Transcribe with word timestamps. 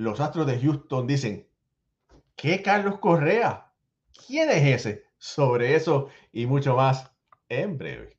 los 0.00 0.18
Astros 0.18 0.46
de 0.46 0.58
Houston 0.58 1.06
dicen, 1.06 1.46
¿qué 2.34 2.62
Carlos 2.62 2.98
Correa? 3.00 3.70
¿Quién 4.26 4.48
es 4.48 4.86
ese? 4.86 5.04
Sobre 5.18 5.74
eso 5.74 6.08
y 6.32 6.46
mucho 6.46 6.74
más 6.74 7.10
en 7.50 7.76
breve. 7.76 8.16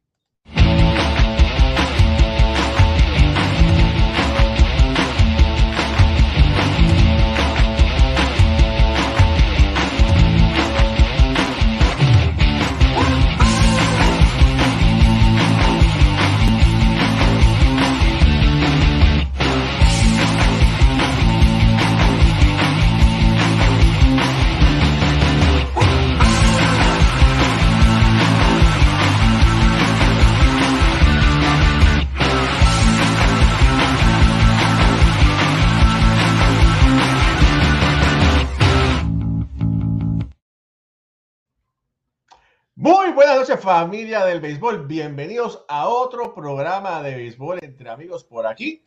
Familia 43.62 44.26
del 44.26 44.42
béisbol, 44.42 44.88
bienvenidos 44.88 45.64
a 45.68 45.88
otro 45.88 46.34
programa 46.34 47.04
de 47.04 47.16
béisbol 47.16 47.60
entre 47.62 47.92
amigos 47.92 48.24
por 48.24 48.48
aquí, 48.48 48.84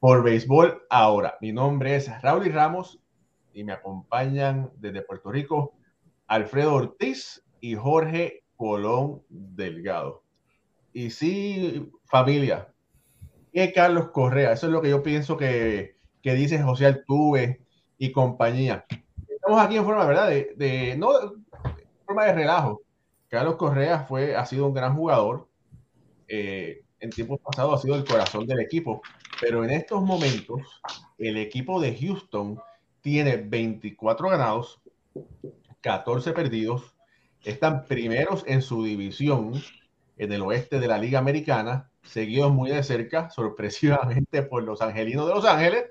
por 0.00 0.24
béisbol 0.24 0.82
ahora. 0.90 1.38
Mi 1.40 1.52
nombre 1.52 1.94
es 1.94 2.10
Raúl 2.22 2.52
Ramos 2.52 2.98
y 3.52 3.62
me 3.62 3.72
acompañan 3.72 4.72
desde 4.78 5.02
Puerto 5.02 5.30
Rico 5.30 5.74
Alfredo 6.26 6.74
Ortiz 6.74 7.44
y 7.60 7.76
Jorge 7.76 8.42
Colón 8.56 9.22
Delgado. 9.28 10.24
Y 10.92 11.10
sí, 11.10 11.88
familia, 12.04 12.72
¿qué 13.52 13.72
Carlos 13.72 14.08
Correa? 14.10 14.50
Eso 14.50 14.66
es 14.66 14.72
lo 14.72 14.82
que 14.82 14.90
yo 14.90 15.04
pienso 15.04 15.36
que, 15.36 15.98
que 16.20 16.34
dice 16.34 16.60
José 16.60 16.86
Altuve 16.86 17.60
y 17.96 18.10
compañía. 18.10 18.86
Estamos 19.28 19.60
aquí 19.60 19.76
en 19.76 19.84
forma, 19.84 20.04
¿verdad? 20.04 20.28
De, 20.28 20.96
no 20.98 21.12
forma 22.04 22.24
de 22.24 22.32
relajo 22.32 22.85
Carlos 23.36 23.56
Correa 23.56 23.98
fue, 23.98 24.34
ha 24.34 24.46
sido 24.46 24.66
un 24.66 24.72
gran 24.72 24.96
jugador. 24.96 25.46
Eh, 26.26 26.84
en 27.00 27.10
tiempos 27.10 27.38
pasados 27.40 27.74
ha 27.74 27.82
sido 27.82 27.94
el 27.94 28.06
corazón 28.06 28.46
del 28.46 28.60
equipo, 28.60 29.02
pero 29.38 29.62
en 29.62 29.68
estos 29.72 30.02
momentos 30.02 30.62
el 31.18 31.36
equipo 31.36 31.78
de 31.78 31.94
Houston 31.94 32.58
tiene 33.02 33.36
24 33.36 34.30
ganados, 34.30 34.80
14 35.82 36.32
perdidos, 36.32 36.96
están 37.44 37.84
primeros 37.84 38.42
en 38.46 38.62
su 38.62 38.82
división 38.82 39.52
en 40.16 40.32
el 40.32 40.40
oeste 40.40 40.80
de 40.80 40.88
la 40.88 40.96
Liga 40.96 41.18
Americana, 41.18 41.90
seguidos 42.04 42.50
muy 42.50 42.70
de 42.70 42.82
cerca, 42.82 43.28
sorpresivamente 43.36 44.44
por 44.44 44.62
los 44.62 44.80
Angelinos 44.80 45.28
de 45.28 45.34
Los 45.34 45.44
Ángeles, 45.44 45.84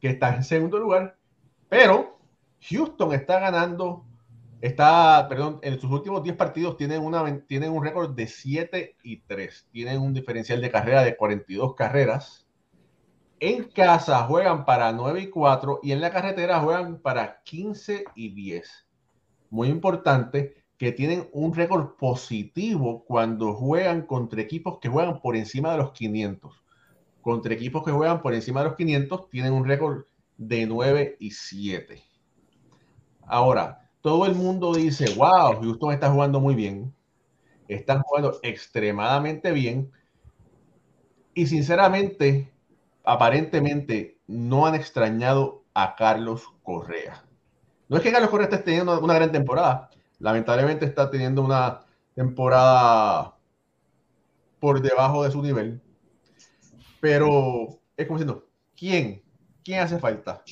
que 0.00 0.10
están 0.10 0.36
en 0.36 0.44
segundo 0.44 0.78
lugar, 0.78 1.18
pero 1.68 2.20
Houston 2.70 3.14
está 3.14 3.40
ganando 3.40 4.04
Está, 4.60 5.26
perdón, 5.28 5.60
en 5.62 5.78
sus 5.78 5.90
últimos 5.90 6.22
10 6.24 6.36
partidos 6.36 6.76
tienen, 6.76 7.02
una, 7.02 7.40
tienen 7.46 7.70
un 7.70 7.84
récord 7.84 8.14
de 8.14 8.26
7 8.26 8.96
y 9.04 9.18
3. 9.18 9.68
Tienen 9.70 10.00
un 10.00 10.12
diferencial 10.12 10.60
de 10.60 10.70
carrera 10.70 11.04
de 11.04 11.16
42 11.16 11.74
carreras. 11.76 12.48
En 13.38 13.64
casa 13.64 14.24
juegan 14.24 14.64
para 14.64 14.92
9 14.92 15.20
y 15.20 15.30
4 15.30 15.80
y 15.84 15.92
en 15.92 16.00
la 16.00 16.10
carretera 16.10 16.58
juegan 16.58 16.98
para 16.98 17.40
15 17.44 18.04
y 18.16 18.34
10. 18.34 18.88
Muy 19.50 19.68
importante 19.68 20.64
que 20.76 20.90
tienen 20.90 21.28
un 21.32 21.54
récord 21.54 21.96
positivo 21.96 23.04
cuando 23.04 23.54
juegan 23.54 24.02
contra 24.02 24.40
equipos 24.40 24.78
que 24.80 24.88
juegan 24.88 25.20
por 25.20 25.36
encima 25.36 25.70
de 25.70 25.78
los 25.78 25.92
500. 25.92 26.64
Contra 27.20 27.54
equipos 27.54 27.84
que 27.84 27.92
juegan 27.92 28.22
por 28.22 28.34
encima 28.34 28.60
de 28.60 28.68
los 28.68 28.76
500 28.76 29.30
tienen 29.30 29.52
un 29.52 29.64
récord 29.64 30.04
de 30.36 30.66
9 30.66 31.16
y 31.20 31.30
7. 31.30 32.02
Ahora, 33.22 33.87
todo 34.00 34.26
el 34.26 34.34
mundo 34.34 34.74
dice, 34.74 35.14
wow, 35.14 35.60
Houston 35.60 35.92
está 35.92 36.10
jugando 36.10 36.40
muy 36.40 36.54
bien, 36.54 36.94
están 37.66 38.02
jugando 38.02 38.38
extremadamente 38.42 39.52
bien 39.52 39.90
y 41.34 41.46
sinceramente, 41.46 42.52
aparentemente, 43.04 44.18
no 44.26 44.66
han 44.66 44.74
extrañado 44.74 45.64
a 45.74 45.94
Carlos 45.94 46.44
Correa. 46.62 47.24
No 47.88 47.96
es 47.96 48.02
que 48.02 48.12
Carlos 48.12 48.30
Correa 48.30 48.48
esté 48.48 48.58
teniendo 48.58 49.00
una 49.00 49.14
gran 49.14 49.32
temporada, 49.32 49.90
lamentablemente 50.18 50.84
está 50.84 51.10
teniendo 51.10 51.42
una 51.42 51.80
temporada 52.14 53.36
por 54.60 54.80
debajo 54.80 55.24
de 55.24 55.30
su 55.30 55.42
nivel, 55.42 55.80
pero 57.00 57.78
es 57.96 58.06
como 58.06 58.18
diciendo, 58.18 58.46
¿quién? 58.76 59.22
¿Quién 59.64 59.80
hace 59.80 59.98
falta? 59.98 60.42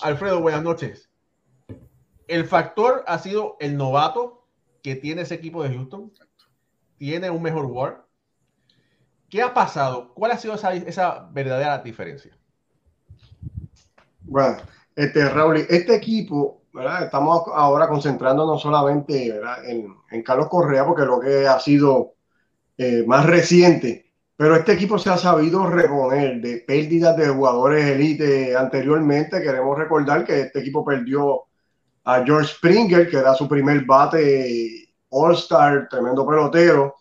Alfredo, 0.00 0.40
buenas 0.40 0.62
noches 0.62 1.05
el 2.28 2.44
factor 2.44 3.04
ha 3.06 3.18
sido 3.18 3.56
el 3.60 3.76
novato 3.76 4.46
que 4.82 4.96
tiene 4.96 5.22
ese 5.22 5.34
equipo 5.34 5.62
de 5.62 5.74
Houston. 5.74 6.12
Tiene 6.98 7.30
un 7.30 7.42
mejor 7.42 7.66
war. 7.66 8.06
¿Qué 9.28 9.42
ha 9.42 9.52
pasado? 9.52 10.14
¿Cuál 10.14 10.32
ha 10.32 10.38
sido 10.38 10.54
esa, 10.54 11.28
verdadera 11.32 11.78
diferencia? 11.78 12.36
Bueno, 14.22 14.58
este, 14.94 15.28
Raúl, 15.28 15.56
este 15.68 15.94
equipo, 15.94 16.62
¿verdad? 16.72 17.04
Estamos 17.04 17.42
ahora 17.52 17.88
concentrándonos 17.88 18.62
solamente 18.62 19.34
En, 19.66 20.22
Carlos 20.22 20.48
Correa, 20.48 20.86
porque 20.86 21.04
lo 21.04 21.20
que 21.20 21.46
ha 21.46 21.58
sido 21.58 22.14
eh, 22.78 23.04
más 23.06 23.26
reciente, 23.26 24.12
pero 24.36 24.54
este 24.54 24.72
equipo 24.72 24.98
se 24.98 25.10
ha 25.10 25.16
sabido 25.16 25.68
reponer 25.68 26.40
de 26.40 26.58
pérdidas 26.58 27.16
de 27.16 27.28
jugadores 27.28 27.86
elite 27.86 28.56
anteriormente. 28.56 29.42
Queremos 29.42 29.78
recordar 29.78 30.24
que 30.24 30.42
este 30.42 30.60
equipo 30.60 30.84
perdió 30.84 31.45
a 32.06 32.24
George 32.24 32.54
Springer, 32.54 33.10
que 33.10 33.16
era 33.16 33.34
su 33.34 33.48
primer 33.48 33.84
bate 33.84 34.88
All-Star, 35.10 35.88
tremendo 35.88 36.24
pelotero. 36.24 36.94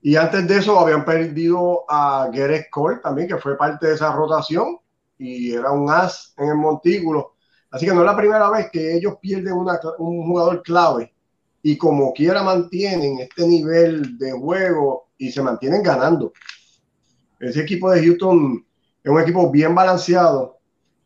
Y 0.00 0.14
antes 0.14 0.46
de 0.46 0.58
eso 0.58 0.78
habían 0.78 1.04
perdido 1.04 1.84
a 1.88 2.28
Gareth 2.32 2.70
Cole 2.70 3.00
también, 3.02 3.26
que 3.26 3.36
fue 3.36 3.58
parte 3.58 3.88
de 3.88 3.94
esa 3.94 4.12
rotación 4.12 4.78
y 5.18 5.52
era 5.52 5.72
un 5.72 5.90
as 5.90 6.34
en 6.38 6.48
el 6.48 6.54
montículo. 6.54 7.34
Así 7.70 7.84
que 7.84 7.92
no 7.92 8.00
es 8.00 8.06
la 8.06 8.16
primera 8.16 8.48
vez 8.48 8.70
que 8.70 8.96
ellos 8.96 9.14
pierden 9.20 9.54
un 9.54 10.26
jugador 10.26 10.62
clave 10.62 11.12
y 11.60 11.76
como 11.76 12.12
quiera 12.12 12.44
mantienen 12.44 13.18
este 13.18 13.48
nivel 13.48 14.16
de 14.18 14.32
juego 14.32 15.08
y 15.18 15.32
se 15.32 15.42
mantienen 15.42 15.82
ganando. 15.82 16.32
Ese 17.40 17.62
equipo 17.62 17.90
de 17.90 18.04
Houston 18.04 18.64
es 19.02 19.10
un 19.10 19.20
equipo 19.20 19.50
bien 19.50 19.74
balanceado 19.74 20.58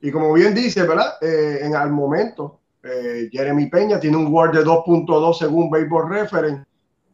y 0.02 0.10
como 0.10 0.34
bien 0.34 0.54
dice, 0.54 0.82
¿verdad? 0.82 1.14
Eh, 1.22 1.60
en 1.62 1.74
el 1.74 1.90
momento 1.90 2.57
eh, 2.90 3.28
Jeremy 3.30 3.66
Peña 3.66 4.00
tiene 4.00 4.16
un 4.16 4.32
WAR 4.32 4.52
de 4.52 4.64
2.2 4.64 5.38
según 5.38 5.70
Baseball 5.70 6.08
Reference, 6.08 6.64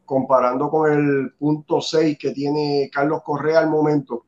comparando 0.05 0.71
con 0.71 0.93
el 0.93 1.33
punto 1.33 1.81
6 1.81 2.17
que 2.19 2.31
tiene 2.31 2.91
Carlos 2.93 3.23
Correa 3.25 3.61
al 3.61 3.71
momento. 3.71 4.25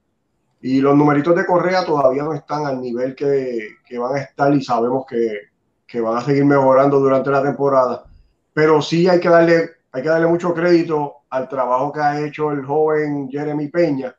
Y 0.60 0.80
los 0.80 0.96
numeritos 0.96 1.36
de 1.36 1.46
Correa 1.46 1.84
todavía 1.84 2.24
no 2.24 2.32
están 2.32 2.66
al 2.66 2.80
nivel 2.80 3.14
que, 3.14 3.76
que 3.86 3.98
van 3.98 4.16
a 4.16 4.20
estar 4.20 4.52
y 4.52 4.62
sabemos 4.62 5.04
que, 5.06 5.50
que, 5.86 6.00
van 6.00 6.16
a 6.16 6.22
seguir 6.22 6.44
mejorando 6.44 6.98
durante 6.98 7.30
la 7.30 7.42
temporada. 7.42 8.04
Pero 8.52 8.80
sí 8.82 9.06
hay 9.06 9.20
que 9.20 9.28
darle, 9.28 9.70
hay 9.92 10.02
que 10.02 10.08
darle 10.08 10.26
mucho 10.26 10.54
crédito 10.54 11.18
al 11.30 11.48
trabajo 11.48 11.92
que 11.92 12.00
ha 12.00 12.26
hecho 12.26 12.50
el 12.50 12.64
joven 12.64 13.28
Jeremy 13.30 13.68
Peña. 13.68 14.16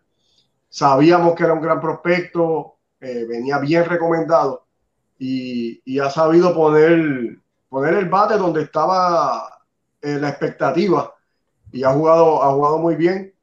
Sabíamos 0.69 1.33
que 1.35 1.43
era 1.43 1.53
un 1.53 1.61
gran 1.61 1.81
prospecto, 1.81 2.75
eh, 2.99 3.25
venía 3.27 3.57
bien 3.57 3.85
recomendado 3.85 4.66
y, 5.19 5.99
ha 5.99 6.09
sabido 6.09 6.53
poner, 6.53 7.39
poner 7.69 7.95
el 7.95 8.09
bate 8.09 8.37
donde 8.37 8.63
estaba 8.63 9.61
eh, 10.01 10.17
la 10.19 10.29
expectativa 10.29 11.13
y 11.71 11.83
ha 11.83 11.91
jugado, 11.91 12.43
ha 12.43 12.51
jugado 12.53 12.77
muy 12.77 12.95
bien. 12.95 13.33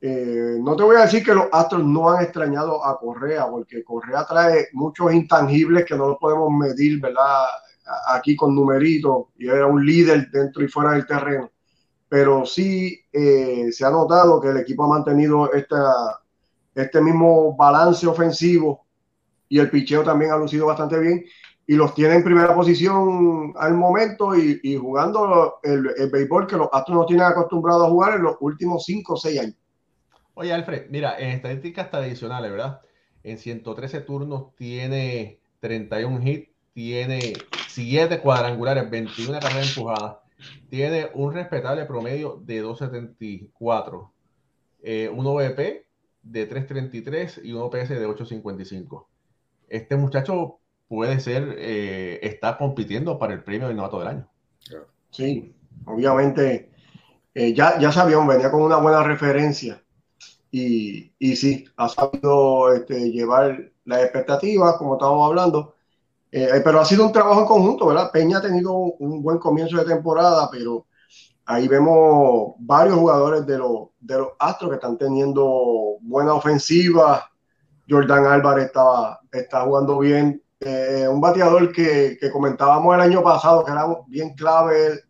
Eh, 0.00 0.58
no 0.60 0.76
te 0.76 0.82
voy 0.82 0.96
a 0.96 1.02
decir 1.02 1.24
que 1.24 1.34
los 1.34 1.46
Astros 1.50 1.84
no 1.84 2.10
han 2.10 2.24
extrañado 2.24 2.84
a 2.84 2.98
Correa, 2.98 3.48
porque 3.48 3.82
Correa 3.82 4.26
trae 4.26 4.68
muchos 4.72 5.12
intangibles 5.14 5.84
que 5.86 5.96
no 5.96 6.08
los 6.08 6.18
podemos 6.18 6.50
medir, 6.52 7.00
¿verdad? 7.00 7.46
Aquí 8.08 8.36
con 8.36 8.54
numeritos, 8.54 9.28
y 9.38 9.48
era 9.48 9.66
un 9.66 9.84
líder 9.84 10.30
dentro 10.30 10.62
y 10.62 10.68
fuera 10.68 10.92
del 10.92 11.06
terreno. 11.06 11.50
Pero 12.08 12.44
sí 12.44 13.00
eh, 13.12 13.72
se 13.72 13.84
ha 13.84 13.90
notado 13.90 14.40
que 14.40 14.48
el 14.48 14.58
equipo 14.58 14.84
ha 14.84 14.88
mantenido 14.88 15.50
esta, 15.52 16.20
este 16.74 17.00
mismo 17.00 17.56
balance 17.56 18.06
ofensivo 18.06 18.83
y 19.48 19.58
el 19.58 19.70
picheo 19.70 20.02
también 20.02 20.32
ha 20.32 20.36
lucido 20.36 20.66
bastante 20.66 20.98
bien 20.98 21.24
y 21.66 21.74
los 21.74 21.94
tiene 21.94 22.14
en 22.14 22.24
primera 22.24 22.54
posición 22.54 23.54
al 23.56 23.74
momento 23.74 24.34
y, 24.36 24.76
jugando 24.76 25.60
el, 25.62 25.90
el, 25.96 26.10
béisbol 26.10 26.46
que 26.46 26.56
los 26.56 26.68
Astros 26.72 26.98
no 26.98 27.06
tienen 27.06 27.26
acostumbrado 27.26 27.86
a 27.86 27.88
jugar 27.88 28.16
en 28.16 28.22
los 28.22 28.36
últimos 28.40 28.84
5 28.84 29.14
o 29.14 29.16
6 29.16 29.40
años. 29.40 29.56
Oye, 30.34 30.52
Alfred, 30.52 30.90
mira, 30.90 31.18
en 31.18 31.30
estadísticas 31.30 31.90
tradicionales, 31.90 32.50
¿verdad? 32.50 32.80
En 33.22 33.38
113 33.38 34.00
turnos 34.00 34.54
tiene 34.56 35.40
31 35.60 36.28
hits, 36.28 36.50
tiene 36.74 37.32
7 37.68 38.20
cuadrangulares, 38.20 38.90
21 38.90 39.38
carreras 39.40 39.68
empujadas, 39.68 40.16
tiene 40.68 41.08
un 41.14 41.32
respetable 41.32 41.86
promedio 41.86 42.42
de 42.44 42.60
274, 42.60 44.12
eh, 44.82 45.08
un 45.08 45.26
OVP 45.26 45.86
de 46.22 46.46
333 46.46 47.40
y 47.44 47.52
un 47.52 47.62
OPS 47.62 47.88
de 47.90 48.06
855. 48.06 49.08
Este 49.74 49.96
muchacho 49.96 50.60
puede 50.86 51.18
ser, 51.18 51.56
eh, 51.58 52.20
está 52.22 52.56
compitiendo 52.56 53.18
para 53.18 53.34
el 53.34 53.42
premio 53.42 53.66
de 53.66 53.74
novato 53.74 53.98
del 53.98 54.08
año. 54.08 54.30
Sí, 55.10 55.52
obviamente 55.84 56.70
eh, 57.34 57.52
ya, 57.52 57.76
ya 57.80 57.90
sabíamos, 57.90 58.28
venía 58.28 58.52
con 58.52 58.62
una 58.62 58.76
buena 58.76 59.02
referencia 59.02 59.82
y, 60.52 61.12
y 61.18 61.34
sí, 61.34 61.64
ha 61.76 61.88
sabido 61.88 62.72
este, 62.72 63.10
llevar 63.10 63.72
las 63.84 64.04
expectativas, 64.04 64.76
como 64.76 64.94
estábamos 64.94 65.28
hablando, 65.28 65.74
eh, 66.30 66.60
pero 66.62 66.78
ha 66.80 66.84
sido 66.84 67.04
un 67.04 67.12
trabajo 67.12 67.40
en 67.40 67.46
conjunto, 67.46 67.86
¿verdad? 67.86 68.12
Peña 68.12 68.38
ha 68.38 68.42
tenido 68.42 68.72
un 68.72 69.22
buen 69.24 69.38
comienzo 69.38 69.76
de 69.78 69.92
temporada, 69.92 70.48
pero 70.52 70.86
ahí 71.46 71.66
vemos 71.66 72.54
varios 72.60 72.96
jugadores 72.96 73.44
de 73.44 73.58
los, 73.58 73.88
de 73.98 74.18
los 74.18 74.28
Astros 74.38 74.70
que 74.70 74.76
están 74.76 74.96
teniendo 74.96 75.96
buena 76.00 76.34
ofensiva. 76.34 77.28
Jordan 77.88 78.26
Álvarez 78.26 78.66
estaba, 78.66 79.20
está 79.30 79.62
jugando 79.62 79.98
bien. 79.98 80.42
Eh, 80.60 81.06
un 81.08 81.20
bateador 81.20 81.72
que, 81.72 82.16
que, 82.18 82.30
comentábamos 82.30 82.94
el 82.94 83.00
año 83.02 83.22
pasado 83.22 83.64
que 83.64 83.72
era 83.72 83.86
bien 84.06 84.34
clave 84.34 85.00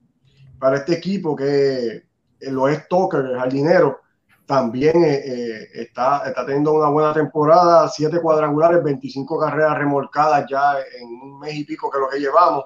para 0.59 0.79
este 0.79 0.95
equipo, 0.95 1.37
que 1.37 2.03
lo 2.41 2.69
es 2.69 2.89
Tucker, 2.89 3.25
el 3.25 3.39
jardinero, 3.39 4.01
también 4.47 5.05
eh, 5.05 5.23
eh, 5.25 5.69
está, 5.75 6.23
está 6.27 6.45
teniendo 6.45 6.73
una 6.73 6.89
buena 6.89 7.15
temporada, 7.15 7.89
siete 7.89 8.21
cuadrangulares, 8.21 8.83
25 8.83 9.39
carreras 9.39 9.79
remolcadas 9.79 10.47
ya 10.51 10.75
en 11.01 11.09
un 11.09 11.39
mes 11.39 11.55
y 11.55 11.65
pico 11.65 11.91
que 11.91 11.99
lo 11.99 12.09
que 12.09 12.19
llevamos. 12.19 12.65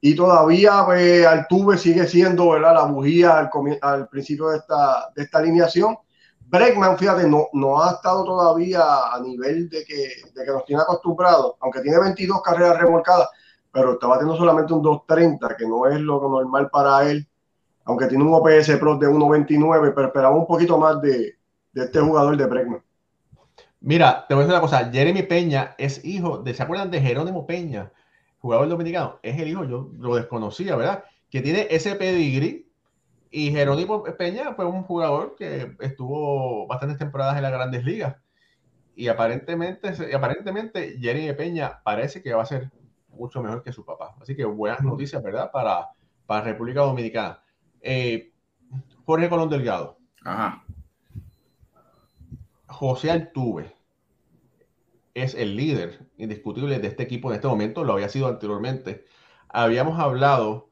Y 0.00 0.14
todavía 0.14 0.82
pues, 0.84 1.26
Altuve 1.26 1.76
sigue 1.76 2.06
siendo 2.06 2.50
¿verdad? 2.50 2.74
la 2.74 2.84
bujía 2.84 3.38
al, 3.38 3.50
al 3.82 4.08
principio 4.08 4.48
de 4.48 4.58
esta, 4.58 5.10
de 5.14 5.22
esta 5.22 5.38
alineación. 5.38 5.96
Bregman, 6.50 6.96
fíjate, 6.96 7.28
no, 7.28 7.48
no 7.52 7.82
ha 7.82 7.92
estado 7.92 8.24
todavía 8.24 8.80
a 9.12 9.20
nivel 9.20 9.68
de 9.68 9.84
que, 9.84 10.08
de 10.34 10.44
que 10.44 10.50
nos 10.50 10.64
tiene 10.64 10.80
acostumbrados, 10.80 11.56
aunque 11.60 11.82
tiene 11.82 12.00
22 12.00 12.40
carreras 12.40 12.78
remolcadas, 12.80 13.28
pero 13.70 13.92
está 13.92 14.06
batiendo 14.06 14.34
solamente 14.34 14.72
un 14.72 14.82
2.30, 14.82 15.56
que 15.56 15.66
no 15.66 15.86
es 15.86 16.00
lo 16.00 16.20
normal 16.20 16.70
para 16.70 17.10
él, 17.10 17.26
aunque 17.84 18.06
tiene 18.06 18.24
un 18.24 18.32
OPS 18.32 18.76
Pro 18.78 18.96
de 18.96 19.08
1.29, 19.08 19.92
pero 19.94 20.06
esperamos 20.06 20.40
un 20.40 20.46
poquito 20.46 20.78
más 20.78 21.00
de, 21.02 21.36
de 21.72 21.84
este 21.84 22.00
jugador 22.00 22.34
de 22.36 22.46
Bregman. 22.46 22.82
Mira, 23.80 24.24
te 24.26 24.34
voy 24.34 24.42
a 24.42 24.46
decir 24.46 24.58
una 24.58 24.62
cosa, 24.62 24.90
Jeremy 24.90 25.22
Peña 25.24 25.74
es 25.76 26.02
hijo 26.02 26.38
de, 26.38 26.54
¿se 26.54 26.62
acuerdan 26.62 26.90
de 26.90 27.00
Jerónimo 27.00 27.46
Peña? 27.46 27.92
Jugador 28.40 28.68
dominicano, 28.68 29.18
es 29.22 29.38
el 29.38 29.48
hijo, 29.48 29.64
yo 29.64 29.90
lo 29.98 30.14
desconocía, 30.14 30.76
¿verdad? 30.76 31.04
Que 31.30 31.42
tiene 31.42 31.66
ese 31.70 31.94
pedigree 31.94 32.67
y 33.30 33.50
Jerónimo 33.50 34.02
Peña 34.16 34.54
fue 34.54 34.64
un 34.64 34.82
jugador 34.82 35.34
que 35.36 35.76
estuvo 35.80 36.66
bastantes 36.66 36.98
temporadas 36.98 37.36
en 37.36 37.42
las 37.42 37.52
grandes 37.52 37.84
ligas. 37.84 38.16
Y 38.94 39.08
aparentemente, 39.08 40.14
aparentemente 40.14 40.98
Jeremy 40.98 41.32
Peña 41.34 41.80
parece 41.84 42.22
que 42.22 42.32
va 42.32 42.42
a 42.42 42.46
ser 42.46 42.70
mucho 43.08 43.42
mejor 43.42 43.62
que 43.62 43.72
su 43.72 43.84
papá. 43.84 44.16
Así 44.20 44.34
que 44.34 44.44
buenas 44.44 44.82
noticias, 44.82 45.22
¿verdad? 45.22 45.50
Para, 45.52 45.88
para 46.26 46.44
República 46.44 46.80
Dominicana. 46.80 47.42
Eh, 47.80 48.32
Jorge 49.04 49.28
Colón 49.28 49.50
Delgado. 49.50 49.98
Ajá. 50.24 50.64
José 52.66 53.10
Altuve 53.10 53.74
es 55.14 55.34
el 55.34 55.56
líder 55.56 56.06
indiscutible 56.16 56.78
de 56.78 56.88
este 56.88 57.02
equipo 57.02 57.30
en 57.30 57.36
este 57.36 57.48
momento, 57.48 57.84
lo 57.84 57.94
había 57.94 58.08
sido 58.08 58.28
anteriormente. 58.28 59.04
Habíamos 59.48 59.98
hablado 59.98 60.67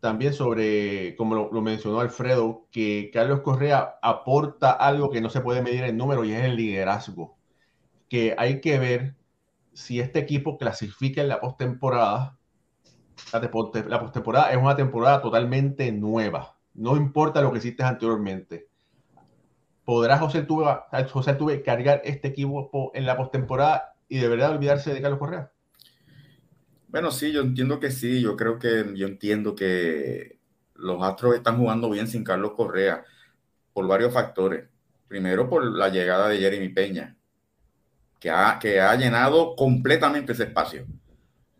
también 0.00 0.32
sobre, 0.32 1.14
como 1.16 1.50
lo, 1.52 1.60
mencionó 1.60 2.00
Alfredo, 2.00 2.66
que 2.70 3.10
Carlos 3.12 3.40
Correa 3.40 3.98
aporta 4.02 4.72
algo 4.72 5.10
que 5.10 5.20
no 5.20 5.28
se 5.28 5.42
puede 5.42 5.62
medir 5.62 5.84
en 5.84 5.98
número 5.98 6.24
y 6.24 6.32
es 6.32 6.44
el 6.44 6.56
liderazgo. 6.56 7.36
Que 8.08 8.34
hay 8.38 8.60
que 8.60 8.78
ver 8.78 9.16
si 9.74 10.00
este 10.00 10.18
equipo 10.18 10.58
clasifica 10.58 11.20
en 11.20 11.28
la 11.28 11.40
postemporada. 11.40 12.38
La, 13.32 14.00
postemporada 14.00 14.50
es 14.50 14.56
una 14.56 14.74
temporada 14.74 15.20
totalmente 15.20 15.92
nueva. 15.92 16.56
No 16.72 16.96
importa 16.96 17.42
lo 17.42 17.52
que 17.52 17.58
hiciste 17.58 17.82
anteriormente. 17.82 18.68
¿Podrá 19.84 20.18
José 20.18 20.38
Altuve 20.38 21.62
cargar 21.62 22.00
este 22.04 22.28
equipo 22.28 22.90
en 22.94 23.04
la 23.04 23.16
postemporada 23.16 23.94
y 24.08 24.18
de 24.18 24.28
verdad 24.28 24.52
olvidarse 24.52 24.94
de 24.94 25.02
Carlos 25.02 25.18
Correa? 25.18 25.52
Bueno, 26.90 27.12
sí, 27.12 27.30
yo 27.30 27.42
entiendo 27.42 27.78
que 27.78 27.90
sí. 27.90 28.20
Yo 28.20 28.36
creo 28.36 28.58
que 28.58 28.92
yo 28.96 29.06
entiendo 29.06 29.54
que 29.54 30.40
los 30.74 31.02
Astros 31.02 31.36
están 31.36 31.56
jugando 31.58 31.88
bien 31.88 32.08
sin 32.08 32.24
Carlos 32.24 32.52
Correa 32.52 33.04
por 33.72 33.86
varios 33.86 34.12
factores. 34.12 34.68
Primero, 35.06 35.48
por 35.48 35.64
la 35.64 35.88
llegada 35.88 36.28
de 36.28 36.38
Jeremy 36.38 36.68
Peña, 36.70 37.16
que 38.18 38.30
ha, 38.30 38.58
que 38.60 38.80
ha 38.80 38.94
llenado 38.96 39.54
completamente 39.56 40.32
ese 40.32 40.44
espacio. 40.44 40.86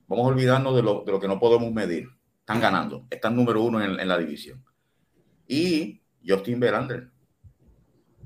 Vamos 0.08 0.26
a 0.26 0.28
olvidarnos 0.28 0.74
de 0.74 0.82
lo, 0.82 1.04
de 1.04 1.12
lo 1.12 1.20
que 1.20 1.28
no 1.28 1.38
podemos 1.38 1.72
medir. 1.72 2.08
Están 2.40 2.60
ganando, 2.60 3.06
están 3.10 3.36
número 3.36 3.62
uno 3.62 3.82
en, 3.82 4.00
en 4.00 4.08
la 4.08 4.18
división. 4.18 4.64
Y 5.46 6.00
Justin 6.26 6.58
Verlander, 6.58 7.08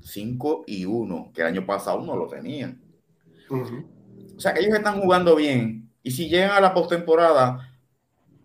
5 0.01 0.63
y 0.67 0.85
1, 0.85 1.31
que 1.33 1.41
el 1.41 1.47
año 1.47 1.65
pasado 1.65 2.01
no 2.01 2.15
lo 2.15 2.27
tenían. 2.27 2.81
O 3.49 4.39
sea 4.39 4.53
que 4.53 4.61
ellos 4.61 4.75
están 4.75 4.99
jugando 4.99 5.35
bien 5.35 5.84
y 6.05 6.11
si 6.11 6.29
llegan 6.29 6.51
a 6.51 6.61
la 6.61 6.75
postemporada, 6.75 7.75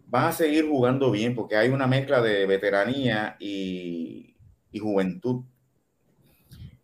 van 0.07 0.25
a 0.25 0.33
seguir 0.33 0.67
jugando 0.67 1.11
bien 1.11 1.35
porque 1.35 1.57
hay 1.57 1.69
una 1.69 1.87
mezcla 1.87 2.23
de 2.23 2.47
veteranía 2.47 3.37
y, 3.39 4.35
juventud. 4.81 5.45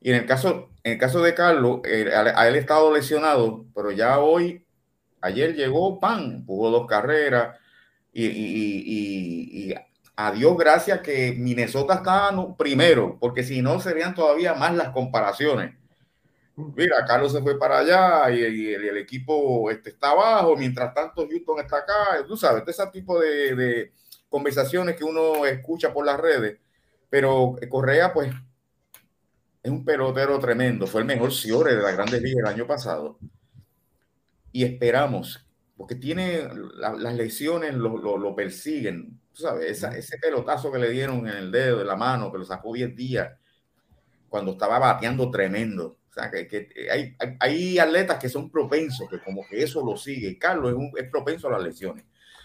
Y 0.03 0.11
en 0.11 0.17
el 0.17 0.27
caso, 0.27 0.69
en 0.85 0.93
el 0.93 0.99
caso 0.99 1.23
de 1.23 1.33
Carlos, 1.33 1.81
él, 1.85 2.13
ha 2.13 2.49
estado 2.51 2.93
lesionado, 2.93 3.65
pero 3.75 3.91
ya 3.91 4.19
hoy, 4.19 4.67
ayer 5.23 5.55
llegó, 5.55 5.99
pan, 5.99 6.45
jugó 6.45 6.71
dos 6.71 6.87
carreras 6.87 7.57
y, 8.13 8.27
y, 8.27 9.71
y 9.71 9.75
a 10.15 10.31
Dios 10.31 10.59
gracias 10.59 11.01
que 11.01 11.33
Minnesota 11.39 11.95
está 11.95 12.37
primero, 12.59 13.17
porque 13.19 13.45
si 13.45 13.63
no 13.63 13.81
serían 13.81 14.15
todavía 14.15 14.53
más 14.53 14.75
las 14.75 14.91
comparaciones 14.91 15.75
mira, 16.57 17.05
Carlos 17.07 17.33
se 17.33 17.43
fue 17.43 17.59
para 17.59 17.79
allá 17.79 18.31
y, 18.31 18.73
el, 18.73 18.97
equipo 18.97 19.71
este, 19.71 19.91
está 19.91 20.11
abajo, 20.11 20.57
mientras 20.57 20.93
tanto 20.95 21.27
Houston 21.29 21.61
está 21.61 21.79
acá, 21.79 22.25
tú 22.27 22.37
sabes, 22.37 22.65
ese 22.67 22.87
tipo 22.89 23.21
de, 23.21 23.93
conversaciones 24.29 24.97
que 24.97 25.05
uno 25.05 25.47
escucha 25.47 25.93
por 25.93 26.05
las 26.05 26.19
redes, 26.19 26.59
pero 27.09 27.57
Correa 27.69 28.13
pues 28.13 28.33
es 29.63 29.71
un 29.71 29.85
pelotero 29.85 30.39
tremendo, 30.39 30.87
fue 30.87 31.03
el 31.03 31.07
mejor 31.07 31.33
Ciore 31.33 31.77
de 31.77 31.83
las 31.83 31.95
grandes 31.95 32.23
ligas 32.23 32.41
el 32.41 32.55
año 32.55 32.67
pasado. 32.67 33.19
Y 34.53 34.65
esperamos, 34.65 35.47
porque 35.77 35.95
tiene 35.97 36.49
las 36.77 37.15
lesiones 37.15 37.75
lo, 37.75 38.35
persiguen, 38.35 39.21
tú 39.33 39.43
sabes, 39.43 39.83
ese 39.83 40.19
pelotazo 40.19 40.73
que 40.73 40.79
le 40.79 40.91
dieron 40.91 41.27
en 41.29 41.37
el 41.37 41.53
dedo, 41.53 41.79
de 41.79 41.85
la 41.85 41.97
mano, 41.97 42.33
que 42.33 42.39
lo 42.39 42.45
sacó 42.45 42.73
10 42.73 42.97
días, 42.97 43.33
cuando 44.29 44.53
estaba 44.53 44.79
bateando 44.79 45.31
tremendo 45.31 45.99
que, 46.31 46.69
hay, 47.41 47.79
atletas 47.79 48.19
que 48.19 48.29
son 48.29 48.51
propensos, 48.51 49.09
que 49.09 49.21
como 49.21 49.47
que 49.47 49.63
eso 49.63 49.85
lo 49.85 49.97
sigue. 49.97 50.39
Carlos 50.39 50.75
es, 50.97 51.11
propenso 51.11 51.49
a 51.49 51.53
las 51.53 51.63
lesiones, 51.63 52.05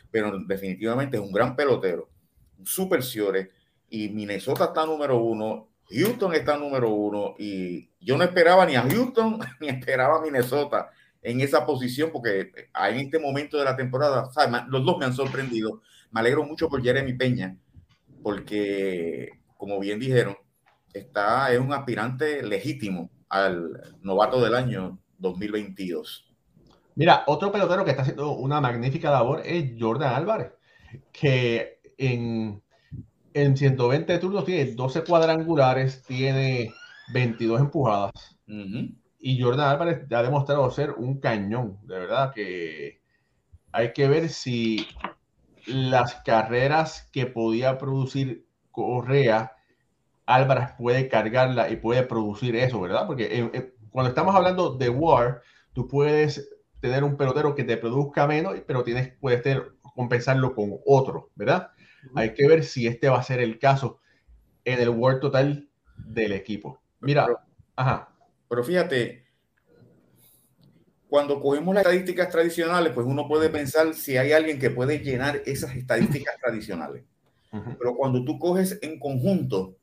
pero 0.10 0.38
definitivamente 0.46 1.18
es 1.18 1.24
un 1.24 1.32
gran 1.32 1.56
pelotero, 1.56 2.10
un 2.58 2.66
super 2.66 3.04
Ciore, 3.04 3.52
y 3.90 4.10
Minnesota 4.10 4.66
está 4.66 4.86
número 4.86 5.18
uno, 5.18 5.70
Houston 5.90 6.34
está 6.36 6.58
número 6.58 6.90
uno, 6.90 7.36
y 7.38 7.90
yo 8.00 8.18
no 8.18 8.24
esperaba 8.24 8.66
ni 8.66 8.76
a 8.76 8.84
Houston 8.84 9.40
ni 9.60 9.70
esperaba 9.70 10.18
a 10.18 10.22
Minnesota 10.22 10.92
en 11.22 11.40
esa 11.42 11.66
posición, 11.66 12.12
porque 12.12 12.52
en 12.90 12.96
este 12.98 13.20
momento 13.20 13.58
de 13.58 13.66
la 13.66 13.76
temporada, 13.76 14.30
los 14.68 14.86
dos 14.86 14.98
me 14.98 15.06
han 15.06 15.14
sorprendido. 15.14 15.82
Me 16.10 16.20
alegro 16.20 16.44
mucho 16.44 16.68
por 16.68 16.82
Jeremy 16.82 17.14
Peña, 17.14 17.56
porque, 18.24 19.30
como 19.56 19.80
bien 19.80 20.00
dijeron, 20.00 20.36
está, 20.94 21.54
es 21.54 21.60
un 21.60 21.74
aspirante 21.74 22.42
legítimo 22.42 23.12
al 23.32 23.96
novato 24.02 24.42
del 24.42 24.54
año 24.54 25.00
2022. 25.18 26.28
Mira, 26.96 27.24
otro 27.28 27.52
pelotero 27.52 27.86
que 27.86 27.92
está 27.92 28.04
haciendo 28.04 28.34
una 28.34 28.60
magnífica 28.60 29.10
labor 29.10 29.42
es 29.46 29.74
Jordan 29.80 30.14
Álvarez, 30.14 30.52
que 31.14 31.80
en, 31.98 32.62
en 33.34 33.58
120 33.58 34.18
turnos 34.20 34.44
tiene 34.44 34.74
12 34.74 35.04
cuadrangulares, 35.06 36.04
tiene 36.04 36.74
22 37.14 37.62
empujadas. 37.62 38.12
Y 39.20 39.42
Jordan 39.42 39.70
Álvarez 39.70 40.12
ha 40.12 40.24
demostrado 40.24 40.70
ser 40.70 40.92
un 40.92 41.20
cañón, 41.20 41.80
de 41.84 42.00
verdad 42.00 42.34
que 42.34 43.02
hay 43.72 43.94
que 43.94 44.10
ver 44.10 44.28
si 44.28 44.86
las 45.66 46.16
carreras 46.26 47.10
que 47.14 47.28
podía 47.28 47.78
producir 47.78 48.46
Correa 48.72 49.54
Álvarez 50.26 50.70
puede 50.78 51.08
cargarla 51.08 51.70
y 51.70 51.76
puede 51.76 52.04
producir 52.04 52.56
eso, 52.56 52.82
¿verdad? 52.82 53.08
Porque 53.08 53.26
eh, 53.26 53.50
eh, 53.54 53.74
cuando 53.90 54.10
estamos 54.10 54.36
hablando 54.36 54.78
de 54.78 54.90
War, 54.90 55.42
tú 55.74 55.88
puedes 55.88 56.50
tener 56.80 57.04
un 57.04 57.18
pelotero 57.18 57.56
que 57.56 57.64
te 57.64 57.78
produzca 57.78 58.28
menos, 58.28 58.56
pero 58.66 58.84
tienes, 58.84 59.14
puedes 59.20 59.42
tener, 59.42 59.74
compensarlo 59.96 60.56
con 60.56 60.80
otro, 60.86 61.30
¿verdad? 61.36 61.72
Hay 62.16 62.34
que 62.34 62.48
ver 62.48 62.64
si 62.64 62.88
este 62.88 63.10
va 63.10 63.20
a 63.20 63.24
ser 63.24 63.40
el 63.40 63.60
caso 63.60 64.00
en 64.66 64.80
el 64.80 64.90
World 64.90 65.22
Total 65.22 65.70
del 65.98 66.32
equipo. 66.32 66.82
Mira, 67.00 67.26
pero, 67.26 67.40
ajá. 67.76 68.10
Pero 68.50 68.64
fíjate, 68.64 69.26
cuando 71.08 71.40
cogemos 71.40 71.76
las 71.76 71.84
estadísticas 71.84 72.30
tradicionales, 72.30 72.94
pues 72.94 73.06
uno 73.06 73.28
puede 73.28 73.50
pensar 73.50 73.94
si 73.94 74.18
hay 74.18 74.32
alguien 74.32 74.58
que 74.58 74.70
puede 74.70 75.00
llenar 75.00 75.42
esas 75.46 75.76
estadísticas 75.76 76.36
tradicionales. 76.42 77.04
Pero 77.52 77.96
cuando 77.98 78.24
tú 78.24 78.40
coges 78.40 78.80
en 78.82 78.98
conjunto, 78.98 79.76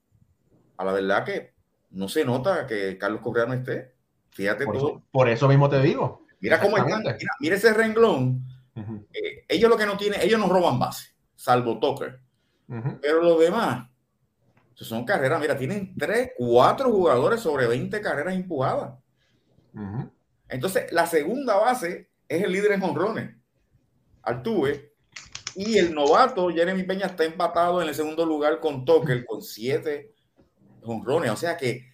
a 0.79 0.85
la 0.85 0.93
verdad 0.93 1.25
que 1.25 1.53
no 1.91 2.09
se 2.09 2.25
nota 2.25 2.67
que 2.67 2.97
Carlos 2.97 3.21
Correa 3.21 3.47
no 3.47 3.53
esté. 3.53 3.95
Fíjate 4.31 4.65
por 4.65 4.79
todo. 4.79 4.89
Eso, 4.89 5.03
por 5.11 5.29
eso 5.29 5.49
mismo 5.49 5.69
te 5.69 5.81
digo. 5.81 6.25
Mira 6.41 6.61
cómo 6.61 6.79
están. 6.79 7.03
Mira, 7.03 7.33
mira 7.41 7.57
ese 7.57 7.75
renglón. 7.75 8.45
Uh 8.75 8.81
-huh. 8.81 9.07
eh, 9.13 9.45
ellos 9.49 9.69
lo 9.69 9.77
que 9.77 9.87
no 9.87 9.97
tienen, 9.97 10.21
ellos 10.23 10.39
no 10.39 10.49
roban 10.49 10.79
base, 10.79 11.09
salvo 11.35 11.81
Tucker. 11.81 12.21
Uh 12.69 12.75
-huh. 12.75 12.99
Pero 13.03 13.23
los 13.23 13.41
demás, 13.41 13.89
son 14.75 15.05
carreras. 15.05 15.41
Mira, 15.41 15.59
tienen 15.59 15.97
tres, 15.97 16.31
cuatro 16.37 16.91
jugadores 16.93 17.41
sobre 17.41 17.67
20 17.67 18.01
carreras 18.01 18.35
empujadas. 18.35 18.95
Uh 19.75 19.81
-huh. 19.81 20.11
Entonces, 20.49 20.93
la 20.93 21.07
segunda 21.07 21.57
base 21.57 22.11
es 22.29 22.43
el 22.43 22.53
líder 22.53 22.73
en 22.73 22.81
jonrones, 22.81 23.35
Altuve. 24.23 24.93
Y 25.57 25.77
el 25.79 25.93
novato 25.93 26.51
Jeremy 26.51 26.85
Peña 26.85 27.07
está 27.07 27.25
empatado 27.25 27.83
en 27.83 27.89
el 27.89 27.95
segundo 27.95 28.25
lugar 28.25 28.61
con 28.61 28.85
Tucker 28.85 29.25
con 29.25 29.43
siete 29.43 30.15
jonrones. 30.89 31.31
O 31.31 31.37
sea 31.37 31.57
que 31.57 31.85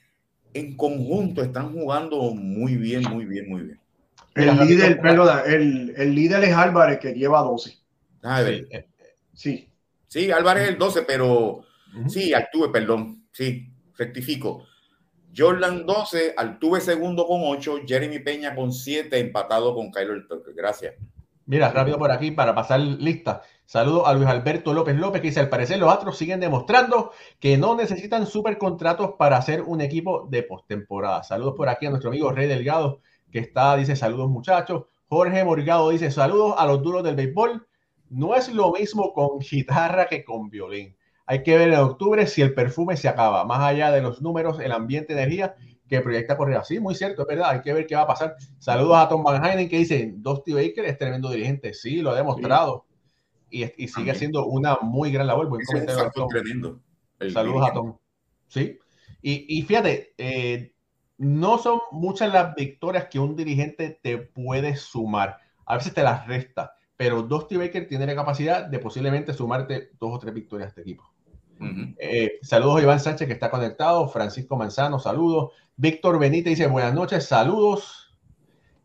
en 0.55 0.77
conjunto 0.77 1.43
están 1.43 1.73
jugando 1.73 2.31
muy 2.31 2.77
bien, 2.77 3.03
muy 3.11 3.27
bien, 3.27 3.49
muy 3.49 3.63
bien. 3.63 3.81
El 4.35 4.57
líder, 4.67 5.01
perdón, 5.01 5.29
el, 5.47 5.95
el, 5.97 6.15
líder 6.15 6.43
es 6.45 6.55
Álvarez 6.55 6.99
que 6.99 7.13
lleva 7.13 7.41
12. 7.43 7.79
Ah, 8.23 8.43
sí. 8.45 8.67
sí. 9.33 9.69
Sí, 10.09 10.31
Álvarez 10.31 10.65
es 10.65 10.69
el 10.71 10.79
12, 10.79 11.03
pero 11.03 11.31
uh 11.31 11.65
-huh. 11.93 12.09
sí, 12.09 12.33
Altuve, 12.33 12.69
perdón. 12.71 13.27
Sí, 13.33 13.69
rectifico. 13.97 14.65
Jordan 15.37 15.85
12, 15.85 16.35
Altuve 16.37 16.81
segundo 16.81 17.27
con 17.27 17.41
8, 17.43 17.81
Jeremy 17.87 18.21
Peña 18.21 18.55
con 18.55 18.73
7, 18.73 19.19
empatado 19.19 19.75
con 19.75 19.91
Kyler 19.91 20.27
Tucker. 20.29 20.55
Gracias. 20.55 20.95
Mira, 21.47 21.71
rápido 21.71 21.99
por 21.99 22.11
aquí 22.11 22.31
para 22.31 22.55
pasar 22.55 22.81
lista. 22.81 23.43
Saludos 23.67 24.03
a 24.07 24.13
Luis 24.13 24.29
Alberto 24.29 24.75
López 24.75 24.95
López, 24.97 25.23
que 25.23 25.29
dice, 25.29 25.41
al 25.41 25.49
parecer 25.49 25.79
los 25.79 25.91
Astros 25.91 26.19
siguen 26.19 26.39
demostrando 26.39 27.13
que 27.41 27.57
no 27.57 27.75
necesitan 27.75 28.27
super 28.27 28.59
contratos 28.59 29.13
para 29.19 29.39
hacer 29.39 29.63
un 29.63 29.81
equipo 29.81 30.27
de 30.31 30.43
postemporada. 30.43 31.23
Saludos 31.23 31.55
por 31.57 31.69
aquí 31.69 31.87
a 31.87 31.91
nuestro 31.91 32.11
amigo 32.11 32.31
Rey 32.31 32.47
Delgado, 32.47 33.01
que 33.33 33.39
está, 33.39 33.75
dice, 33.77 33.97
saludos 33.97 34.29
muchachos. 34.29 34.85
Jorge 35.09 35.45
Morgado 35.45 35.89
dice, 35.91 36.11
saludos 36.11 36.55
a 36.59 36.67
los 36.67 36.83
duros 36.83 37.03
del 37.03 37.17
béisbol. 37.17 37.67
No 38.11 38.35
es 38.35 38.53
lo 38.53 38.73
mismo 38.73 39.13
con 39.13 39.39
guitarra 39.39 40.07
que 40.07 40.25
con 40.25 40.51
violín. 40.51 40.97
Hay 41.27 41.43
que 41.43 41.57
ver 41.57 41.73
en 41.73 41.81
octubre 41.81 42.27
si 42.27 42.43
el 42.43 42.53
perfume 42.53 42.97
se 42.97 43.09
acaba. 43.09 43.45
Más 43.45 43.61
allá 43.61 43.91
de 43.91 44.03
los 44.03 44.21
números, 44.21 44.61
el 44.61 44.73
ambiente, 44.73 45.15
energía 45.15 45.55
que 45.89 46.01
proyecta 46.01 46.37
Correa. 46.37 46.65
Sí, 46.65 46.81
muy 46.81 46.95
cierto, 46.95 47.23
es 47.23 47.29
verdad. 47.29 47.51
Hay 47.51 47.63
que 47.63 47.73
ver 47.73 47.87
qué 47.87 47.95
va 47.95 48.03
a 48.03 48.07
pasar. 48.07 48.37
Saludos 48.59 48.99
a 48.99 49.09
Tom 49.09 49.23
Van 49.23 49.45
Heinen 49.45 49.69
que 49.69 49.79
dice, 49.79 50.13
Dusty 50.17 50.53
Baker 50.53 50.85
es 50.85 50.99
tremendo 50.99 51.31
dirigente. 51.31 51.73
Sí, 51.73 52.03
lo 52.03 52.11
ha 52.11 52.17
demostrado. 52.17 52.85
Sí. 52.87 52.94
Y, 53.55 53.85
y, 53.85 53.87
sigue 53.87 54.11
haciendo 54.11 54.47
una 54.47 54.79
muy 54.83 55.13
gran 55.13 55.29
labor. 55.29 55.49
Buen 55.49 55.65
comentario. 55.65 56.11
Tremendo. 56.29 56.81
Saludos 57.33 57.69
a 57.69 57.73
Tom. 57.73 57.97
Sí. 58.49 58.79
Y, 59.23 59.59
y 59.59 59.63
fíjate, 59.63 60.13
eh, 60.19 60.75
no 61.19 61.59
son 61.59 61.79
muchas 61.93 62.33
las 62.33 62.55
victorias 62.57 63.07
que 63.09 63.21
un 63.21 63.37
dirigente 63.37 64.01
te 64.03 64.19
puede 64.19 64.75
sumar. 64.75 65.39
A 65.67 65.77
veces 65.77 65.95
te 65.95 66.03
las 66.03 66.27
resta. 66.27 66.75
Pero 66.97 67.23
Dusty 67.23 67.57
Baker 67.57 67.87
tiene 67.87 68.07
la 68.07 68.17
capacidad 68.17 68.67
de 68.67 68.79
posiblemente 68.81 69.33
sumarte 69.33 69.91
dos 70.01 70.15
o 70.15 70.19
tres 70.19 70.35
victorias 70.35 70.67
a 70.67 70.69
este 70.71 70.81
equipo. 70.81 71.05
Uh 71.61 71.65
-huh. 71.65 71.95
eh, 71.99 72.39
saludos 72.43 72.81
a 72.81 72.83
Iván 72.83 72.99
Sánchez 72.99 73.29
que 73.29 73.35
está 73.35 73.49
conectado, 73.49 74.09
Francisco 74.09 74.57
Manzano, 74.57 74.99
saludos. 74.99 75.53
Víctor 75.77 76.19
Benítez 76.19 76.59
dice 76.59 76.67
buenas 76.67 76.93
noches, 76.93 77.25
saludos. 77.25 78.17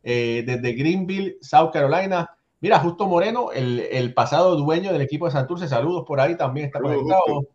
Eh, 0.03 0.43
desde 0.45 0.73
Greenville, 0.73 1.38
South 1.41 1.71
Carolina. 1.73 2.29
Mira, 2.62 2.80
Justo 2.80 3.08
Moreno, 3.08 3.51
el, 3.51 3.80
el, 3.80 4.13
pasado 4.13 4.56
dueño 4.56 4.92
del 4.92 5.01
equipo 5.01 5.25
de 5.25 5.32
Santurce, 5.32 5.68
saludos 5.68 6.04
por 6.06 6.20
ahí, 6.20 6.36
también 6.36 6.66
está 6.68 6.82
conectado. 6.82 7.48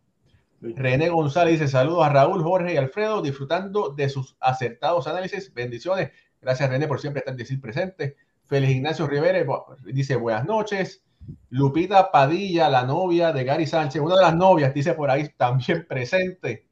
René 0.61 1.09
González 1.09 1.59
dice 1.59 1.67
saludos 1.67 2.05
a 2.05 2.09
Raúl, 2.09 2.41
Jorge 2.41 2.73
y 2.73 2.77
Alfredo, 2.77 3.21
disfrutando 3.21 3.89
de 3.89 4.09
sus 4.09 4.35
acertados 4.39 5.07
análisis. 5.07 5.53
Bendiciones. 5.53 6.11
Gracias 6.41 6.69
René 6.69 6.87
por 6.87 6.99
siempre 6.99 7.19
estar 7.19 7.35
decir 7.35 7.61
presente. 7.61 8.15
Félix 8.45 8.73
Ignacio 8.73 9.07
Rivera 9.07 9.45
dice 9.85 10.15
buenas 10.15 10.45
noches. 10.45 11.03
Lupita 11.49 12.11
Padilla, 12.11 12.69
la 12.69 12.83
novia 12.83 13.31
de 13.31 13.43
Gary 13.43 13.65
Sánchez, 13.65 14.01
una 14.01 14.15
de 14.15 14.21
las 14.21 14.35
novias, 14.35 14.73
dice 14.73 14.93
por 14.93 15.09
ahí 15.09 15.29
también 15.37 15.85
presente. 15.87 16.67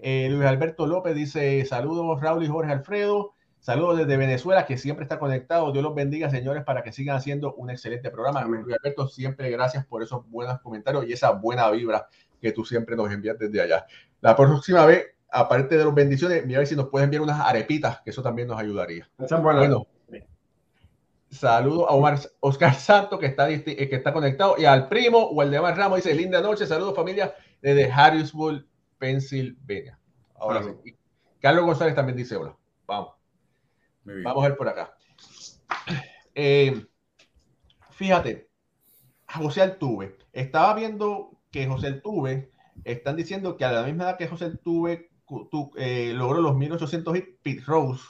Eh, 0.00 0.28
Luis 0.30 0.46
Alberto 0.46 0.86
López 0.86 1.14
dice 1.14 1.64
saludos 1.64 2.20
Raúl 2.20 2.44
y 2.44 2.48
Jorge 2.48 2.72
Alfredo. 2.72 3.34
Saludos 3.64 3.96
desde 3.96 4.18
Venezuela, 4.18 4.66
que 4.66 4.76
siempre 4.76 5.04
está 5.04 5.18
conectado. 5.18 5.72
Dios 5.72 5.82
los 5.82 5.94
bendiga, 5.94 6.28
señores, 6.28 6.64
para 6.64 6.82
que 6.82 6.92
sigan 6.92 7.16
haciendo 7.16 7.54
un 7.54 7.70
excelente 7.70 8.10
programa. 8.10 8.42
Amén. 8.42 8.62
Alberto, 8.62 9.08
siempre 9.08 9.48
gracias 9.48 9.86
por 9.86 10.02
esos 10.02 10.28
buenos 10.28 10.60
comentarios 10.60 11.06
y 11.06 11.14
esa 11.14 11.30
buena 11.30 11.70
vibra 11.70 12.06
que 12.42 12.52
tú 12.52 12.66
siempre 12.66 12.94
nos 12.94 13.10
envías 13.10 13.38
desde 13.38 13.62
allá. 13.62 13.86
La 14.20 14.36
próxima 14.36 14.84
vez, 14.84 15.06
aparte 15.30 15.78
de 15.78 15.84
los 15.84 15.94
bendiciones, 15.94 16.44
mira 16.44 16.58
a 16.58 16.60
ver 16.60 16.66
si 16.66 16.76
nos 16.76 16.90
pueden 16.90 17.06
enviar 17.06 17.22
unas 17.22 17.40
arepitas, 17.40 18.02
que 18.02 18.10
eso 18.10 18.22
también 18.22 18.48
nos 18.48 18.60
ayudaría. 18.60 19.08
Bueno, 19.16 19.86
Saludos 21.30 21.86
a 21.88 21.94
Omar, 21.94 22.18
Oscar 22.40 22.74
Santo, 22.74 23.18
que 23.18 23.24
está, 23.24 23.48
que 23.48 23.88
está 23.90 24.12
conectado, 24.12 24.56
y 24.58 24.66
al 24.66 24.88
primo, 24.88 25.30
Waldemar 25.30 25.74
Ramos, 25.74 26.04
dice, 26.04 26.14
linda 26.14 26.42
noche, 26.42 26.66
saludos 26.66 26.94
familia, 26.94 27.34
desde 27.62 27.90
Harrisburg, 27.90 28.66
Pensilvania. 28.98 29.98
Ahora 30.34 30.62
sí. 30.62 30.94
Carlos 31.40 31.64
González 31.64 31.94
también 31.94 32.18
dice 32.18 32.36
hola. 32.36 32.54
Vamos. 32.86 33.13
Vamos 34.04 34.44
a 34.44 34.48
ver 34.48 34.56
por 34.56 34.68
acá. 34.68 34.96
Eh, 36.34 36.86
fíjate, 37.90 38.48
José 39.34 39.62
Altuve. 39.62 40.18
Estaba 40.32 40.74
viendo 40.74 41.40
que 41.50 41.66
José 41.66 41.88
Altuve, 41.88 42.50
están 42.84 43.16
diciendo 43.16 43.56
que 43.56 43.64
a 43.64 43.72
la 43.72 43.84
misma 43.84 44.04
edad 44.04 44.18
que 44.18 44.28
José 44.28 44.46
Altuve 44.46 45.10
tu, 45.26 45.70
eh, 45.76 46.12
logró 46.14 46.40
los 46.40 46.56
1800 46.56 47.16
hits, 47.16 47.28
Pete 47.42 47.62
Rose 47.64 48.02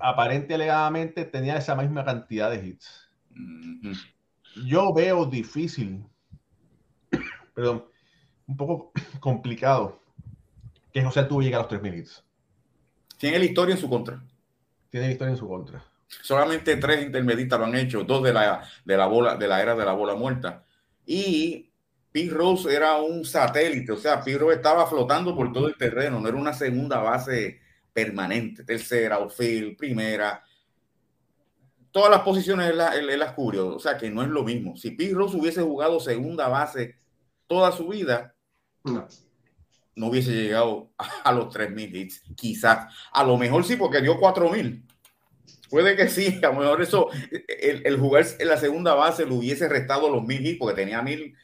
aparente 0.00 0.54
alegadamente 0.54 1.24
tenía 1.24 1.56
esa 1.56 1.76
misma 1.76 2.04
cantidad 2.04 2.50
de 2.50 2.66
hits. 2.66 3.10
Mm 3.30 3.80
-hmm. 3.80 4.14
Yo 4.66 4.92
veo 4.92 5.26
difícil, 5.26 6.04
perdón, 7.54 7.84
un 8.46 8.56
poco 8.56 8.92
complicado 9.20 10.00
que 10.92 11.02
José 11.02 11.20
Altuve 11.20 11.44
llegue 11.44 11.56
a 11.56 11.60
los 11.60 11.68
3.000 11.68 11.98
hits. 11.98 12.24
Tiene 13.24 13.38
la 13.38 13.46
historia 13.46 13.74
en 13.74 13.80
su 13.80 13.88
contra. 13.88 14.22
Tiene 14.90 15.06
la 15.06 15.12
historia 15.14 15.32
en 15.32 15.38
su 15.38 15.48
contra. 15.48 15.82
Solamente 16.06 16.76
tres 16.76 17.06
intermedistas 17.06 17.58
lo 17.58 17.64
han 17.64 17.74
hecho, 17.74 18.04
dos 18.04 18.22
de 18.22 18.34
la, 18.34 18.68
de 18.84 18.98
la, 18.98 19.06
bola, 19.06 19.36
de 19.36 19.48
la 19.48 19.62
era 19.62 19.74
de 19.74 19.82
la 19.82 19.94
bola 19.94 20.14
muerta. 20.14 20.62
Y 21.06 21.72
Pete 22.12 22.34
Rose 22.34 22.70
era 22.70 22.98
un 22.98 23.24
satélite, 23.24 23.92
o 23.92 23.96
sea, 23.96 24.22
Pete 24.22 24.36
Rose 24.36 24.56
estaba 24.56 24.86
flotando 24.86 25.34
por 25.34 25.54
todo 25.54 25.68
el 25.68 25.74
terreno, 25.74 26.20
no 26.20 26.28
era 26.28 26.36
una 26.36 26.52
segunda 26.52 26.98
base 26.98 27.62
permanente, 27.94 28.62
tercera, 28.62 29.14
outfield, 29.14 29.78
primera. 29.78 30.44
Todas 31.92 32.10
las 32.10 32.20
posiciones 32.20 32.68
él, 32.68 33.08
él 33.08 33.18
las 33.18 33.32
cubrió, 33.32 33.68
o 33.68 33.78
sea 33.78 33.96
que 33.96 34.10
no 34.10 34.22
es 34.22 34.28
lo 34.28 34.42
mismo. 34.42 34.76
Si 34.76 34.90
Pete 34.90 35.14
Rose 35.14 35.34
hubiese 35.34 35.62
jugado 35.62 35.98
segunda 35.98 36.48
base 36.48 36.98
toda 37.46 37.72
su 37.72 37.88
vida, 37.88 38.34
no, 38.84 39.08
no 39.96 40.08
hubiese 40.08 40.32
llegado 40.32 40.90
a, 41.24 41.32
los 41.32 41.54
3.000 41.54 41.94
hits. 41.94 42.22
Quizás, 42.36 42.92
a 43.12 43.24
lo 43.24 43.36
mejor 43.36 43.64
sí, 43.64 43.76
porque 43.76 44.00
dio 44.00 44.18
4.000. 44.18 44.82
Puede 45.70 45.96
que 45.96 46.08
sí, 46.08 46.40
a 46.42 46.48
lo 46.48 46.60
mejor 46.60 46.82
eso, 46.82 47.08
el, 47.60 47.82
el, 47.84 47.98
jugar 47.98 48.24
en 48.38 48.48
la 48.48 48.56
segunda 48.56 48.94
base 48.94 49.26
le 49.26 49.32
hubiese 49.32 49.68
restado 49.68 50.10
los 50.10 50.22
1.000 50.22 50.46
hits, 50.46 50.58
porque 50.58 50.74
tenía 50.74 51.02
mil, 51.02 51.34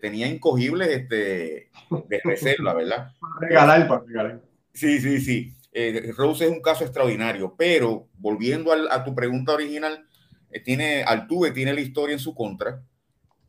tenía 0.00 0.26
incogibles 0.26 0.88
este, 0.88 1.70
de 2.08 2.20
reserva, 2.24 2.74
¿verdad? 2.74 3.12
Para 3.20 3.48
regalar, 3.48 3.88
para 3.88 4.02
regalar. 4.04 4.40
Sí, 4.72 5.00
sí, 5.00 5.20
sí. 5.20 5.52
Eh, 5.72 6.12
Rose 6.16 6.46
es 6.46 6.50
un 6.50 6.62
caso 6.62 6.84
extraordinario, 6.84 7.54
pero 7.56 8.08
volviendo 8.14 8.72
al, 8.72 8.88
a 8.90 9.04
tu 9.04 9.14
pregunta 9.14 9.52
original, 9.52 10.06
eh, 10.50 10.60
tiene 10.60 11.02
Altuve 11.02 11.50
tiene 11.50 11.74
la 11.74 11.80
historia 11.80 12.14
en 12.14 12.18
su 12.18 12.34
contra 12.34 12.82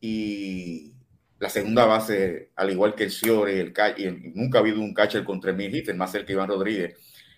y 0.00 0.92
la 1.38 1.48
segunda 1.48 1.84
base, 1.86 2.50
al 2.56 2.70
igual 2.70 2.94
que 2.94 3.04
el 3.04 3.10
Ciore 3.10 3.56
y 3.56 3.58
el, 3.60 3.72
y 3.96 4.32
nunca 4.34 4.58
ha 4.58 4.60
habido 4.60 4.80
un 4.80 4.92
catcher 4.92 5.24
con 5.24 5.40
3.000 5.40 5.74
hits, 5.76 5.94
más 5.94 6.12
cerca 6.12 6.32
Iván 6.32 6.48
Rodríguez, 6.48 6.96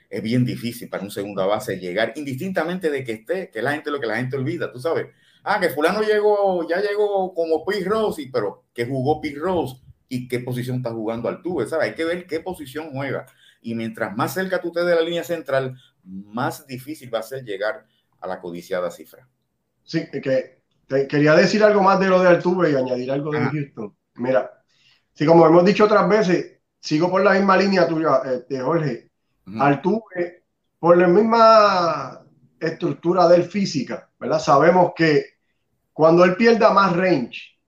es 0.08 0.22
bien 0.22 0.44
difícil 0.44 0.88
para 0.88 1.02
un 1.02 1.10
segunda 1.10 1.46
base 1.46 1.78
llegar, 1.78 2.12
indistintamente 2.16 2.90
de 2.90 3.04
que 3.04 3.12
esté, 3.12 3.50
que 3.50 3.62
la 3.62 3.72
gente 3.72 3.90
lo 3.90 4.00
que 4.00 4.06
la 4.06 4.16
gente 4.16 4.36
olvida, 4.36 4.72
tú 4.72 4.80
sabes. 4.80 5.08
Ah, 5.42 5.60
que 5.60 5.70
fulano 5.70 6.02
llegó, 6.02 6.68
ya 6.68 6.80
llegó 6.80 7.32
como 7.32 7.64
Pete 7.64 7.84
Rose, 7.84 8.28
pero 8.32 8.64
que 8.74 8.86
jugó 8.86 9.20
Pete 9.20 9.38
Rose 9.38 9.76
y 10.08 10.28
qué 10.28 10.40
posición 10.40 10.78
está 10.78 10.90
jugando 10.90 11.28
Altuve, 11.28 11.66
¿sabes? 11.66 11.88
Hay 11.88 11.94
que 11.94 12.04
ver 12.04 12.26
qué 12.26 12.40
posición 12.40 12.90
juega 12.90 13.26
y 13.62 13.74
mientras 13.74 14.16
más 14.16 14.34
cerca 14.34 14.60
tú 14.60 14.68
estés 14.68 14.86
de 14.86 14.94
la 14.94 15.02
línea 15.02 15.24
central, 15.24 15.76
más 16.02 16.66
difícil 16.66 17.12
va 17.14 17.20
a 17.20 17.22
ser 17.22 17.44
llegar 17.44 17.86
a 18.20 18.26
la 18.26 18.40
codiciada 18.40 18.90
cifra. 18.90 19.28
Sí, 19.84 20.06
que 20.10 20.59
quería 21.08 21.34
decir 21.34 21.62
algo 21.62 21.82
más 21.82 22.00
de 22.00 22.08
lo 22.08 22.20
de 22.20 22.28
Altuve 22.28 22.70
y 22.70 22.74
añadir 22.74 23.10
algo 23.12 23.30
de 23.30 23.38
ah. 23.38 23.50
Houston. 23.52 23.96
Mira, 24.16 24.50
si 25.12 25.24
como 25.24 25.46
hemos 25.46 25.64
dicho 25.64 25.84
otras 25.84 26.08
veces, 26.08 26.58
sigo 26.80 27.10
por 27.10 27.22
la 27.22 27.32
misma 27.32 27.56
línea 27.56 27.86
tuya, 27.86 28.22
este, 28.24 28.60
Jorge. 28.60 29.10
Altuve, 29.58 30.44
por 30.78 30.96
la 30.96 31.08
misma 31.08 32.20
estructura 32.58 33.26
del 33.28 33.44
física, 33.44 34.08
¿verdad? 34.18 34.38
Sabemos 34.38 34.92
que 34.94 35.24
cuando 35.92 36.24
él 36.24 36.36
pierda 36.36 36.70
más 36.70 36.94
range, 36.96 37.58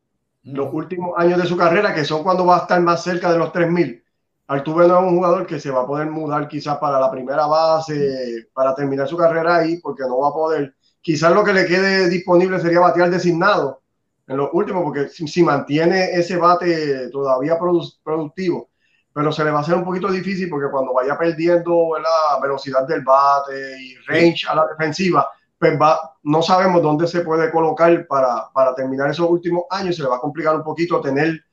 los 0.44 0.72
últimos 0.72 1.12
años 1.16 1.40
de 1.40 1.46
su 1.46 1.56
carrera, 1.56 1.94
que 1.94 2.04
son 2.04 2.22
cuando 2.22 2.44
va 2.44 2.56
a 2.56 2.60
estar 2.60 2.80
más 2.80 3.02
cerca 3.02 3.32
de 3.32 3.38
los 3.38 3.52
3000, 3.52 4.02
Altuve 4.48 4.86
no 4.86 4.98
es 4.98 5.04
un 5.04 5.16
jugador 5.16 5.46
que 5.46 5.60
se 5.60 5.70
va 5.70 5.82
a 5.82 5.86
poder 5.86 6.10
mudar 6.10 6.48
quizás 6.48 6.78
para 6.78 7.00
la 7.00 7.10
primera 7.10 7.46
base, 7.46 8.48
para 8.52 8.74
terminar 8.74 9.08
su 9.08 9.16
carrera 9.16 9.56
ahí, 9.56 9.78
porque 9.78 10.02
no 10.02 10.18
va 10.18 10.28
a 10.28 10.32
poder. 10.32 10.74
Quizás 11.02 11.34
lo 11.34 11.44
que 11.44 11.52
le 11.52 11.66
quede 11.66 12.08
disponible 12.08 12.60
sería 12.60 12.80
batear 12.80 13.10
designado 13.10 13.82
en 14.26 14.36
los 14.36 14.50
últimos, 14.52 14.84
porque 14.84 15.08
si, 15.08 15.42
mantiene 15.42 16.12
ese 16.12 16.36
bate 16.36 17.10
todavía 17.10 17.58
productivo, 17.58 18.70
pero 19.12 19.32
se 19.32 19.44
le 19.44 19.50
va 19.50 19.58
a 19.58 19.62
hacer 19.62 19.74
un 19.74 19.84
poquito 19.84 20.10
difícil 20.10 20.48
porque 20.48 20.70
cuando 20.70 20.94
vaya 20.94 21.18
perdiendo 21.18 21.90
la 21.98 22.40
velocidad 22.40 22.86
del 22.86 23.02
bate 23.02 23.76
y 23.80 23.96
range 24.06 24.46
a 24.48 24.54
la 24.54 24.66
defensiva, 24.68 25.28
pues 25.58 25.78
va, 25.80 26.16
no 26.22 26.40
sabemos 26.40 26.82
dónde 26.82 27.06
se 27.08 27.20
puede 27.20 27.50
colocar 27.50 28.06
para, 28.06 28.48
para 28.54 28.74
terminar 28.74 29.10
esos 29.10 29.28
últimos 29.28 29.64
años, 29.70 29.96
se 29.96 30.02
le 30.02 30.08
va 30.08 30.16
a 30.16 30.20
complicar 30.20 30.54
un 30.56 30.62
poquito 30.62 31.00
tener 31.00 31.44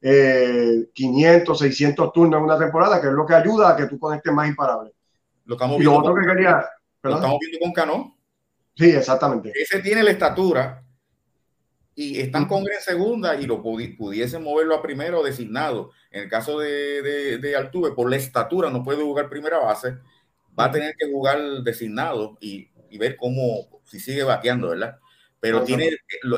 500, 0.00 1.62
eh, 1.62 1.64
600 1.64 2.12
turnos 2.12 2.38
en 2.38 2.44
una 2.44 2.58
temporada, 2.58 3.00
que 3.00 3.08
es 3.08 3.12
lo 3.12 3.26
que 3.26 3.34
ayuda 3.34 3.70
a 3.70 3.76
que 3.76 3.86
tú 3.86 3.98
conectes 3.98 4.32
más 4.32 4.48
imparables. 4.48 4.92
Lo 5.44 5.54
estamos 5.54 5.78
viendo, 5.78 6.02
con, 6.02 6.14
que 6.14 6.26
quería, 6.26 6.64
lo 7.02 7.14
estamos 7.14 7.38
viendo 7.40 7.58
con 7.60 7.72
Cano. 7.72 8.17
Sí, 8.78 8.90
exactamente. 8.90 9.52
Ese 9.54 9.80
tiene 9.80 10.04
la 10.04 10.12
estatura 10.12 10.84
y 11.96 12.20
están 12.20 12.46
con 12.46 12.60
en 12.60 12.80
segunda 12.80 13.34
y 13.34 13.44
lo 13.44 13.60
pudiesen 13.60 14.44
moverlo 14.44 14.76
a 14.76 14.82
primero 14.82 15.20
designado. 15.24 15.90
En 16.12 16.22
el 16.22 16.28
caso 16.28 16.60
de, 16.60 17.02
de, 17.02 17.38
de, 17.38 17.56
Altuve, 17.56 17.90
por 17.90 18.08
la 18.08 18.14
estatura 18.14 18.70
no 18.70 18.84
puede 18.84 19.02
jugar 19.02 19.28
primera 19.28 19.58
base, 19.58 19.98
va 20.56 20.66
a 20.66 20.70
tener 20.70 20.94
que 20.96 21.10
jugar 21.10 21.40
designado 21.64 22.38
y, 22.40 22.70
y 22.88 22.98
ver 22.98 23.16
cómo, 23.16 23.80
si 23.84 23.98
sigue 23.98 24.22
bateando, 24.22 24.68
¿verdad? 24.68 24.96
Pero 25.40 25.64
tiene, 25.64 25.90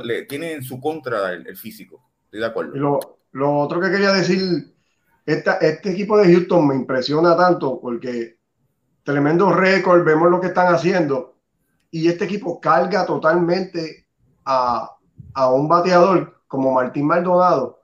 le, 0.03 0.23
tiene 0.23 0.53
en 0.53 0.63
su 0.63 0.81
contra 0.81 1.33
el, 1.33 1.57
físico. 1.59 2.11
Estoy 2.25 2.41
de 2.41 2.47
acuerdo. 2.47 3.01
Lo 3.33 3.59
otro 3.59 3.81
que 3.83 3.91
quería 3.91 4.13
decir, 4.13 4.75
este 5.27 5.91
equipo 5.91 6.17
de 6.17 6.33
Houston 6.33 6.67
me 6.67 6.75
impresiona 6.75 7.37
tanto 7.37 7.79
porque 7.81 8.39
tremendo 9.03 9.53
récord, 9.53 10.05
vemos 10.05 10.31
lo 10.31 10.41
que 10.41 10.49
están 10.49 10.75
haciendo 10.75 11.40
y 11.91 12.09
este 12.09 12.25
equipo 12.25 12.61
carga 12.61 13.05
totalmente 13.07 14.07
a, 14.45 14.97
un 15.53 15.69
bateador 15.69 16.43
como 16.47 16.73
Martín 16.73 17.07
Maldonado, 17.07 17.83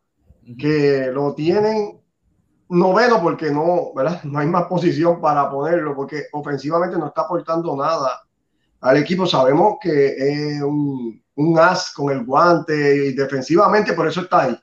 que 0.58 1.10
lo 1.12 1.34
tienen 1.34 2.00
noveno 2.68 3.22
porque 3.22 3.50
no, 3.50 3.94
¿verdad? 3.94 4.22
no 4.24 4.38
hay 4.38 4.46
más 4.46 4.64
posición 4.64 5.20
para 5.20 5.50
ponerlo, 5.50 5.94
porque 5.94 6.24
ofensivamente 6.32 6.98
no 6.98 7.08
está 7.08 7.22
aportando 7.22 7.76
nada 7.76 8.22
al 8.80 8.96
equipo. 8.96 9.26
Sabemos 9.26 9.76
que 9.80 10.08
es 10.08 10.62
un, 10.62 11.22
un 11.36 11.58
as 11.58 11.92
con 11.92 12.12
el 12.12 12.24
guante 12.24 13.08
y 13.08 13.12
defensivamente 13.12 13.92
por 13.92 14.06
eso 14.06 14.22
está 14.22 14.42
ahí 14.42 14.58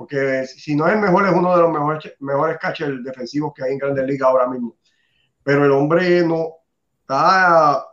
porque 0.00 0.46
si 0.46 0.74
no 0.74 0.88
es 0.88 0.94
el 0.94 0.98
mejor, 0.98 1.26
es 1.26 1.34
uno 1.34 1.54
de 1.54 1.60
los 1.60 1.70
mejores, 1.70 2.14
mejores 2.20 2.56
catchers 2.56 3.04
defensivos 3.04 3.52
que 3.54 3.64
hay 3.64 3.72
en 3.72 3.78
Grandes 3.78 4.06
Ligas 4.06 4.30
ahora 4.30 4.48
mismo. 4.48 4.78
Pero 5.42 5.66
el 5.66 5.72
hombre 5.72 6.24
no 6.26 6.54
está 7.02 7.84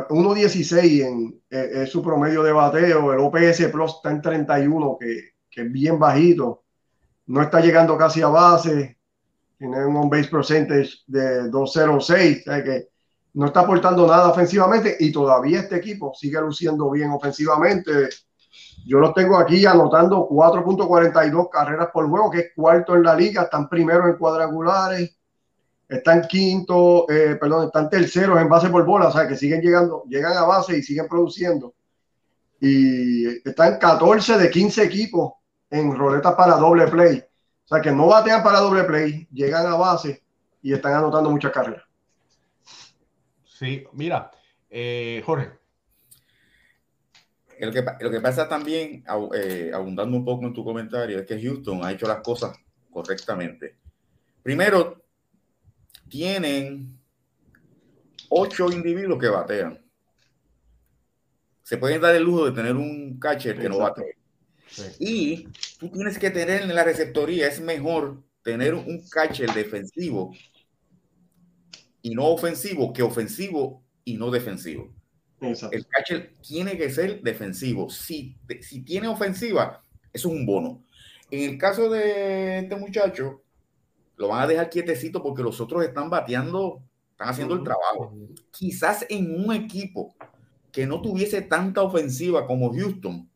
1.16 0.00 1.06
en, 1.06 1.42
es 1.50 1.90
su 1.90 2.02
promedio 2.02 2.42
de 2.42 2.52
bateo, 2.52 3.12
el 3.12 3.20
OPS 3.20 3.66
Plus 3.70 3.96
está 3.96 4.10
en 4.10 4.22
31, 4.22 4.96
que, 4.98 5.32
es 5.54 5.72
bien 5.72 5.98
bajito, 5.98 6.64
no 7.26 7.42
está 7.42 7.60
llegando 7.60 7.96
casi 7.98 8.22
a 8.22 8.28
base, 8.28 8.98
tiene 9.58 9.84
un 9.84 9.96
on-base 9.96 10.28
percentage 10.28 10.90
de 11.06 11.50
2.06, 11.50 12.60
o 12.60 12.64
que 12.64 12.88
no 13.34 13.46
está 13.46 13.60
aportando 13.60 14.06
nada 14.06 14.30
ofensivamente 14.30 14.96
y 14.98 15.12
todavía 15.12 15.60
este 15.60 15.76
equipo 15.76 16.12
sigue 16.14 16.40
luciendo 16.40 16.90
bien 16.90 17.10
ofensivamente. 17.10 18.08
Yo 18.84 18.98
los 18.98 19.14
tengo 19.14 19.38
aquí 19.38 19.64
anotando 19.64 20.28
4.42 20.28 21.48
carreras 21.50 21.88
por 21.92 22.08
juego, 22.08 22.30
que 22.30 22.38
es 22.38 22.46
cuarto 22.54 22.94
en 22.94 23.04
la 23.04 23.14
liga, 23.14 23.42
están 23.42 23.68
primero 23.68 24.08
en 24.08 24.16
cuadrangulares, 24.16 25.16
están 25.96 26.22
quinto, 26.22 27.06
eh, 27.10 27.36
perdón, 27.36 27.66
están 27.66 27.90
terceros 27.90 28.40
en 28.40 28.48
base 28.48 28.70
por 28.70 28.84
bola, 28.84 29.08
o 29.08 29.12
sea 29.12 29.28
que 29.28 29.36
siguen 29.36 29.60
llegando, 29.60 30.04
llegan 30.08 30.36
a 30.36 30.44
base 30.44 30.78
y 30.78 30.82
siguen 30.82 31.06
produciendo. 31.06 31.74
Y 32.60 33.26
están 33.46 33.78
14 33.78 34.38
de 34.38 34.50
15 34.50 34.84
equipos 34.84 35.34
en 35.68 35.94
roletas 35.94 36.34
para 36.34 36.56
doble 36.56 36.86
play. 36.86 37.18
O 37.18 37.68
sea 37.68 37.80
que 37.80 37.92
no 37.92 38.06
batean 38.06 38.42
para 38.42 38.60
doble 38.60 38.84
play, 38.84 39.28
llegan 39.32 39.66
a 39.66 39.74
base 39.74 40.22
y 40.62 40.72
están 40.72 40.94
anotando 40.94 41.30
muchas 41.30 41.52
carreras. 41.52 41.84
Sí, 43.44 43.84
mira, 43.92 44.30
eh, 44.70 45.22
Jorge. 45.26 45.50
Lo 47.60 47.70
que, 47.70 47.84
lo 48.00 48.10
que 48.10 48.20
pasa 48.20 48.48
también, 48.48 49.04
eh, 49.34 49.70
abundando 49.72 50.16
un 50.16 50.24
poco 50.24 50.46
en 50.46 50.54
tu 50.54 50.64
comentario, 50.64 51.18
es 51.18 51.26
que 51.26 51.40
Houston 51.40 51.84
ha 51.84 51.92
hecho 51.92 52.08
las 52.08 52.22
cosas 52.22 52.56
correctamente. 52.90 53.76
Primero, 54.42 55.01
tienen 56.12 57.00
ocho 58.28 58.70
individuos 58.70 59.18
que 59.18 59.28
batean. 59.28 59.82
Se 61.62 61.78
pueden 61.78 62.02
dar 62.02 62.14
el 62.14 62.22
lujo 62.22 62.44
de 62.44 62.52
tener 62.52 62.76
un 62.76 63.18
catcher 63.18 63.58
que 63.58 63.70
no 63.70 63.78
bate. 63.78 64.18
Y 65.00 65.48
tú 65.78 65.88
tienes 65.90 66.18
que 66.18 66.30
tener 66.30 66.62
en 66.62 66.74
la 66.74 66.84
receptoría, 66.84 67.48
es 67.48 67.62
mejor 67.62 68.22
tener 68.42 68.74
un 68.74 69.08
catcher 69.08 69.54
defensivo 69.54 70.34
y 72.02 72.14
no 72.14 72.26
ofensivo 72.26 72.92
que 72.92 73.02
ofensivo 73.02 73.82
y 74.04 74.18
no 74.18 74.30
defensivo. 74.30 74.92
El 75.40 75.86
catcher 75.86 76.34
tiene 76.46 76.76
que 76.76 76.90
ser 76.90 77.22
defensivo. 77.22 77.88
Si, 77.88 78.36
si 78.60 78.82
tiene 78.82 79.08
ofensiva, 79.08 79.82
eso 80.12 80.28
es 80.28 80.34
un 80.34 80.44
bono. 80.44 80.84
En 81.30 81.52
el 81.52 81.58
caso 81.58 81.88
de 81.88 82.58
este 82.58 82.76
muchacho, 82.76 83.41
lo 84.22 84.28
van 84.28 84.42
a 84.42 84.46
dejar 84.46 84.70
quietecito 84.70 85.20
porque 85.20 85.42
los 85.42 85.60
otros 85.60 85.84
están 85.84 86.08
bateando, 86.08 86.80
están 87.10 87.28
haciendo 87.28 87.54
el 87.54 87.64
trabajo. 87.64 88.16
Quizás 88.52 89.04
en 89.08 89.44
un 89.44 89.52
equipo 89.52 90.14
que 90.70 90.86
no 90.86 91.02
tuviese 91.02 91.42
tanta 91.42 91.82
ofensiva 91.82 92.46
como 92.46 92.72
Houston, 92.72 93.28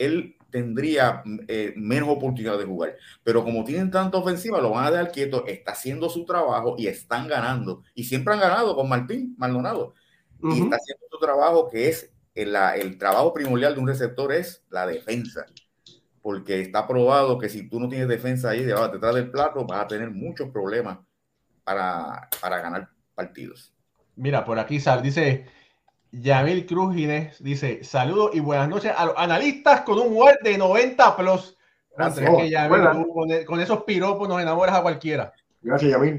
él 0.00 0.34
tendría 0.50 1.22
eh, 1.46 1.74
menos 1.76 2.08
oportunidad 2.08 2.58
de 2.58 2.64
jugar. 2.64 2.96
Pero 3.22 3.44
como 3.44 3.62
tienen 3.62 3.92
tanta 3.92 4.18
ofensiva, 4.18 4.60
lo 4.60 4.70
van 4.70 4.86
a 4.86 4.90
dejar 4.90 5.12
quieto, 5.12 5.46
está 5.46 5.70
haciendo 5.70 6.08
su 6.08 6.24
trabajo 6.24 6.74
y 6.76 6.88
están 6.88 7.28
ganando. 7.28 7.84
Y 7.94 8.02
siempre 8.02 8.34
han 8.34 8.40
ganado 8.40 8.74
con 8.74 8.88
Martín 8.88 9.36
Maldonado 9.38 9.94
y 10.42 10.60
está 10.60 10.74
haciendo 10.74 11.06
su 11.08 11.18
trabajo, 11.20 11.68
que 11.70 11.88
es 11.88 12.12
el, 12.34 12.56
el, 12.56 12.98
trabajo 12.98 13.32
primordial 13.32 13.76
de 13.76 13.80
un 13.80 13.86
receptor 13.86 14.32
es 14.32 14.64
la 14.70 14.88
defensa. 14.88 15.46
Porque 16.24 16.62
está 16.62 16.88
probado 16.88 17.38
que 17.38 17.50
si 17.50 17.68
tú 17.68 17.78
no 17.78 17.86
tienes 17.86 18.08
defensa 18.08 18.48
ahí 18.48 18.64
detrás 18.64 19.14
del 19.14 19.30
plato, 19.30 19.66
vas 19.66 19.84
a 19.84 19.86
tener 19.86 20.10
muchos 20.10 20.48
problemas 20.48 20.98
para, 21.64 22.30
para 22.40 22.60
ganar 22.62 22.88
partidos. 23.14 23.74
Mira, 24.16 24.42
por 24.42 24.58
aquí 24.58 24.80
sal, 24.80 25.02
dice 25.02 25.44
Yamil 26.12 26.64
Cruz 26.64 26.94
Ginés, 26.94 27.42
dice 27.42 27.84
saludos 27.84 28.30
y 28.32 28.40
buenas 28.40 28.70
noches 28.70 28.90
a 28.96 29.04
los 29.04 29.14
analistas 29.18 29.82
con 29.82 29.98
un 29.98 30.16
WAR 30.16 30.38
de 30.42 30.56
90 30.56 31.14
plus. 31.14 31.58
Gracias. 31.94 32.30
con, 32.70 33.44
con, 33.44 33.60
esos 33.60 33.84
piropos 33.84 34.26
nos 34.26 34.40
enamoras 34.40 34.76
a 34.76 34.82
cualquiera. 34.82 35.30
Gracias, 35.60 35.92
Yamil. 35.92 36.18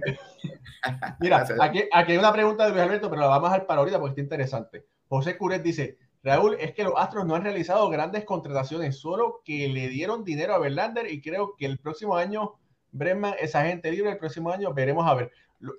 Mira, 1.19 1.47
aquí, 1.61 1.83
hay 1.91 2.17
una 2.17 2.31
pregunta 2.31 2.65
de 2.65 2.71
Luis 2.71 2.83
Alberto, 2.83 3.09
pero 3.09 3.23
la 3.23 3.27
vamos 3.27 3.49
a 3.49 3.53
dejar 3.53 3.67
para 3.67 3.79
ahorita 3.79 3.99
porque 3.99 4.11
está 4.11 4.21
interesante. 4.21 4.85
José 5.07 5.35
Curet 5.35 5.63
dice, 5.63 5.97
Raúl, 6.25 6.57
es 6.59 6.73
que 6.73 6.83
los 6.83 6.95
Astros 6.97 7.27
no 7.27 7.35
han 7.35 7.43
realizado 7.43 7.87
grandes 7.87 8.25
contrataciones, 8.25 8.97
solo 8.97 9.43
que 9.45 9.67
le 9.67 9.89
dieron 9.89 10.23
dinero 10.23 10.55
a 10.55 10.57
Verlander 10.57 11.11
y 11.11 11.21
creo 11.21 11.55
que 11.55 11.67
el 11.67 11.77
próximo 11.77 12.15
año 12.15 12.55
Brenman 12.91 13.35
es 13.39 13.53
agente 13.53 13.91
libre, 13.91 14.09
el 14.09 14.17
próximo 14.17 14.49
año 14.49 14.73
veremos 14.73 15.05
a 15.07 15.13
ver. 15.13 15.31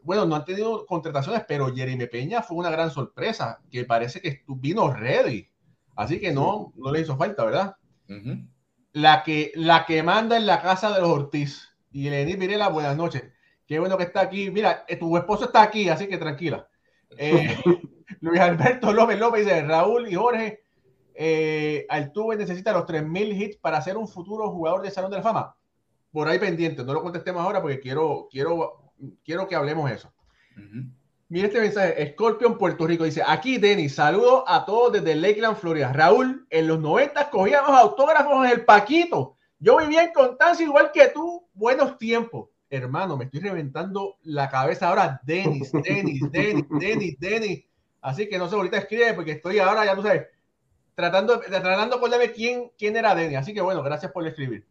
Bueno, 0.03 0.25
no 0.25 0.37
han 0.37 0.45
tenido 0.45 0.87
contrataciones, 0.87 1.43
pero 1.49 1.75
Jeremy 1.75 2.07
Peña 2.07 2.43
fue 2.43 2.59
una 2.59 2.71
gran 2.71 2.93
sorpresa, 2.93 3.61
que 3.73 3.85
parece 3.85 4.21
que 4.21 4.45
vino 4.47 4.93
ready. 4.93 5.49
Así 5.97 6.21
que 6.21 6.33
no, 6.33 6.73
no 6.77 6.93
le 6.93 7.01
hizo 7.01 7.17
falta, 7.17 7.45
¿verdad? 7.45 7.77
la, 8.93 9.25
que, 9.25 9.51
la 9.57 9.85
que 9.85 10.05
manda 10.05 10.37
en 10.37 10.47
la 10.47 10.63
casa 10.63 10.95
de 10.95 11.01
los 11.01 11.11
Ortiz. 11.11 11.77
Y 11.91 12.09
Lenny 12.09 12.37
Virela, 12.37 12.69
buenas 12.69 12.97
noches. 12.97 13.25
Qué 13.67 13.81
bueno 13.81 13.99
que 13.99 14.05
está 14.05 14.21
aquí. 14.21 14.53
Mira, 14.53 14.85
eh, 14.87 14.95
tu 14.95 15.17
esposo 15.17 15.47
está 15.47 15.63
aquí, 15.63 15.89
así 15.89 16.07
que 16.07 16.19
tranquila. 16.19 16.69
Eh, 17.19 17.57
Luis 18.21 18.41
Alberto 18.41 18.93
López 18.93 19.19
López 19.19 19.45
dice, 19.45 19.63
Raúl 19.63 20.09
y 20.09 20.15
Jorge, 20.15 20.63
eh, 21.15 21.87
Altuve 21.89 22.37
necesita 22.37 22.73
los 22.73 22.85
3.000 22.85 23.41
hits 23.41 23.57
para 23.57 23.81
ser 23.81 23.97
un 23.97 24.07
futuro 24.07 24.51
jugador 24.51 24.83
de 24.83 24.91
Salón 24.91 25.11
de 25.11 25.17
la 25.17 25.23
Fama. 25.23 25.57
Por 26.13 26.29
ahí 26.29 26.39
pendiente, 26.39 26.85
no 26.85 26.93
lo 26.93 27.03
contestemos 27.03 27.43
ahora 27.43 27.61
porque 27.61 27.81
quiero, 27.81 28.29
quiero, 28.31 28.93
quiero 29.25 29.49
que 29.49 29.57
hablemos 29.57 29.91
eso. 29.91 30.13
Mira 31.29 31.49
este 31.49 31.61
mensaje, 31.61 32.13
Scorpion 32.13 32.57
Puerto 32.57 32.87
Rico 32.87 33.05
dice, 33.05 33.23
aquí 33.27 33.59
Denis, 33.59 33.97
saludos 33.97 34.45
a 34.47 34.65
todos 34.65 34.93
desde 34.93 35.17
Lakeland, 35.17 35.57
Florida. 35.57 35.93
Raúl, 35.93 36.47
en 36.51 36.69
los 36.69 36.79
90 36.79 37.31
cogíamos 37.31 37.71
autógrafos 37.71 38.47
en 38.47 38.53
el 38.53 38.65
Paquito. 38.65 39.37
Yo 39.59 39.79
vivía 39.79 40.05
en 40.05 40.13
Constanza 40.13 40.63
igual 40.63 40.91
que 40.93 41.09
tú, 41.09 41.49
buenos 41.53 41.99
tiempos. 41.99 42.51
Hermano, 42.71 43.17
me 43.17 43.25
estoy 43.25 43.41
reventando 43.41 44.17
la 44.23 44.49
cabeza 44.49 44.89
ahora, 44.89 45.21
Denis, 45.25 45.73
Denis, 45.73 46.31
Denis, 46.31 46.65
Denis, 46.79 47.19
Denis. 47.19 47.65
Así 48.07 48.29
que 48.29 48.39
no 48.39 48.49
sé, 48.49 48.55
ahorita 48.55 48.79
escribe 48.79 49.15
porque 49.15 49.33
estoy 49.33 49.59
ahora, 49.59 49.85
ya 49.85 49.97
tú 49.97 50.03
sabes, 50.03 50.29
tratando, 50.95 51.41
tratando 51.41 51.97
de 51.97 51.97
acordarme 51.97 52.31
quién, 52.31 52.71
quién 52.79 52.97
era 52.97 53.17
Denis. 53.17 53.39
Así 53.39 53.53
que 53.53 53.61
bueno, 53.61 53.83
gracias 53.83 54.13
por 54.13 54.25
escribir. 54.25 54.65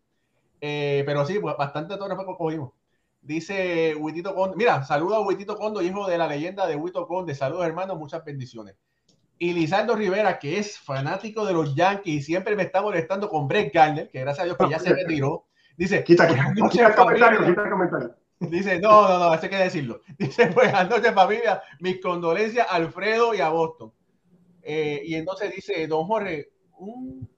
Eh, 0.62 1.04
pero 1.06 1.26
sí, 1.26 1.38
pues 1.40 1.58
bastante 1.58 1.92
autógrafos 1.96 2.38
cogimos. 2.38 2.72
Dice 3.22 3.94
Huitito 3.96 4.34
Conde. 4.34 4.56
Mira, 4.56 4.86
saludo 4.86 5.16
a 5.16 5.20
Huitito 5.20 5.58
Condo, 5.58 5.82
hijo 5.82 6.08
de 6.08 6.18
la 6.18 6.30
leyenda 6.30 6.66
de 6.66 6.78
Huito 6.78 7.06
Conde. 7.08 7.36
Saludos, 7.36 7.66
hermanos, 7.66 7.98
muchas 7.98 8.24
bendiciones. 8.24 8.78
Y 9.38 9.52
Lisandro 9.52 9.98
Rivera, 9.98 10.40
que 10.40 10.58
es 10.58 10.80
fanático 10.80 11.46
de 11.46 11.52
los 11.52 11.76
Yankees 11.76 12.16
y 12.16 12.22
siempre 12.22 12.56
me 12.56 12.64
está 12.64 12.82
molestando 12.82 13.28
con 13.28 13.50
Brett 13.50 13.74
Garner, 13.74 14.10
que 14.10 14.22
gracias 14.22 14.44
a 14.44 14.46
Dios 14.46 14.58
que 14.58 14.70
ya 14.70 14.80
se 14.80 14.94
retiró. 14.94 15.48
Dice, 15.76 16.06
quita, 16.06 16.26
quita, 16.26 16.54
quita 16.72 16.88
el 16.88 16.96
comentario, 16.96 17.46
quita 17.46 17.64
el 17.64 17.70
comentario. 17.70 18.16
Dice, 18.50 18.80
no, 18.80 19.08
no, 19.08 19.20
no, 19.20 19.34
ese 19.34 19.46
hay 19.46 19.50
que 19.50 19.58
decirlo. 19.58 20.02
Dice, 20.18 20.50
buenas 20.50 20.90
noches, 20.90 21.14
familia. 21.14 21.62
Mis 21.80 22.02
condolencias 22.02 22.68
a 22.68 22.76
Alfredo 22.76 23.34
y 23.34 23.40
a 23.40 23.50
Boston. 23.50 23.92
Eh, 24.68 25.04
y 25.06 25.16
entonces 25.16 25.54
dice, 25.54 25.86
don 25.86 26.08
Jorge, 26.08 26.50
un, 26.80 27.30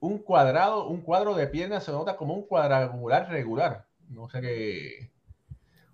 un 0.00 0.18
cuadrado, 0.18 0.88
un 0.88 1.00
cuadro 1.00 1.34
de 1.34 1.46
piernas 1.46 1.84
se 1.84 1.92
nota 1.92 2.16
como 2.16 2.34
un 2.34 2.42
cuadrangular 2.42 3.30
regular. 3.30 3.86
No 4.08 4.28
sé 4.28 4.40
qué. 4.40 5.12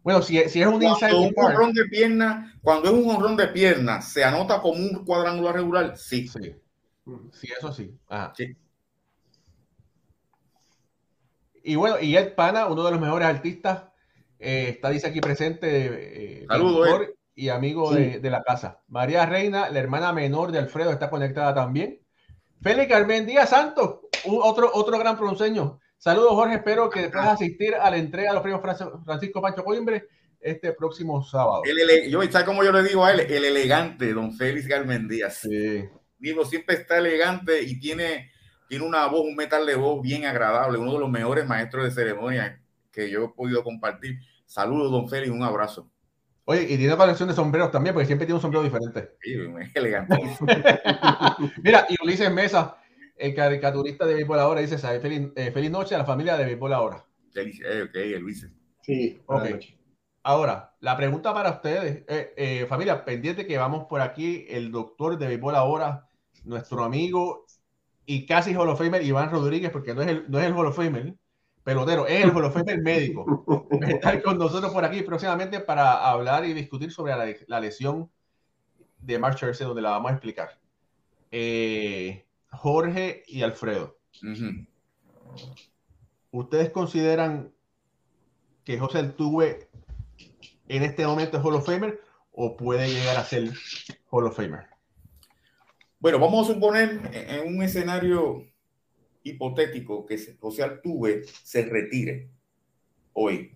Bueno, 0.02 0.22
si, 0.22 0.38
si 0.48 0.62
es 0.62 0.66
un 0.66 0.82
inside 0.82 1.14
un 1.14 1.34
honrón 1.36 1.74
de 1.74 1.84
pierna, 1.84 2.58
cuando 2.62 2.88
es 2.88 2.94
un 2.94 3.10
honrón 3.10 3.36
de 3.36 3.48
pierna, 3.48 4.00
se 4.00 4.24
anota 4.24 4.62
como 4.62 4.78
un 4.78 5.04
cuadrangular 5.04 5.54
regular, 5.56 5.96
sí. 5.98 6.26
Sí, 6.26 6.54
sí 7.32 7.48
eso 7.58 7.70
sí. 7.70 7.94
Ajá. 8.08 8.32
sí. 8.34 8.56
Y 11.68 11.76
bueno, 11.76 11.96
y 12.00 12.16
Ed 12.16 12.34
Pana, 12.34 12.66
uno 12.66 12.84
de 12.84 12.90
los 12.90 13.00
mejores 13.00 13.28
artistas, 13.28 13.84
eh, 14.38 14.70
está, 14.70 14.90
dice 14.90 15.08
aquí 15.08 15.20
presente. 15.20 16.40
Eh, 16.42 16.46
Saludos, 16.48 17.08
Y 17.34 17.50
amigo 17.50 17.92
de, 17.92 18.20
de, 18.20 18.30
la 18.30 18.42
casa. 18.42 18.82
María 18.88 19.26
Reina, 19.26 19.68
la 19.68 19.78
hermana 19.78 20.12
menor 20.12 20.50
de 20.50 20.58
Alfredo, 20.58 20.90
está 20.90 21.10
conectada 21.10 21.54
también. 21.54 22.00
Félix 22.62 22.88
Carmen 22.88 23.26
Díaz 23.26 23.50
Santos, 23.50 24.00
otro, 24.24 24.70
otro 24.72 24.98
gran 24.98 25.16
bronceño. 25.16 25.78
Saludos, 25.98 26.32
Jorge. 26.32 26.56
Espero 26.56 26.88
que 26.88 27.08
puedas 27.08 27.34
asistir 27.34 27.74
a 27.74 27.90
la 27.90 27.96
entrega 27.98 28.30
de 28.30 28.34
los 28.34 28.42
premios 28.42 28.62
Francisco 29.04 29.40
Pancho 29.40 29.64
Coimbre 29.64 30.08
este 30.40 30.72
próximo 30.72 31.22
sábado. 31.22 31.62
El 31.64 32.10
yo, 32.10 32.22
¿sabes 32.30 32.46
cómo 32.46 32.64
yo 32.64 32.72
le 32.72 32.82
digo 32.82 33.04
a 33.04 33.12
él? 33.12 33.20
El 33.20 33.44
elegante, 33.44 34.12
don 34.12 34.32
Félix 34.32 34.68
Díaz. 35.08 35.40
Sí. 35.42 35.84
Digo, 36.18 36.44
siempre 36.44 36.76
está 36.76 36.98
elegante 36.98 37.62
y 37.62 37.78
tiene, 37.78 38.32
tiene 38.68 38.84
una 38.84 39.06
voz, 39.06 39.22
un 39.22 39.34
metal 39.34 39.66
de 39.66 39.74
voz 39.74 40.02
bien 40.02 40.26
agradable, 40.26 40.78
uno 40.78 40.92
de 40.92 41.00
los 41.00 41.10
mejores 41.10 41.46
maestros 41.46 41.84
de 41.84 41.90
ceremonia 41.90 42.62
que 42.92 43.10
yo 43.10 43.24
he 43.24 43.28
podido 43.28 43.64
compartir. 43.64 44.18
Saludos, 44.44 44.90
don 44.92 45.08
Félix, 45.08 45.32
un 45.32 45.42
abrazo. 45.42 45.90
Oye, 46.44 46.62
y 46.62 46.78
tiene 46.78 46.96
colección 46.96 47.28
de 47.28 47.34
sombreros 47.34 47.70
también, 47.70 47.94
porque 47.94 48.06
siempre 48.06 48.26
tiene 48.26 48.36
un 48.36 48.40
sombrero 48.40 48.64
diferente. 48.64 49.16
Sí, 49.20 49.34
es 49.60 49.70
elegante. 49.74 50.16
Mira, 51.62 51.86
y 51.88 51.96
Ulises 52.02 52.32
Mesa, 52.32 52.78
el 53.16 53.34
caricaturista 53.34 54.06
de 54.06 54.14
Béisbol 54.14 54.38
Ahora 54.38 54.60
dice, 54.62 54.78
feliz, 54.78 55.28
eh, 55.36 55.50
feliz 55.52 55.70
noche 55.70 55.94
a 55.94 55.98
la 55.98 56.06
familia 56.06 56.36
de 56.36 56.46
Béisbol 56.46 56.72
Ahora. 56.72 57.04
Eh, 57.34 57.82
ok, 57.82 58.20
Luis. 58.20 58.48
Sí, 58.82 59.20
ok. 59.26 59.44
Ahora, 60.22 60.74
la 60.80 60.96
pregunta 60.96 61.34
para 61.34 61.50
ustedes, 61.50 62.04
eh, 62.08 62.66
familia, 62.68 63.04
pendiente 63.04 63.46
que 63.46 63.58
vamos 63.58 63.86
por 63.86 64.00
aquí, 64.00 64.46
el 64.48 64.72
doctor 64.72 65.18
de 65.18 65.28
Béisbol 65.28 65.54
Ahora, 65.54 66.08
nuestro 66.44 66.82
amigo 66.82 67.44
y 68.10 68.24
casi 68.24 68.54
Hall 68.54 68.70
of 68.70 68.78
Famer, 68.78 69.02
Iván 69.02 69.30
Rodríguez, 69.30 69.70
porque 69.70 69.94
no 69.94 70.00
es 70.00 70.08
el, 70.08 70.24
no 70.30 70.38
es 70.38 70.46
el 70.46 70.54
Hall 70.54 70.66
of 70.66 70.74
Famer, 70.74 71.14
pelotero, 71.62 72.06
es 72.06 72.24
el 72.24 72.30
Hall 72.30 72.46
of 72.46 72.54
Famer 72.54 72.80
médico. 72.80 73.68
Estar 73.82 74.22
con 74.22 74.38
nosotros 74.38 74.72
por 74.72 74.82
aquí 74.82 75.02
próximamente 75.02 75.60
para 75.60 76.08
hablar 76.08 76.46
y 76.46 76.54
discutir 76.54 76.90
sobre 76.90 77.12
la, 77.46 77.60
lesión 77.60 78.10
de 79.00 79.18
Mark 79.18 79.38
donde 79.60 79.82
la 79.82 79.90
vamos 79.90 80.10
a 80.10 80.14
explicar. 80.14 80.58
Eh, 81.30 82.24
Jorge 82.50 83.24
y 83.26 83.42
Alfredo. 83.42 83.98
¿Ustedes 86.30 86.70
consideran 86.70 87.52
que 88.64 88.78
José 88.78 89.02
Tuve 89.04 89.68
en 90.66 90.82
este 90.82 91.06
momento 91.06 91.36
es 91.36 91.44
Hall 91.44 91.56
of 91.56 91.66
Famer 91.66 92.00
o 92.32 92.56
puede 92.56 92.88
llegar 92.88 93.18
a 93.18 93.24
ser 93.24 93.52
Hall 94.08 94.24
of 94.24 94.34
Famer? 94.34 94.77
Bueno, 95.98 96.18
vamos 96.18 96.48
a 96.48 96.54
suponer 96.54 97.00
en 97.12 97.56
un 97.56 97.62
escenario 97.62 98.46
hipotético 99.22 100.06
que 100.06 100.18
José 100.38 100.62
Altuve 100.62 101.24
se 101.42 101.64
retire 101.64 102.30
hoy. 103.12 103.52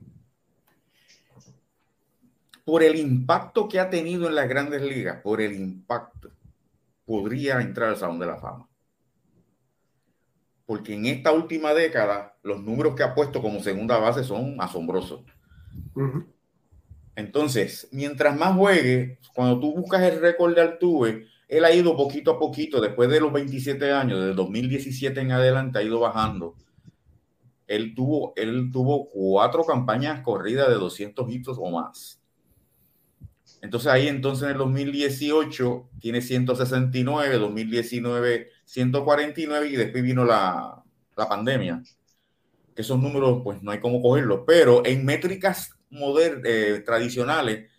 Por 2.65 2.83
el 2.83 2.97
impacto 2.97 3.69
que 3.69 3.81
ha 3.81 3.91
tenido 3.91 4.29
en 4.29 4.35
las 4.35 4.49
grandes 4.49 4.83
ligas, 4.83 5.21
por 5.23 5.41
el 5.41 5.55
impacto, 5.55 6.31
podría 7.05 7.61
entrar 7.61 7.91
al 7.91 7.97
Salón 7.97 8.19
de 8.19 8.27
la 8.27 8.37
Fama 8.37 8.69
porque 10.73 10.95
en 10.95 11.05
esta 11.05 11.33
última 11.33 11.75
década 11.75 12.39
los 12.43 12.63
números 12.63 12.95
que 12.95 13.03
ha 13.03 13.15
puesto 13.15 13.43
como 13.43 13.61
segunda 13.61 13.99
base 13.99 14.25
son 14.25 14.57
asombrosos. 14.59 15.21
Entonces, 17.15 17.89
mientras 17.93 18.35
más 18.39 18.57
juegue, 18.57 19.19
cuando 19.35 19.61
tú 19.61 19.75
buscas 19.75 20.01
el 20.03 20.19
récord 20.19 20.55
de 20.55 20.63
Altuve, 20.63 21.27
él 21.53 21.67
ha 21.67 21.75
ido 21.75 21.95
poquito 21.95 22.31
a 22.31 22.39
poquito, 22.39 22.81
después 22.81 23.11
de 23.11 23.21
los 23.21 23.31
27 23.31 23.93
años, 23.93 24.21
de 24.21 24.33
2017 24.33 25.21
en 25.21 25.33
adelante, 25.33 25.79
ha 25.79 25.83
ido 25.83 26.01
bajando. 26.01 26.57
Él 27.67 27.95
tuvo, 27.95 28.33
él 28.37 28.71
tuvo 28.73 29.11
cuatro 29.11 29.63
campañas 29.63 30.23
corridas 30.23 30.71
de 30.71 30.77
200 30.77 31.31
hitos 31.31 31.59
o 31.61 31.71
más. 31.71 32.23
Entonces 33.61 33.93
ahí 33.93 34.09
entonces 34.09 34.45
en 34.45 34.53
el 34.53 34.57
2018 34.57 35.91
tiene 36.01 36.23
169, 36.23 37.37
2019 37.37 38.49
149 38.65 39.69
y 39.69 39.77
después 39.77 40.03
vino 40.03 40.25
la, 40.25 40.83
la 41.19 41.29
pandemia. 41.29 41.83
Que 42.75 42.81
esos 42.81 42.99
números, 42.99 43.43
pues 43.45 43.63
no 43.63 43.73
hay 43.73 43.81
cómo 43.81 44.01
cogerlos, 44.01 44.41
pero 44.47 44.87
en 44.87 45.05
métricas 45.05 45.77
modernas, 45.91 46.45
eh, 46.47 46.83
tradicionales, 46.83 47.71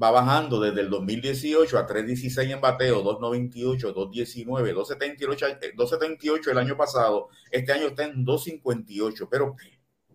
va 0.00 0.10
bajando 0.10 0.60
desde 0.60 0.80
el 0.82 0.90
2018 0.90 1.78
a 1.78 1.86
3.16 1.86 2.52
en 2.52 2.60
bateo, 2.60 3.02
2.98, 3.02 3.94
2.19, 3.94 4.74
2.78, 4.74 5.74
2.78 5.74 6.50
el 6.50 6.58
año 6.58 6.76
pasado. 6.76 7.28
Este 7.50 7.72
año 7.72 7.88
está 7.88 8.04
en 8.04 8.24
2.58, 8.24 9.28
pero 9.30 9.56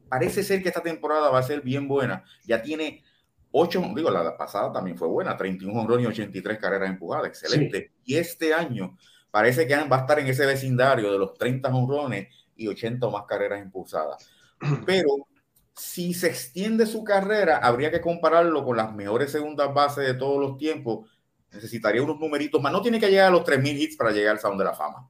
parece 0.09 0.43
ser 0.43 0.61
que 0.61 0.69
esta 0.69 0.81
temporada 0.81 1.29
va 1.29 1.39
a 1.39 1.43
ser 1.43 1.61
bien 1.61 1.87
buena. 1.87 2.23
Ya 2.45 2.61
tiene 2.61 3.03
8, 3.51 3.93
digo, 3.95 4.09
la 4.09 4.35
pasada 4.37 4.71
también 4.71 4.97
fue 4.97 5.07
buena, 5.07 5.37
31 5.37 5.79
honrones 5.79 6.05
y 6.05 6.07
83 6.07 6.57
carreras 6.57 6.89
empujadas, 6.89 7.27
excelente. 7.27 7.91
Y 8.03 8.15
este 8.15 8.53
año 8.53 8.97
parece 9.31 9.67
que 9.67 9.75
va 9.75 9.97
a 9.97 9.99
estar 10.01 10.19
en 10.19 10.27
ese 10.27 10.45
vecindario 10.45 11.11
de 11.11 11.19
los 11.19 11.33
30 11.35 11.69
honrones 11.69 12.27
y 12.55 12.67
80 12.67 13.07
o 13.07 13.11
más 13.11 13.23
carreras 13.25 13.61
impulsadas. 13.61 14.29
Pero 14.85 15.27
si 15.75 16.13
se 16.13 16.27
extiende 16.27 16.85
su 16.85 17.03
carrera, 17.03 17.57
habría 17.57 17.91
que 17.91 18.01
compararlo 18.01 18.63
con 18.63 18.77
las 18.77 18.95
mejores 18.95 19.31
segundas 19.31 19.73
bases 19.73 20.07
de 20.07 20.13
todos 20.13 20.39
los 20.39 20.57
tiempos. 20.57 21.09
Necesitaría 21.51 22.01
unos 22.01 22.19
numeritos 22.19 22.61
más. 22.61 22.71
No 22.71 22.81
tiene 22.81 22.99
que 22.99 23.09
llegar 23.09 23.27
a 23.27 23.31
los 23.31 23.43
3.000 23.43 23.77
hits 23.77 23.97
para 23.97 24.11
llegar 24.11 24.33
al 24.33 24.39
Salón 24.39 24.57
de 24.57 24.63
la 24.63 24.73
Fama. 24.73 25.09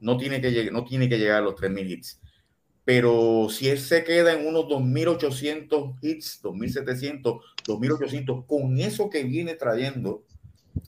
No 0.00 0.16
tiene 0.16 0.40
que, 0.40 0.70
no 0.70 0.84
tiene 0.84 1.08
que 1.08 1.18
llegar 1.18 1.38
a 1.38 1.40
los 1.42 1.54
3.000 1.54 1.90
hits. 1.90 2.20
Pero 2.84 3.48
si 3.50 3.68
él 3.68 3.78
se 3.78 4.02
queda 4.02 4.32
en 4.32 4.46
unos 4.46 4.64
2.800 4.64 5.98
hits, 6.02 6.42
2.700, 6.42 7.40
2.800, 7.64 8.46
con 8.46 8.80
eso 8.80 9.10
que 9.10 9.22
viene 9.22 9.54
trayendo, 9.54 10.24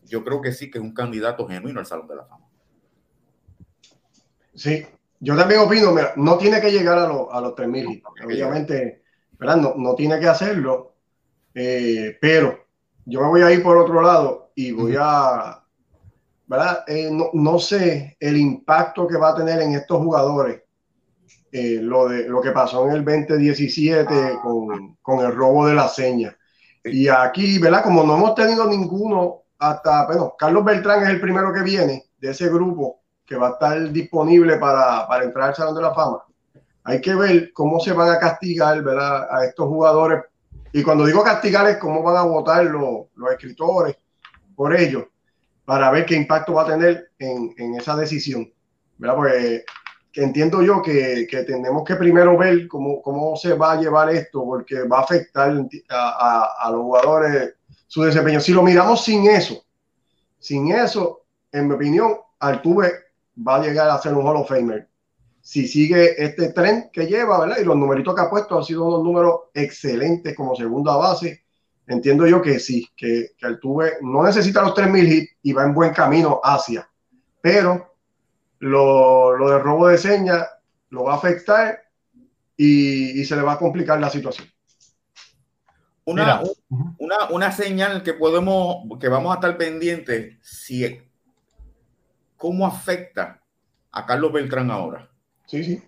yo 0.04 0.24
creo 0.24 0.40
que 0.40 0.52
sí 0.52 0.70
que 0.70 0.78
es 0.78 0.84
un 0.84 0.94
candidato 0.94 1.46
genuino 1.46 1.78
al 1.78 1.86
Salón 1.86 2.08
de 2.08 2.16
la 2.16 2.24
Fama. 2.24 2.46
Sí, 4.54 4.84
yo 5.20 5.36
también 5.36 5.60
opino, 5.60 5.94
no 6.16 6.38
tiene 6.38 6.60
que 6.60 6.72
llegar 6.72 6.98
a, 6.98 7.04
a 7.04 7.40
los 7.40 7.54
3.000, 7.54 8.02
obviamente, 8.24 9.01
No, 9.42 9.74
no, 9.76 9.94
tiene 9.94 10.20
que 10.20 10.28
hacerlo, 10.28 10.94
eh, 11.54 12.16
pero 12.20 12.64
yo 13.04 13.20
me 13.20 13.28
voy 13.28 13.42
a 13.42 13.52
ir 13.52 13.62
por 13.62 13.76
otro 13.76 14.00
lado 14.00 14.52
y 14.54 14.72
voy 14.72 14.96
a, 14.98 15.62
¿verdad? 16.46 16.84
Eh, 16.86 17.08
no, 17.10 17.30
no, 17.32 17.58
sé 17.58 18.16
el 18.20 18.36
impacto 18.36 19.06
que 19.06 19.16
va 19.16 19.30
a 19.30 19.34
tener 19.34 19.60
en 19.60 19.74
estos 19.74 19.98
jugadores 19.98 20.62
eh, 21.50 21.80
lo, 21.82 22.08
de, 22.08 22.28
lo 22.28 22.40
que 22.40 22.52
pasó 22.52 22.86
en 22.86 22.92
el 22.92 23.04
2017 23.04 24.38
con, 24.42 24.96
con 25.02 25.24
el 25.24 25.34
robo 25.34 25.66
de 25.66 25.74
la 25.74 25.88
seña. 25.88 26.36
Y 26.84 27.08
aquí, 27.08 27.58
¿verdad? 27.58 27.82
Como 27.84 28.04
no 28.04 28.16
hemos 28.16 28.34
tenido 28.34 28.66
ninguno 28.66 29.42
hasta, 29.58 30.06
bueno, 30.06 30.34
Carlos 30.38 30.64
Beltrán 30.64 31.02
es 31.02 31.10
el 31.10 31.20
primero 31.20 31.52
que 31.52 31.62
viene 31.62 32.06
de 32.18 32.30
ese 32.30 32.48
grupo 32.48 33.00
que 33.24 33.36
va 33.36 33.48
a 33.48 33.52
estar 33.52 33.92
disponible 33.92 34.56
para, 34.56 35.06
para 35.06 35.24
entrar 35.24 35.48
al 35.48 35.54
Salón 35.54 35.74
de 35.74 35.82
la 35.82 35.94
Fama. 35.94 36.24
Hay 36.84 37.00
que 37.00 37.14
ver 37.14 37.52
cómo 37.52 37.80
se 37.80 37.92
van 37.92 38.10
a 38.10 38.18
castigar 38.18 38.82
¿verdad? 38.82 39.28
a 39.30 39.44
estos 39.44 39.68
jugadores 39.68 40.24
Y 40.72 40.82
cuando 40.82 41.06
digo 41.06 41.22
castigar 41.22 41.68
es 41.68 41.76
cómo 41.76 42.02
van 42.02 42.16
a 42.16 42.22
votar 42.22 42.64
los, 42.64 43.06
los 43.14 43.30
escritores 43.30 43.96
por 44.54 44.74
ello, 44.74 45.08
para 45.64 45.90
ver 45.90 46.04
qué 46.04 46.14
impacto 46.14 46.54
va 46.54 46.62
a 46.62 46.66
tener 46.66 47.10
en, 47.18 47.54
en 47.56 47.74
esa 47.76 47.96
decisión. 47.96 48.52
¿verdad? 48.98 49.16
Porque 49.16 49.64
que 50.12 50.22
entiendo 50.22 50.62
yo 50.62 50.82
que, 50.82 51.26
que, 51.28 51.42
tenemos 51.44 51.84
que 51.84 51.96
primero 51.96 52.36
ver 52.36 52.68
cómo, 52.68 53.00
cómo 53.00 53.34
se 53.34 53.54
va 53.54 53.72
a 53.72 53.80
llevar 53.80 54.10
esto, 54.10 54.44
porque 54.44 54.82
va 54.82 54.98
a 54.98 55.02
afectar 55.02 55.56
a, 55.88 55.94
a, 55.96 56.66
a 56.66 56.70
los 56.70 56.82
jugadores 56.82 57.54
su 57.86 58.02
desempeño. 58.02 58.40
Si 58.40 58.52
lo 58.52 58.62
miramos 58.62 59.04
sin 59.04 59.26
eso, 59.28 59.64
sin 60.38 60.70
eso, 60.72 61.24
en 61.50 61.68
mi 61.68 61.74
opinión, 61.74 62.16
Altuve 62.40 62.92
va 63.36 63.56
a 63.56 63.62
llegar 63.62 63.88
a 63.88 63.98
ser 63.98 64.12
un 64.12 64.26
Hall 64.26 64.36
of 64.36 64.48
Famer. 64.48 64.88
Si 65.42 65.66
sigue 65.66 66.24
este 66.24 66.52
tren 66.52 66.88
que 66.92 67.06
lleva, 67.06 67.40
¿verdad? 67.40 67.58
Y 67.60 67.64
los 67.64 67.76
numeritos 67.76 68.14
que 68.14 68.20
ha 68.20 68.30
puesto 68.30 68.56
han 68.56 68.64
sido 68.64 68.86
unos 68.86 69.02
números 69.02 69.40
excelentes 69.52 70.36
como 70.36 70.54
segunda 70.54 70.96
base. 70.96 71.44
Entiendo 71.88 72.26
yo 72.28 72.40
que 72.40 72.60
sí, 72.60 72.88
que, 72.96 73.32
que 73.36 73.46
Altuve 73.46 73.94
no 74.02 74.22
necesita 74.22 74.62
los 74.62 74.72
3.000 74.72 75.12
hits 75.12 75.36
y 75.42 75.52
va 75.52 75.64
en 75.64 75.74
buen 75.74 75.92
camino 75.92 76.40
hacia. 76.42 76.88
Pero 77.40 77.96
lo, 78.60 79.36
lo 79.36 79.50
de 79.50 79.58
robo 79.58 79.88
de 79.88 79.98
señas 79.98 80.46
lo 80.90 81.04
va 81.04 81.14
a 81.14 81.16
afectar 81.16 81.82
y, 82.56 83.20
y, 83.20 83.24
se 83.24 83.34
le 83.34 83.42
va 83.42 83.54
a 83.54 83.58
complicar 83.58 83.98
la 83.98 84.10
situación. 84.10 84.46
Una, 86.04 86.42
una, 86.98 87.28
una, 87.30 87.52
señal 87.52 88.02
que 88.04 88.14
podemos, 88.14 88.84
que 89.00 89.08
vamos 89.08 89.32
a 89.32 89.36
estar 89.36 89.56
pendientes, 89.56 90.36
si, 90.42 91.00
¿cómo 92.36 92.66
afecta 92.66 93.42
a 93.90 94.06
Carlos 94.06 94.32
Beltrán 94.32 94.70
ahora? 94.70 95.11
Sí, 95.52 95.62
sí. 95.64 95.82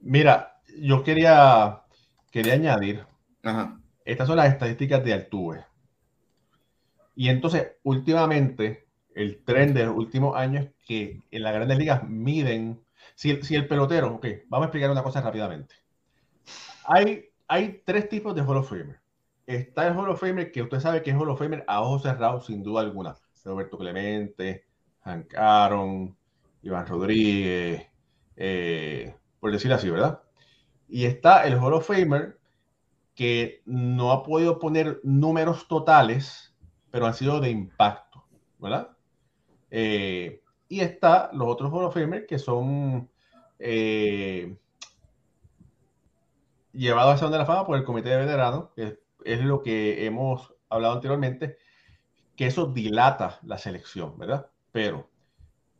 Mira, 0.00 0.60
yo 0.80 1.04
quería, 1.04 1.82
quería 2.32 2.54
añadir, 2.54 3.06
Ajá. 3.44 3.80
estas 4.04 4.26
son 4.26 4.36
las 4.36 4.48
estadísticas 4.48 5.04
de 5.04 5.12
Altuve. 5.12 5.64
Y 7.14 7.28
entonces, 7.28 7.76
últimamente, 7.84 8.88
el 9.14 9.44
tren 9.44 9.74
de 9.74 9.86
los 9.86 9.96
últimos 9.96 10.34
años 10.36 10.66
que 10.84 11.22
en 11.30 11.42
las 11.44 11.54
grandes 11.54 11.78
ligas 11.78 12.02
miden. 12.02 12.82
Si, 13.14 13.40
si 13.44 13.54
el 13.54 13.68
pelotero, 13.68 14.16
ok, 14.16 14.26
vamos 14.48 14.64
a 14.64 14.66
explicar 14.66 14.90
una 14.90 15.04
cosa 15.04 15.20
rápidamente. 15.20 15.76
Hay, 16.86 17.26
hay 17.46 17.82
tres 17.86 18.08
tipos 18.08 18.34
de 18.34 18.42
Hall 18.42 18.56
of 18.56 18.68
Famer. 18.68 18.98
Está 19.46 19.86
el 19.86 19.96
Hall 19.96 20.10
of 20.10 20.20
Famer 20.20 20.50
que 20.50 20.62
usted 20.62 20.80
sabe 20.80 21.04
que 21.04 21.10
es 21.10 21.16
Hall 21.16 21.30
of 21.30 21.38
Famer 21.38 21.64
a 21.68 21.80
ojos 21.80 22.02
cerrados, 22.02 22.46
sin 22.46 22.64
duda 22.64 22.80
alguna. 22.80 23.14
Roberto 23.44 23.78
Clemente, 23.78 24.64
Hank 25.02 25.32
Aaron, 25.36 26.16
Iván 26.62 26.86
Rodríguez, 26.88 27.86
eh, 28.36 29.14
por 29.40 29.52
decir 29.52 29.72
así, 29.72 29.90
¿verdad? 29.90 30.22
Y 30.88 31.06
está 31.06 31.46
el 31.46 31.56
Hall 31.58 31.74
of 31.74 31.86
Famer 31.86 32.38
que 33.14 33.62
no 33.64 34.12
ha 34.12 34.22
podido 34.22 34.58
poner 34.58 35.00
números 35.02 35.68
totales, 35.68 36.54
pero 36.90 37.06
han 37.06 37.14
sido 37.14 37.40
de 37.40 37.50
impacto, 37.50 38.24
¿verdad? 38.58 38.90
Eh, 39.70 40.42
y 40.68 40.80
está 40.80 41.30
los 41.32 41.48
otros 41.48 41.72
Hall 41.72 41.84
of 41.84 41.94
Famer 41.94 42.26
que 42.26 42.38
son 42.38 43.10
eh, 43.58 44.56
llevados 46.72 47.12
al 47.12 47.18
Salón 47.18 47.32
de 47.32 47.38
la 47.38 47.46
Fama 47.46 47.66
por 47.66 47.76
el 47.76 47.84
Comité 47.84 48.10
de 48.10 48.18
Veteranos, 48.18 48.70
que 48.76 49.00
es 49.24 49.40
lo 49.40 49.62
que 49.62 50.04
hemos 50.04 50.54
hablado 50.68 50.94
anteriormente, 50.94 51.58
que 52.36 52.46
eso 52.46 52.66
dilata 52.66 53.40
la 53.42 53.58
selección, 53.58 54.18
¿verdad? 54.18 54.50
Pero 54.72 55.08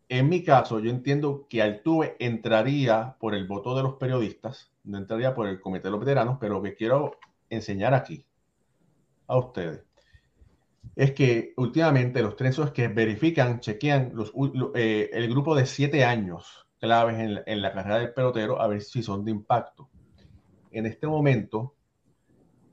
en 0.08 0.28
mi 0.28 0.42
caso, 0.42 0.78
yo 0.78 0.90
entiendo 0.90 1.46
que 1.48 1.62
Altuve 1.62 2.16
entraría 2.18 3.16
por 3.18 3.34
el 3.34 3.46
voto 3.46 3.76
de 3.76 3.82
los 3.82 3.94
periodistas, 3.94 4.72
no 4.84 4.98
entraría 4.98 5.34
por 5.34 5.48
el 5.48 5.60
Comité 5.60 5.88
de 5.88 5.90
los 5.92 6.00
Veteranos, 6.00 6.38
pero 6.40 6.54
lo 6.54 6.62
que 6.62 6.74
quiero 6.74 7.18
enseñar 7.50 7.94
aquí 7.94 8.24
a 9.26 9.38
ustedes 9.38 9.86
es 10.96 11.12
que 11.12 11.52
últimamente 11.56 12.22
los 12.22 12.36
trensos 12.36 12.70
que 12.70 12.88
verifican, 12.88 13.60
chequean 13.60 14.12
los, 14.14 14.32
eh, 14.74 15.10
el 15.12 15.28
grupo 15.28 15.54
de 15.54 15.66
siete 15.66 16.04
años 16.04 16.66
claves 16.78 17.18
en 17.18 17.34
la, 17.34 17.42
en 17.46 17.62
la, 17.62 17.72
carrera 17.72 17.98
del 17.98 18.14
pelotero 18.14 18.60
a 18.60 18.66
ver 18.66 18.82
si 18.82 19.02
son 19.02 19.24
de 19.24 19.30
impacto. 19.30 19.90
En 20.70 20.86
este 20.86 21.06
momento, 21.06 21.74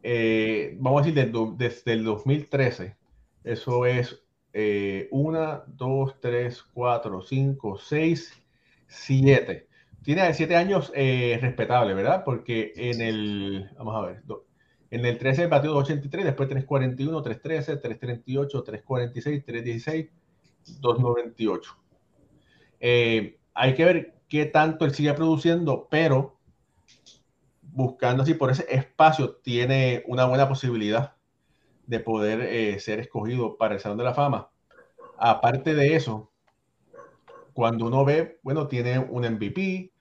eh, 0.01 0.77
vamos 0.79 1.01
a 1.01 1.05
decir 1.05 1.31
desde, 1.31 1.53
desde, 1.57 1.93
el 1.93 2.05
2013, 2.05 2.95
eso 3.43 3.85
es 3.85 4.22
eh, 4.53 5.07
una, 5.11 5.63
dos, 5.65 6.19
tres, 6.19 6.63
cuatro, 6.73 7.21
cinco, 7.21 7.77
seis, 7.77 8.31
siete. 8.87 9.67
Tiene 10.03 10.33
siete 10.33 10.55
años 10.55 10.91
eh, 10.95 11.39
respetable, 11.41 11.93
¿verdad? 11.93 12.23
Porque 12.23 12.71
en 12.75 13.01
el, 13.01 13.69
vamos 13.77 13.95
a 13.95 14.01
ver, 14.01 14.23
en 14.91 15.05
el 15.05 15.17
13 15.17 15.47
batió 15.47 15.71
283, 15.71 16.25
después 16.25 16.49
341, 16.49 17.21
313, 17.23 17.77
338, 17.77 18.63
346, 18.63 19.45
316, 19.45 20.09
298. 20.81 21.77
Eh, 22.79 23.39
hay 23.55 23.73
que 23.73 23.85
ver 23.85 24.13
qué 24.27 24.45
tanto 24.45 24.85
él 24.85 24.93
sigue 24.93 25.13
produciendo, 25.13 25.87
pero 25.89 26.37
buscando 27.61 28.21
así 28.21 28.35
por 28.35 28.51
ese 28.51 28.67
espacio 28.69 29.37
tiene 29.37 30.03
una 30.05 30.25
buena 30.25 30.47
posibilidad 30.47 31.15
de 31.87 31.99
poder 31.99 32.41
eh, 32.41 32.79
ser 32.79 32.99
escogido 32.99 33.57
para 33.57 33.75
el 33.75 33.79
Salón 33.79 33.97
de 33.97 34.03
la 34.03 34.13
Fama. 34.13 34.49
Aparte 35.17 35.75
de 35.75 35.95
eso, 35.95 36.31
cuando 37.53 37.85
uno 37.85 38.03
ve, 38.05 38.39
bueno, 38.43 38.67
tiene 38.67 38.99
un 38.99 39.23
MVP, 39.25 39.91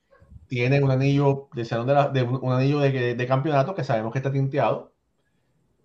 tiene 0.49 0.83
un 0.83 0.91
anillo 0.91 1.49
de 1.55 1.65
salón 1.65 1.87
de, 1.87 1.95
la, 1.95 2.09
de 2.09 2.23
un, 2.23 2.53
anillo 2.53 2.81
de, 2.81 3.27
campeonato 3.27 3.75
que 3.75 3.85
sabemos 3.85 4.13
que 4.13 4.19
está 4.19 4.33
tinteado, 4.33 4.93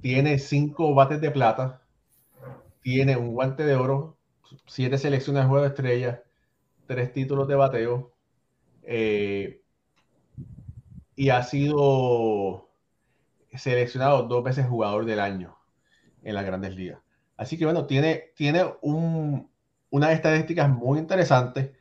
tiene 0.01 0.39
cinco 0.39 0.93
bates 0.93 1.21
de 1.21 1.31
plata, 1.31 1.81
tiene 2.81 3.17
un 3.17 3.33
guante 3.33 3.63
de 3.65 3.75
oro, 3.75 4.17
siete 4.65 4.97
selecciones 4.97 5.43
de 5.43 5.49
juego 5.49 5.63
de 5.63 5.69
estrellas, 5.69 6.19
tres 6.87 7.13
títulos 7.13 7.47
de 7.47 7.55
bateo, 7.55 8.13
eh, 8.83 9.61
y 11.15 11.29
ha 11.29 11.43
sido 11.43 12.69
seleccionado 13.53 14.23
dos 14.23 14.43
veces 14.43 14.67
jugador 14.67 15.05
del 15.05 15.19
año 15.19 15.56
en 16.27 16.35
las 16.35 16.45
grandes 16.45 16.75
ligas. 16.75 16.99
Así 17.37 17.57
que 17.57 17.65
bueno, 17.65 17.85
tiene, 17.85 18.31
tiene 18.35 18.65
un, 18.81 19.49
unas 19.89 20.11
estadísticas 20.11 20.69
muy 20.69 20.99
interesantes 20.99 21.71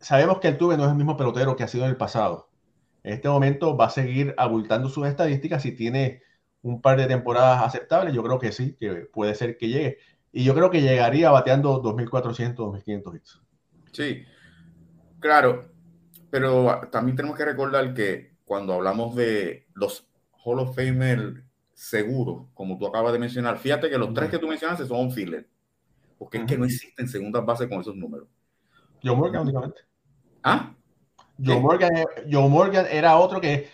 sabemos 0.00 0.38
que 0.40 0.48
el 0.48 0.58
Tuve 0.58 0.76
no 0.76 0.84
es 0.84 0.90
el 0.90 0.96
mismo 0.96 1.16
pelotero 1.16 1.54
que 1.54 1.62
ha 1.62 1.68
sido 1.68 1.84
en 1.84 1.90
el 1.90 1.96
pasado. 1.96 2.48
En 3.02 3.14
este 3.14 3.28
momento 3.28 3.76
va 3.76 3.86
a 3.86 3.90
seguir 3.90 4.34
abultando 4.36 4.88
sus 4.88 5.06
estadísticas 5.06 5.62
si 5.62 5.72
tiene 5.72 6.22
un 6.62 6.82
par 6.82 6.98
de 6.98 7.06
temporadas 7.06 7.62
aceptables. 7.62 8.14
Yo 8.14 8.22
creo 8.22 8.38
que 8.38 8.52
sí, 8.52 8.76
que 8.78 9.08
puede 9.12 9.34
ser 9.34 9.56
que 9.56 9.68
llegue. 9.68 9.98
Y 10.32 10.44
yo 10.44 10.54
creo 10.54 10.70
que 10.70 10.82
llegaría 10.82 11.30
bateando 11.30 11.82
2.400, 11.82 12.54
2.500 12.56 13.16
hits. 13.16 13.40
Sí, 13.92 14.24
claro. 15.18 15.70
Pero 16.30 16.88
también 16.92 17.16
tenemos 17.16 17.36
que 17.36 17.44
recordar 17.44 17.92
que 17.94 18.36
cuando 18.44 18.74
hablamos 18.74 19.16
de 19.16 19.66
los 19.74 20.06
Hall 20.44 20.60
of 20.60 20.76
Famer 20.76 21.44
seguros, 21.80 22.46
como 22.52 22.76
tú 22.76 22.86
acabas 22.86 23.10
de 23.10 23.18
mencionar, 23.18 23.58
fíjate 23.58 23.88
que 23.88 23.96
los 23.96 24.12
tres 24.12 24.28
que 24.28 24.36
tú 24.38 24.46
mencionaste 24.46 24.84
son 24.84 25.10
filler. 25.10 25.48
Porque 26.18 26.36
es 26.36 26.44
que 26.44 26.58
no 26.58 26.66
existen 26.66 27.08
segundas 27.08 27.44
bases 27.46 27.68
con 27.68 27.80
esos 27.80 27.96
números. 27.96 28.28
Joe 29.02 29.16
Morgan 29.16 29.42
únicamente. 29.42 29.80
¿Ah? 30.42 30.74
Joe 31.42 31.58
Morgan, 31.58 31.90
Joe 32.30 32.48
Morgan 32.50 32.86
era 32.90 33.16
otro 33.16 33.40
que, 33.40 33.70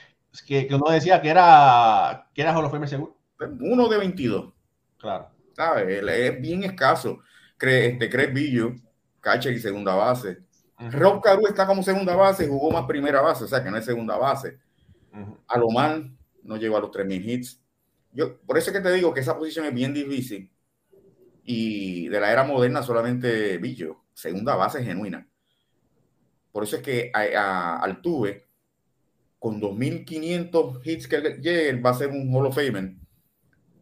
que, 0.47 0.69
que, 0.69 0.75
uno 0.77 0.89
decía 0.93 1.21
que 1.21 1.31
era, 1.31 2.31
que 2.33 2.43
era 2.43 2.57
Hall 2.57 2.65
of 2.65 2.71
Fame 2.71 2.87
seguro. 2.87 3.17
Uno 3.41 3.89
de 3.89 3.99
22. 3.99 4.53
Claro. 4.99 5.29
¿Sabes? 5.57 6.05
Es 6.05 6.41
bien 6.41 6.63
escaso. 6.63 7.19
Cre, 7.57 7.87
este, 7.87 8.09
Craig 8.09 8.33
Billo, 8.33 8.73
catcher 9.21 9.53
y 9.53 9.59
segunda 9.59 9.97
base. 9.97 10.39
Uh 10.79 10.85
-huh. 10.85 10.91
Rob 10.93 11.21
Caru 11.21 11.49
está 11.49 11.67
como 11.67 11.83
segunda 11.83 12.15
base, 12.15 12.47
jugó 12.47 12.71
más 12.71 12.87
primera 12.87 13.21
base, 13.21 13.45
o 13.45 13.49
sea 13.49 13.65
que 13.65 13.71
no 13.71 13.79
es 13.79 13.85
segunda 13.85 14.17
base. 14.17 14.61
Uh 15.13 15.17
-huh. 15.17 15.39
Alomar 15.49 16.05
no 16.45 16.57
llegó 16.57 16.77
a 16.77 16.81
los 16.81 16.93
3.000 16.93 17.29
hits. 17.29 17.66
Yo, 18.17 18.41
por 18.41 18.57
eso 18.57 18.71
es 18.71 18.77
que 18.77 18.83
te 18.83 18.93
digo 18.95 19.13
que 19.13 19.21
esa 19.21 19.37
posición 19.37 19.67
es 19.67 19.75
bien 19.75 19.93
difícil. 19.93 20.51
Y 21.45 22.09
de 22.09 22.19
la 22.19 22.33
era 22.33 22.45
moderna 22.45 22.83
solamente 22.83 23.59
Billo, 23.59 24.05
segunda 24.15 24.57
base 24.57 24.83
genuina. 24.83 25.29
Por 26.51 26.65
eso 26.65 26.77
es 26.77 26.83
que 26.83 27.11
a, 27.13 27.79
Altuve, 27.79 28.47
con 29.39 29.61
2.500 29.61 30.81
hits 30.83 31.07
que 31.07 31.21
llegue, 31.43 31.79
va 31.79 31.91
a 31.91 31.95
ser 31.95 32.09
un 32.09 32.35
Hall 32.35 32.47
of 32.47 32.55
Famer. 32.55 32.95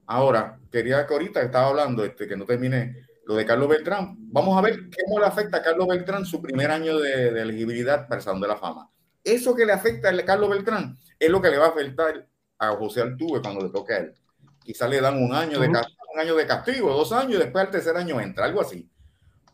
Ahora, 0.06 0.58
quería 0.70 1.06
que 1.06 1.14
ahorita 1.14 1.40
estaba 1.40 1.68
hablando, 1.68 2.04
este, 2.04 2.26
que 2.26 2.36
no 2.36 2.44
termine 2.44 3.06
lo 3.26 3.36
de 3.36 3.46
Carlos 3.46 3.68
Beltrán. 3.68 4.16
Vamos 4.18 4.58
a 4.58 4.60
ver 4.60 4.90
cómo 5.04 5.20
le 5.20 5.26
afecta 5.26 5.58
a 5.58 5.62
Carlos 5.62 5.86
Beltrán 5.86 6.26
su 6.26 6.42
primer 6.42 6.72
año 6.72 6.98
de, 6.98 7.30
de 7.30 7.40
elegibilidad 7.40 8.08
para 8.08 8.18
el 8.18 8.24
Salón 8.24 8.40
de 8.40 8.48
la 8.48 8.56
Fama. 8.56 8.90
Eso 9.22 9.54
que 9.54 9.64
le 9.64 9.72
afecta 9.72 10.10
a 10.10 10.24
Carlos 10.24 10.50
Beltrán 10.50 10.98
es 11.20 11.30
lo 11.30 11.40
que 11.40 11.50
le 11.50 11.58
va 11.58 11.66
a 11.66 11.70
afectar 11.70 12.28
a 12.58 12.70
José 12.72 13.02
Altuve 13.02 13.40
cuando 13.40 13.62
le 13.62 13.70
toque 13.70 13.94
a 13.94 13.98
él. 13.98 14.14
Quizás 14.64 14.90
le 14.90 15.00
dan 15.00 15.22
un 15.22 15.32
año, 15.32 15.60
de, 15.60 15.68
un 15.68 16.20
año 16.20 16.34
de 16.34 16.46
castigo, 16.46 16.92
dos 16.92 17.12
años, 17.12 17.34
y 17.34 17.38
después 17.38 17.66
al 17.66 17.70
tercer 17.70 17.96
año 17.96 18.20
entra, 18.20 18.46
algo 18.46 18.60
así 18.60 18.90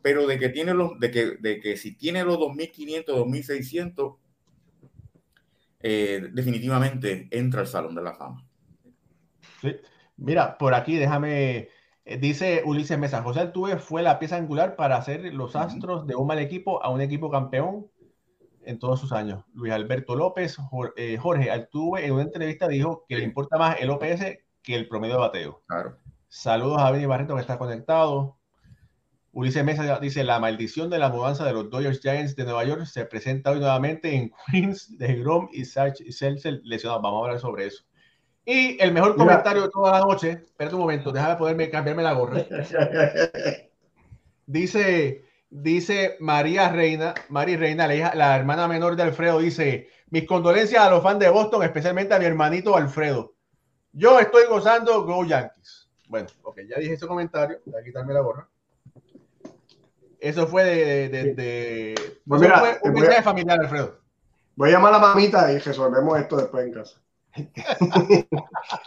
pero 0.03 0.27
de 0.27 0.39
que 0.39 0.49
tiene 0.49 0.75
los, 0.75 0.99
de 0.99 1.11
que, 1.11 1.37
de 1.39 1.61
que 1.61 1.77
si 1.77 1.95
tiene 1.95 2.25
los 2.25 2.39
2.500, 2.39 3.05
2.600, 3.07 4.17
eh, 5.81 6.29
definitivamente 6.33 7.29
entra 7.31 7.61
al 7.61 7.67
Salón 7.67 7.95
de 7.95 8.03
la 8.03 8.15
Fama. 8.15 8.47
Sí. 9.61 9.77
Mira, 10.17 10.59
por 10.59 10.75
aquí 10.75 10.97
déjame, 10.97 11.69
eh, 12.05 12.19
dice 12.19 12.63
Ulises 12.65 12.99
Mesa, 12.99 13.23
José 13.23 13.41
Altuve 13.41 13.79
fue 13.79 14.03
la 14.03 14.19
pieza 14.19 14.37
angular 14.37 14.77
para 14.77 14.97
hacer 14.97 15.33
los 15.35 15.57
astros 15.57 16.07
de 16.07 16.15
un 16.15 16.27
mal 16.27 16.39
equipo 16.39 16.83
a 16.83 16.91
un 16.91 17.01
equipo 17.01 17.31
campeón 17.31 17.87
en 18.63 18.79
todos 18.79 19.01
sus 19.01 19.13
años. 19.13 19.45
Luis 19.55 19.73
Alberto 19.73 20.15
López, 20.15 20.59
eh, 20.97 21.17
Jorge 21.17 21.51
Altuve 21.51 22.05
en 22.05 22.13
una 22.13 22.23
entrevista 22.23 22.69
dijo 22.69 23.05
que 23.09 23.17
le 23.17 23.25
importa 23.25 23.57
más 23.59 23.81
el 23.81 23.91
OPS 23.91 24.39
que 24.63 24.75
el 24.75 24.89
promedio 24.89 25.15
de 25.15 25.21
bateo. 25.21 25.63
Claro. 25.67 25.99
Saludos 26.29 26.81
a 26.81 26.91
Benny 26.91 27.07
Barreto 27.07 27.35
que 27.35 27.41
está 27.41 27.59
conectado. 27.59 28.37
Ulises 29.33 29.65
Mesa 29.65 29.99
dice, 30.01 30.25
la 30.25 30.41
maldición 30.41 30.91
de 30.91 30.99
la 30.99 31.09
mudanza 31.09 31.45
de 31.45 31.53
los 31.53 31.71
Dodgers 31.71 32.01
Giants 32.01 32.35
de 32.35 32.45
Nueva 32.45 32.65
York 32.65 32.85
se 32.85 33.05
presenta 33.05 33.51
hoy 33.51 33.61
nuevamente 33.61 34.15
en 34.15 34.33
Queens 34.51 34.99
de 34.99 35.17
Grom 35.17 35.49
y 35.53 35.65
Seltzer 35.65 36.61
lesionados. 36.65 37.03
Vamos 37.03 37.23
a 37.23 37.27
hablar 37.27 37.41
sobre 37.41 37.67
eso. 37.67 37.85
Y 38.45 38.83
el 38.83 38.93
mejor 38.93 39.17
comentario 39.17 39.63
de 39.63 39.71
toda 39.71 39.93
la 39.93 40.01
noche, 40.01 40.31
espérate 40.31 40.75
un 40.75 40.81
momento, 40.81 41.13
déjame 41.13 41.37
poderme 41.37 41.71
cambiarme 41.71 42.03
la 42.03 42.15
gorra. 42.15 42.45
dice, 44.47 45.25
dice 45.51 46.17
María 46.19 46.71
Reina, 46.71 47.15
María 47.29 47.59
Reina, 47.59 47.87
la, 47.87 47.95
hija, 47.95 48.15
la 48.15 48.35
hermana 48.35 48.67
menor 48.67 48.97
de 48.97 49.05
Alfredo, 49.05 49.39
dice, 49.39 49.89
mis 50.09 50.27
condolencias 50.27 50.83
a 50.83 50.91
los 50.91 51.03
fans 51.03 51.21
de 51.21 51.29
Boston, 51.29 51.63
especialmente 51.63 52.15
a 52.15 52.19
mi 52.19 52.25
hermanito 52.25 52.77
Alfredo. 52.77 53.35
Yo 53.93 54.19
estoy 54.19 54.47
gozando 54.47 55.05
Go 55.05 55.25
Yankees. 55.25 55.89
Bueno, 56.09 56.29
ok, 56.43 56.61
ya 56.69 56.79
dije 56.79 56.95
ese 56.95 57.07
comentario, 57.07 57.59
voy 57.67 57.81
a 57.81 57.85
quitarme 57.85 58.15
la 58.15 58.21
gorra. 58.21 58.49
Eso 60.19 60.47
fue 60.47 60.65
de, 60.65 61.09
de, 61.09 61.35
de, 61.35 62.19
pues 62.27 62.41
mira, 62.41 62.59
fue 62.59 62.79
un 62.83 62.93
mensaje 62.93 63.23
familiar, 63.23 63.59
Alfredo. 63.61 64.01
Voy 64.55 64.69
a 64.69 64.73
llamar 64.73 64.95
a 64.95 64.99
la 64.99 65.07
mamita 65.07 65.51
y 65.53 65.59
resolvemos 65.59 66.19
esto 66.19 66.37
después 66.37 66.67
en 66.67 66.73
casa. 66.75 67.01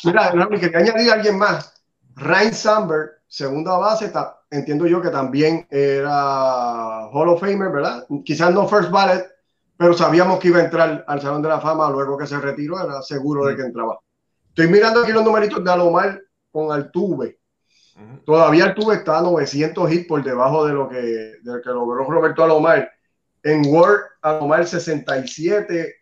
mira, 0.03 0.33
no, 0.33 0.49
quería 0.49 0.79
añadir 0.79 1.09
a 1.09 1.13
alguien 1.13 1.37
más. 1.37 1.81
Ryan 2.15 2.53
Sandberg, 2.53 3.11
segunda 3.27 3.77
base, 3.77 4.11
entiendo 4.51 4.85
yo 4.85 5.01
que 5.01 5.09
también 5.09 5.65
era 5.71 7.07
Hall 7.07 7.29
of 7.29 7.41
Famer, 7.41 7.71
¿verdad? 7.71 8.05
Quizás 8.23 8.53
no 8.53 8.67
first 8.67 8.91
ballot, 8.91 9.25
pero 9.77 9.93
sabíamos 9.93 10.39
que 10.39 10.49
iba 10.49 10.59
a 10.59 10.65
entrar 10.65 11.03
al 11.07 11.21
Salón 11.21 11.41
de 11.41 11.49
la 11.49 11.59
Fama 11.59 11.89
luego 11.89 12.17
que 12.17 12.27
se 12.27 12.39
retiró, 12.39 12.79
era 12.83 13.01
seguro 13.01 13.45
de 13.45 13.55
que 13.55 13.63
entraba. 13.63 13.99
Estoy 14.55 14.67
mirando 14.67 15.01
aquí 15.01 15.11
los 15.11 15.23
numeritos 15.23 15.63
de 15.63 15.71
Alomar 15.71 16.21
con 16.51 16.71
Altuve. 16.71 17.39
Todavía 18.23 18.65
Altuve 18.65 18.97
está 18.97 19.17
a 19.17 19.21
900 19.23 19.91
hits 19.91 20.07
por 20.07 20.23
debajo 20.23 20.67
de 20.67 20.73
lo 20.73 20.87
que, 20.87 21.01
de 21.01 21.61
que 21.63 21.69
logró 21.69 22.05
Roberto 22.07 22.43
Alomar. 22.43 22.87
En 23.41 23.65
Word, 23.65 24.01
Alomar 24.21 24.67
67, 24.67 25.95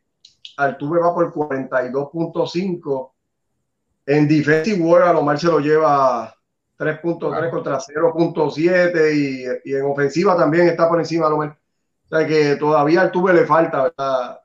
Altuve 0.58 1.00
va 1.00 1.14
por 1.16 1.34
42.5. 1.34 3.12
En 4.08 4.28
Defensive 4.28 4.84
Word, 4.84 5.04
Alomar 5.04 5.40
se 5.40 5.48
lo 5.48 5.62
lleva 5.62 6.36
3.3 6.78 7.50
contra 7.50 7.80
0.7 7.80 9.16
y, 9.16 9.46
y, 9.64 9.76
en 9.76 9.86
ofensiva 9.86 10.36
también 10.36 10.68
está 10.68 10.90
por 10.90 11.00
encima 11.00 11.22
de 11.22 11.28
Alomar. 11.28 11.58
O 12.10 12.18
sea 12.18 12.28
que 12.28 12.58
todavía 12.58 13.00
Altuve 13.00 13.34
le 13.34 13.46
falta, 13.46 13.84
¿verdad? 13.84 14.42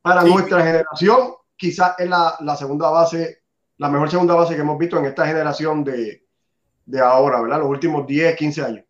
Para 0.00 0.22
sí. 0.22 0.32
nuestra 0.32 0.62
generación, 0.62 1.34
quizás 1.58 1.94
es 1.98 2.08
la, 2.08 2.36
la 2.40 2.56
segunda 2.56 2.88
base, 2.88 3.39
la 3.80 3.88
mejor 3.88 4.10
segunda 4.10 4.34
base 4.34 4.54
que 4.54 4.60
hemos 4.60 4.78
visto 4.78 4.98
en 4.98 5.06
esta 5.06 5.26
generación 5.26 5.82
de, 5.82 6.26
de 6.84 7.00
ahora, 7.00 7.40
¿verdad? 7.40 7.60
Los 7.60 7.70
últimos 7.70 8.06
10, 8.06 8.36
15 8.36 8.62
años. 8.62 8.84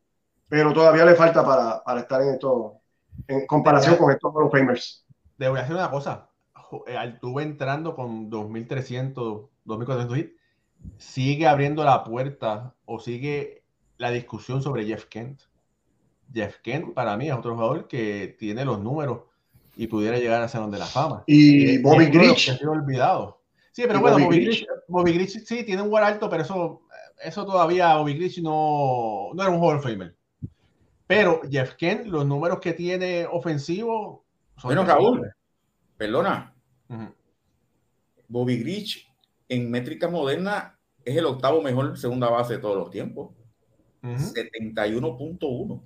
Pero 0.48 0.72
todavía 0.72 1.05
le 1.05 1.14
falta 1.14 1.46
para, 1.46 1.81
para 1.85 2.00
estar 2.00 2.20
en 2.22 2.31
esto, 2.31 2.81
en 3.29 3.46
comparación 3.46 3.94
con 3.94 4.11
estos 4.11 4.35
los 4.35 4.50
Famers. 4.50 5.07
Le 5.38 5.48
voy 5.48 5.59
a 5.59 5.62
decir 5.62 5.76
una 5.76 5.92
cosa. 5.92 6.29
Altuve 6.98 7.44
entrando 7.44 7.94
con 7.94 8.29
2.300, 8.29 9.48
2.400 9.64 10.18
hits, 10.18 10.33
sigue 10.98 11.46
abriendo 11.46 11.85
la 11.85 12.03
puerta 12.03 12.74
o 12.85 12.98
sigue 12.98 13.62
la 13.96 14.11
discusión 14.11 14.61
sobre 14.61 14.87
Jeff 14.87 15.05
Kent. 15.05 15.42
Jeff 16.35 16.57
Kent 16.64 16.94
para 16.94 17.16
mí 17.16 17.29
es 17.29 17.35
otro 17.35 17.55
jugador 17.55 17.87
que 17.87 18.35
tiene 18.37 18.64
los 18.64 18.81
números 18.81 19.20
y 19.76 19.87
pudiera 19.87 20.18
llegar 20.18 20.42
a 20.42 20.48
Salón 20.48 20.72
de 20.72 20.79
la 20.81 20.87
Fama. 20.87 21.22
Y 21.29 21.79
Bobby 21.79 22.07
Grich. 22.07 22.61
Olvidado. 22.66 23.39
Sí, 23.70 23.85
pero 23.87 24.00
bueno, 24.00 24.18
Bobby, 24.88 25.12
Grich 25.12 25.44
sí 25.44 25.64
tiene 25.64 25.83
un 25.83 25.90
war 25.90 26.02
alto, 26.02 26.28
pero 26.28 26.42
eso 26.42 26.83
eso 27.22 27.44
todavía 27.44 27.96
Bobby 27.96 28.14
Grich 28.14 28.38
no, 28.40 29.30
no 29.35 29.42
era 29.42 29.50
un 29.50 29.62
Hall 29.62 29.76
of 29.76 29.85
Famer. 29.85 30.16
Pero 31.06 31.40
Jeff 31.48 31.74
Kent, 31.74 32.06
los 32.06 32.24
números 32.26 32.61
que 32.61 32.72
tiene 32.72 33.26
ofensivo. 33.26 34.24
Son 34.56 34.68
bueno, 34.68 34.85
Raúl, 34.85 35.30
perdona. 35.96 36.54
Uh 36.88 36.94
-huh. 36.94 37.14
Bobby 38.28 38.59
Grich 38.59 39.09
en 39.48 39.70
métrica 39.70 40.09
moderna 40.09 40.78
es 41.04 41.16
el 41.16 41.26
octavo 41.26 41.62
mejor 41.62 41.98
segunda 41.98 42.30
base 42.30 42.54
de 42.54 42.61
todos 42.61 42.76
los 42.76 42.90
tiempos. 42.90 43.33
Uh 44.02 44.09
-huh. 44.09 44.33
71.1. 44.33 45.83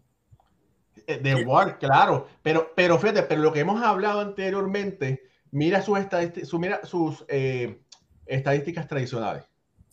De 1.06 1.44
Ward, 1.44 1.78
claro. 1.78 2.28
Pero, 2.42 2.72
pero 2.74 2.98
fíjate, 2.98 3.24
pero 3.24 3.42
lo 3.42 3.52
que 3.52 3.60
hemos 3.60 3.82
hablado 3.82 4.20
anteriormente, 4.20 5.22
mira 5.54 5.82
sus, 5.82 5.98
estadísticas, 5.98 6.48
su, 6.48 6.58
mira 6.58 6.84
sus 6.84 7.24
eh, 7.28 7.80
estadísticas 8.26 8.86
tradicionales 8.86 9.44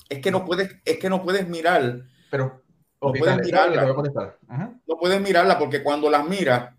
es 0.10 0.20
que 0.20 0.30
no 0.30 0.44
puedes, 0.44 0.76
es 0.84 0.98
que 0.98 1.10
no 1.10 1.24
puedes 1.24 1.48
mirar, 1.48 2.04
pero 2.30 2.62
no 3.02 3.14
puedes 3.14 3.38
mirarla. 3.46 3.86
Uh 3.86 3.96
-huh. 3.96 4.82
No 4.86 4.98
puedes 4.98 5.22
mirarla 5.22 5.58
porque 5.58 5.82
cuando 5.82 6.10
las 6.10 6.28
miras 6.28 6.76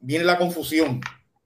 viene 0.00 0.24
la 0.24 0.38
confusión. 0.38 1.00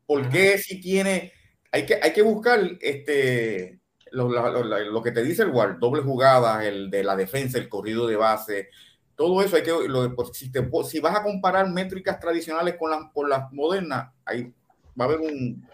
¿Por 0.06 0.28
qué 0.28 0.56
si 0.58 0.80
tiene? 0.80 1.32
Hay 1.72 1.84
que, 1.84 1.98
hay 2.00 2.12
que 2.12 2.22
buscar 2.22 2.60
este 2.80 3.80
lo, 4.12 4.28
lo, 4.28 4.62
lo, 4.62 4.78
lo, 4.78 5.02
que 5.02 5.10
te 5.10 5.24
dice 5.24 5.42
el 5.42 5.50
guard, 5.50 5.78
doble 5.80 6.02
jugada, 6.02 6.64
el 6.64 6.88
de 6.88 7.02
la 7.02 7.16
defensa, 7.16 7.58
el 7.58 7.68
corrido 7.68 8.06
de 8.06 8.14
base, 8.14 8.68
todo 9.16 9.42
eso 9.42 9.56
hay 9.56 9.64
que, 9.64 9.72
pues, 10.14 10.28
si, 10.32 10.52
te, 10.52 10.64
si 10.88 11.00
vas 11.00 11.16
a 11.16 11.22
comparar 11.24 11.68
métricas 11.68 12.20
tradicionales 12.20 12.76
con 12.76 12.90
las, 12.90 13.12
con 13.12 13.28
las 13.28 13.52
modernas, 13.52 14.12
ahí 14.24 14.52
va 14.98 15.04
a 15.04 15.08
haber 15.08 15.20
un, 15.20 15.66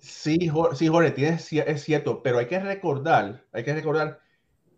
Sí, 0.00 0.48
Jorge, 0.48 0.76
sí, 0.76 0.88
Jorge, 0.88 1.10
tienes, 1.10 1.52
es 1.52 1.82
cierto, 1.82 2.22
pero 2.22 2.38
hay 2.38 2.46
que 2.46 2.58
recordar, 2.58 3.44
hay 3.52 3.64
que 3.64 3.74
recordar 3.74 4.20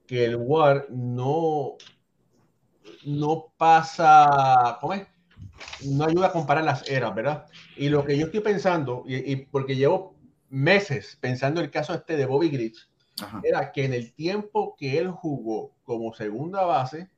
que 0.06 0.24
el 0.24 0.36
WAR 0.36 0.86
no, 0.90 1.76
no 3.04 3.52
pasa, 3.56 4.78
¿cómo 4.80 4.94
es? 4.94 5.06
No 5.84 6.04
ayuda 6.04 6.28
a 6.28 6.32
comparar 6.32 6.64
las 6.64 6.88
eras, 6.88 7.14
¿verdad? 7.14 7.46
Y 7.76 7.88
lo 7.88 8.04
que 8.04 8.18
yo 8.18 8.26
estoy 8.26 8.40
pensando, 8.40 9.04
y, 9.06 9.32
y 9.32 9.36
porque 9.36 9.76
llevo 9.76 10.16
meses 10.48 11.16
pensando 11.20 11.60
el 11.60 11.70
caso 11.70 11.94
este 11.94 12.16
de 12.16 12.26
Bobby 12.26 12.50
Grich, 12.50 12.88
Ajá. 13.22 13.40
era 13.44 13.72
que 13.72 13.84
en 13.84 13.94
el 13.94 14.12
tiempo 14.12 14.74
que 14.76 14.98
él 14.98 15.10
jugó 15.10 15.72
como 15.84 16.12
segunda 16.14 16.64
base, 16.64 17.08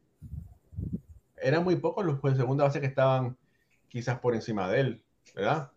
eran 1.38 1.64
muy 1.64 1.76
pocos 1.76 2.04
los 2.04 2.20
de 2.20 2.36
segunda 2.36 2.64
base 2.64 2.80
que 2.80 2.86
estaban 2.86 3.36
quizás 3.88 4.18
por 4.18 4.34
encima 4.34 4.68
de 4.68 4.80
él, 4.80 5.04
¿verdad? 5.34 5.70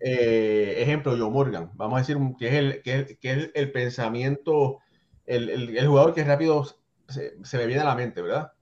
Eh, 0.00 0.76
ejemplo, 0.78 1.16
Joe 1.16 1.30
Morgan, 1.30 1.70
vamos 1.74 1.96
a 1.96 2.00
decir 2.00 2.16
que 2.38 2.48
es 2.48 2.54
el, 2.54 2.82
que 2.82 3.50
el 3.54 3.72
pensamiento 3.72 4.80
el, 5.26 5.76
el, 5.76 5.86
jugador 5.86 6.14
que 6.14 6.24
rápido 6.24 6.64
se, 7.08 7.34
me 7.56 7.66
viene 7.66 7.82
a 7.82 7.86
la 7.86 7.94
mente, 7.94 8.22
¿verdad? 8.22 8.52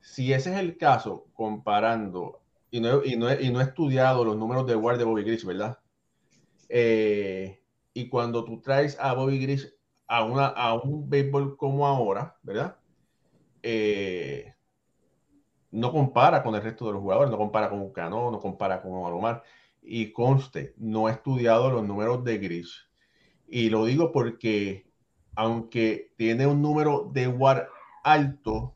Si 0.00 0.32
ese 0.32 0.52
es 0.52 0.58
el 0.58 0.76
caso, 0.76 1.26
comparando, 1.32 2.40
y 2.70 2.80
no, 2.80 3.04
y 3.04 3.16
no, 3.16 3.32
y 3.32 3.50
no 3.50 3.60
he 3.60 3.64
estudiado 3.64 4.24
los 4.24 4.36
números 4.36 4.66
de 4.66 4.76
Ward 4.76 4.98
de 4.98 5.04
Bobby 5.04 5.24
Grich, 5.24 5.44
¿verdad? 5.44 5.78
Eh, 6.68 7.62
y 7.92 8.08
cuando 8.08 8.44
tú 8.44 8.60
traes 8.60 8.98
a 9.00 9.12
Bobby 9.14 9.38
Grich 9.38 9.72
a, 10.06 10.24
una, 10.24 10.46
a 10.46 10.74
un 10.74 11.08
béisbol 11.08 11.56
como 11.56 11.86
ahora, 11.86 12.36
¿verdad? 12.42 12.76
Eh, 13.62 14.54
no 15.72 15.92
compara 15.92 16.42
con 16.42 16.54
el 16.54 16.62
resto 16.62 16.86
de 16.86 16.92
los 16.92 17.02
jugadores, 17.02 17.30
no 17.30 17.38
compara 17.38 17.68
con 17.68 17.92
Cano, 17.92 18.30
no 18.30 18.40
compara 18.40 18.82
con 18.82 19.04
Alomar. 19.04 19.42
Y 19.82 20.12
conste, 20.12 20.74
no 20.76 21.08
he 21.08 21.12
estudiado 21.12 21.70
los 21.70 21.84
números 21.86 22.24
de 22.24 22.38
Grich. 22.38 22.88
Y 23.48 23.70
lo 23.70 23.84
digo 23.84 24.12
porque 24.12 24.86
aunque 25.34 26.12
tiene 26.16 26.46
un 26.46 26.60
número 26.60 27.10
de 27.12 27.28
WAR 27.28 27.68
alto, 28.04 28.74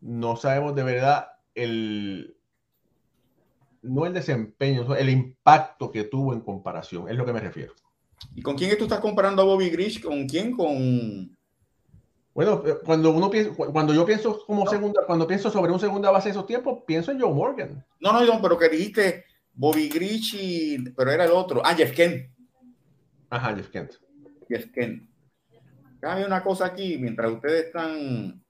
no 0.00 0.36
sabemos 0.36 0.74
de 0.74 0.82
verdad 0.82 1.28
el 1.54 2.36
no 3.82 4.06
el 4.06 4.12
desempeño, 4.12 4.94
el 4.94 5.10
impacto 5.10 5.90
que 5.90 6.04
tuvo 6.04 6.32
en 6.34 6.40
comparación, 6.40 7.08
es 7.08 7.16
lo 7.16 7.24
que 7.24 7.32
me 7.32 7.40
refiero. 7.40 7.72
¿Y 8.34 8.42
con 8.42 8.56
quién 8.56 8.76
tú 8.78 8.84
estás 8.84 9.00
comparando 9.00 9.42
a 9.42 9.44
Bobby 9.44 9.70
Grich? 9.70 10.00
¿Con 10.00 10.28
quién? 10.28 10.52
Con 10.52 11.36
bueno, 12.34 12.62
cuando 12.84 13.10
uno 13.10 13.30
piensa, 13.30 13.52
cuando 13.54 13.92
yo 13.92 14.06
pienso 14.06 14.44
como 14.46 14.66
segunda, 14.66 15.04
cuando 15.06 15.26
pienso 15.26 15.50
sobre 15.50 15.70
un 15.70 15.78
segunda 15.78 16.10
base 16.10 16.28
de 16.28 16.32
esos 16.32 16.46
tiempos, 16.46 16.78
pienso 16.86 17.10
en 17.10 17.20
Joe 17.20 17.32
Morgan. 17.32 17.84
No, 18.00 18.12
no, 18.12 18.40
pero 18.40 18.56
que 18.56 18.70
dijiste 18.70 19.24
Bobby 19.54 19.88
Grich 19.88 20.34
y, 20.34 20.90
pero 20.90 21.10
era 21.10 21.24
el 21.24 21.32
otro. 21.32 21.62
Ah, 21.64 21.74
Jeff 21.74 21.92
Kent. 21.92 22.30
Ajá, 23.30 23.54
Jeff 23.54 23.68
Kent. 23.68 23.92
Jeff 24.48 24.66
Kent. 24.72 25.08
Cambia 26.00 26.26
una 26.26 26.42
cosa 26.42 26.66
aquí, 26.66 26.98
mientras 26.98 27.30
ustedes 27.30 27.66
están, 27.66 28.42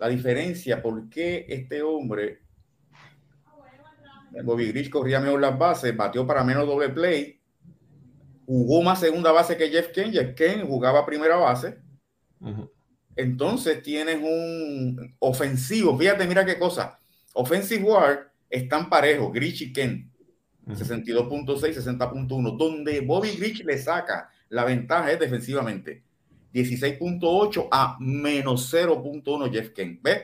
la 0.00 0.08
diferencia, 0.08 0.82
¿por 0.82 1.08
qué 1.08 1.46
este 1.48 1.82
hombre, 1.82 2.40
Bobby 4.42 4.68
Grich 4.68 4.90
corría 4.90 5.20
mejor 5.20 5.40
las 5.40 5.56
bases, 5.56 5.96
batió 5.96 6.26
para 6.26 6.42
menos 6.42 6.66
doble 6.66 6.88
play, 6.88 7.40
jugó 8.44 8.82
más 8.82 9.00
segunda 9.00 9.30
base 9.30 9.56
que 9.56 9.70
Jeff 9.70 9.92
Kent, 9.92 10.12
Jeff 10.12 10.34
Kent 10.34 10.66
jugaba 10.66 11.06
primera 11.06 11.36
base, 11.36 11.78
Entonces 13.16 13.80
tienes 13.80 14.16
un 14.16 15.14
ofensivo. 15.20 15.96
Fíjate, 15.96 16.26
mira 16.26 16.44
qué 16.44 16.58
cosa. 16.58 16.98
Offensive 17.32 17.84
War 17.84 18.32
están 18.50 18.90
parejos, 18.90 19.32
Grich 19.32 19.62
y 19.62 19.72
Ken. 19.72 20.10
62.6, 20.66 21.46
60.1, 21.46 22.56
donde 22.56 23.00
Bobby 23.00 23.36
Grich 23.36 23.64
le 23.64 23.78
saca 23.78 24.30
la 24.48 24.64
ventaja 24.64 25.10
es 25.10 25.18
defensivamente. 25.18 26.02
16.8 26.52 27.68
a 27.70 27.96
menos 27.98 28.72
0.1 28.72 29.52
Jeff 29.52 29.70
Ken. 29.70 30.00
¿Ves? 30.02 30.22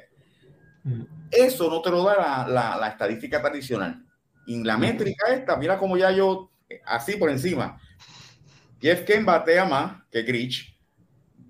Eso 1.30 1.68
no 1.68 1.82
te 1.82 1.91
lo 1.91 2.05
da 2.05 2.47
la, 2.49 2.76
la, 2.78 2.88
estadística 2.88 3.43
tradicional. 3.43 4.05
Y 4.47 4.62
la 4.62 4.78
métrica 4.78 5.32
esta, 5.34 5.57
mira 5.57 5.78
como 5.78 5.97
ya 5.97 6.11
yo, 6.11 6.51
así 6.86 7.16
por 7.16 7.30
encima, 7.30 7.80
Jeff 8.80 9.03
Ken 9.05 9.26
batea 9.26 9.64
más 9.64 10.03
que 10.11 10.22
Grich. 10.22 10.78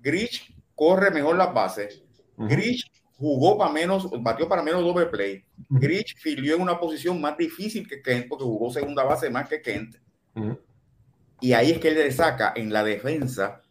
Grich 0.01 0.53
corre 0.75 1.11
mejor 1.11 1.37
las 1.37 1.53
bases. 1.53 2.03
Grich 2.37 2.90
jugó 3.21 3.55
para 3.55 3.71
menos, 3.71 4.09
batió 4.19 4.49
para 4.49 4.63
menos 4.63 4.83
doble 4.83 5.05
play. 5.05 5.45
Grich 5.69 6.17
filió 6.17 6.55
en 6.55 6.61
una 6.61 6.79
posición 6.79 7.21
más 7.21 7.37
difícil 7.37 7.87
que 7.87 8.01
Kent 8.01 8.27
porque 8.27 8.43
jugó 8.43 8.71
segunda 8.71 9.03
base 9.03 9.29
más 9.29 9.47
que 9.47 9.61
Kent. 9.61 9.95
Y 11.39 11.53
ahí 11.53 11.71
es 11.71 11.79
que 11.79 11.89
él 11.89 11.95
le 11.95 12.11
saca 12.11 12.51
en 12.55 12.73
la 12.73 12.83
defensa 12.83 13.61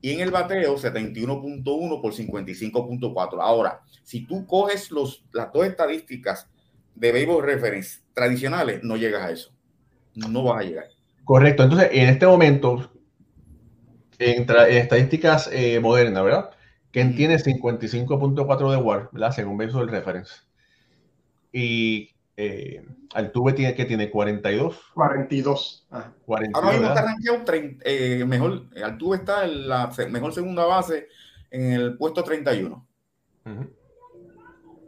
y 0.00 0.12
en 0.12 0.20
el 0.20 0.30
bateo 0.30 0.76
71.1 0.76 2.00
por 2.00 2.12
55.4. 2.12 3.38
Ahora, 3.40 3.82
si 4.02 4.26
tú 4.26 4.46
coges 4.46 4.90
los, 4.90 5.24
las 5.32 5.52
dos 5.52 5.66
estadísticas 5.66 6.48
de 6.94 7.12
Baseball 7.12 7.44
Reference 7.44 8.00
tradicionales, 8.14 8.82
no 8.82 8.96
llegas 8.96 9.22
a 9.22 9.30
eso. 9.30 9.52
No 10.14 10.42
vas 10.42 10.62
a 10.62 10.64
llegar. 10.64 10.86
Correcto. 11.24 11.64
Entonces, 11.64 11.90
en 11.92 12.08
este 12.08 12.26
momento, 12.26 12.90
en, 14.18 14.46
estadísticas 14.70 15.50
eh, 15.52 15.80
modernas, 15.80 16.24
¿verdad? 16.24 16.50
Ken 16.96 17.14
tiene 17.14 17.36
55.4 17.36 18.70
de 18.70 18.76
WAR, 18.78 19.10
¿verdad? 19.12 19.30
Según 19.30 19.58
Baseball 19.58 19.86
Reference. 19.86 20.36
Y 21.52 22.08
eh, 22.38 22.86
Altuve 23.12 23.52
tiene 23.52 23.74
que 23.74 23.84
tiene 23.84 24.10
42. 24.10 24.92
42. 24.94 25.88
Ah. 25.90 26.10
42 26.24 26.54
Ahora 26.54 26.72
mismo 26.72 26.88
está 26.88 27.02
rankeado 27.02 27.44
eh, 27.84 28.24
mejor. 28.26 28.62
Altuve 28.82 29.18
está 29.18 29.44
en 29.44 29.68
la 29.68 29.92
mejor 30.08 30.32
segunda 30.32 30.64
base 30.64 31.08
en 31.50 31.72
el 31.72 31.98
puesto 31.98 32.24
31. 32.24 32.88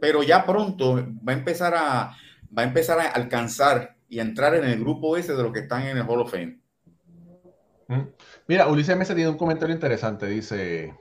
Pero 0.01 0.23
ya 0.23 0.47
pronto 0.47 0.95
va 0.95 1.33
a 1.33 1.35
empezar 1.35 1.75
a 1.75 2.17
va 2.57 2.63
a 2.63 2.65
empezar 2.65 2.99
a 3.01 3.09
alcanzar 3.09 3.97
y 4.07 4.17
a 4.17 4.23
entrar 4.23 4.55
en 4.55 4.63
el 4.63 4.79
grupo 4.79 5.15
ese 5.15 5.35
de 5.35 5.43
los 5.43 5.53
que 5.53 5.59
están 5.59 5.83
en 5.83 5.97
el 5.97 6.09
Hall 6.09 6.21
of 6.21 6.31
Fame. 6.31 6.59
Mira, 8.47 8.67
Ulises 8.67 8.97
Mesa 8.97 9.13
tiene 9.13 9.29
un 9.29 9.37
comentario 9.37 9.75
interesante. 9.75 10.25
Dice: 10.25 10.95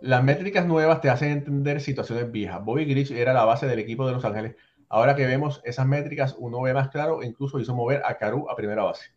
Las 0.00 0.22
métricas 0.22 0.66
nuevas 0.66 1.00
te 1.00 1.10
hacen 1.10 1.30
entender 1.30 1.80
situaciones 1.80 2.30
viejas. 2.30 2.64
Bobby 2.64 2.84
Grich 2.84 3.10
era 3.10 3.32
la 3.32 3.44
base 3.44 3.66
del 3.66 3.78
equipo 3.78 4.06
de 4.06 4.12
Los 4.12 4.24
Ángeles 4.24 4.56
Ahora 4.88 5.16
que 5.16 5.26
vemos 5.26 5.60
esas 5.64 5.86
métricas, 5.86 6.36
uno 6.38 6.60
ve 6.62 6.72
más 6.72 6.88
claro, 6.88 7.22
incluso 7.22 7.58
hizo 7.58 7.74
mover 7.74 8.02
a 8.04 8.16
Caru 8.16 8.48
a 8.48 8.54
primera 8.54 8.84
base. 8.84 9.10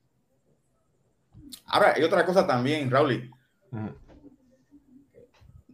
Ahora, 1.65 1.93
hay 1.95 2.03
otra 2.03 2.25
cosa 2.25 2.45
también, 2.47 2.89
Raúl. 2.89 3.31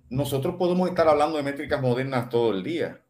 Nosotros 0.09 0.55
podemos 0.57 0.89
estar 0.89 1.07
hablando 1.07 1.37
de 1.37 1.43
métricas 1.43 1.81
modernas 1.81 2.29
todo 2.29 2.51
el 2.51 2.63
día, 2.63 3.01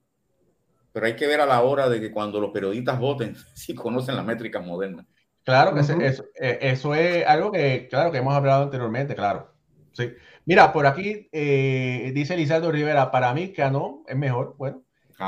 pero 0.91 1.08
hay 1.08 1.16
que 1.16 1.28
ver 1.28 1.41
a 1.41 1.46
la 1.46 1.62
hora 1.62 1.89
de 1.89 2.00
que 2.00 2.12
cuando 2.12 2.39
los 2.39 2.52
periodistas 2.52 3.00
voten, 3.00 3.36
si 3.54 3.74
conocen 3.74 4.16
las 4.16 4.26
métricas 4.26 4.64
modernas. 4.64 5.06
Claro 5.43 5.76
que 5.76 5.82
eh, 5.82 6.60
eso, 6.62 6.96
es 6.96 7.26
algo 7.26 7.52
que, 7.52 7.88
claro, 7.88 8.12
que 8.12 8.18
hemos 8.18 8.34
hablado 8.34 8.64
anteriormente, 8.64 9.14
claro. 9.16 9.54
Sí. 9.91 10.12
Mira, 10.46 10.72
por 10.72 10.86
aquí 10.86 11.28
eh, 11.32 12.12
dice 12.14 12.38
Lizardo 12.38 12.72
Rivera, 12.72 13.12
para 13.12 13.34
mí 13.34 13.50
que 13.52 13.70
no 13.70 14.04
es 14.08 14.16
mejor. 14.16 14.56
Bueno, 14.58 14.84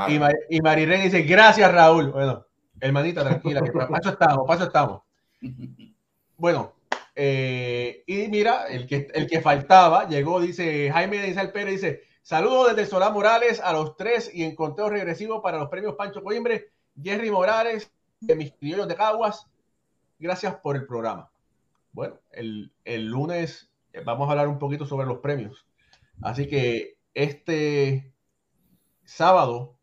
y, 0.08 0.18
Mar 0.60 0.78
y 0.78 0.86
dice, 0.86 1.22
gracias 1.22 1.72
Raúl. 1.72 2.12
Bueno, 2.12 2.46
hermanita, 2.80 3.24
tranquila, 3.24 3.62
que 3.62 3.72
paso 3.72 4.10
estamos, 4.10 4.46
paso 4.46 4.64
estamos. 4.64 5.02
Bueno, 6.36 6.74
eh, 7.16 8.04
y 8.06 8.28
mira, 8.28 8.66
el 8.68 8.86
que, 8.86 9.08
el 9.12 9.26
que 9.26 9.40
faltaba, 9.40 10.08
llegó, 10.08 10.40
dice 10.40 10.90
Jaime 10.92 11.18
de 11.18 11.30
Isabel 11.30 11.50
Pérez, 11.50 11.74
dice, 11.74 12.02
saludos 12.22 12.76
desde 12.76 12.88
Solá 12.88 13.10
Morales 13.10 13.60
a 13.60 13.72
los 13.72 13.96
tres 13.96 14.30
y 14.32 14.44
en 14.44 14.54
conteo 14.54 14.88
regresivo 14.88 15.42
para 15.42 15.58
los 15.58 15.68
premios 15.68 15.96
Pancho 15.96 16.22
Coimbre, 16.22 16.70
Jerry 17.02 17.30
Morales, 17.30 17.90
de 18.20 18.36
mis 18.36 18.52
criollos 18.52 18.86
de 18.86 18.94
Caguas, 18.94 19.46
gracias 20.18 20.54
por 20.56 20.76
el 20.76 20.86
programa. 20.86 21.28
Bueno, 21.92 22.20
el, 22.30 22.70
el 22.84 23.06
lunes 23.06 23.67
vamos 24.04 24.28
a 24.28 24.32
hablar 24.32 24.48
un 24.48 24.58
poquito 24.58 24.86
sobre 24.86 25.06
los 25.06 25.18
premios. 25.18 25.66
Así 26.22 26.48
que 26.48 26.98
este 27.14 28.12
sábado 29.04 29.78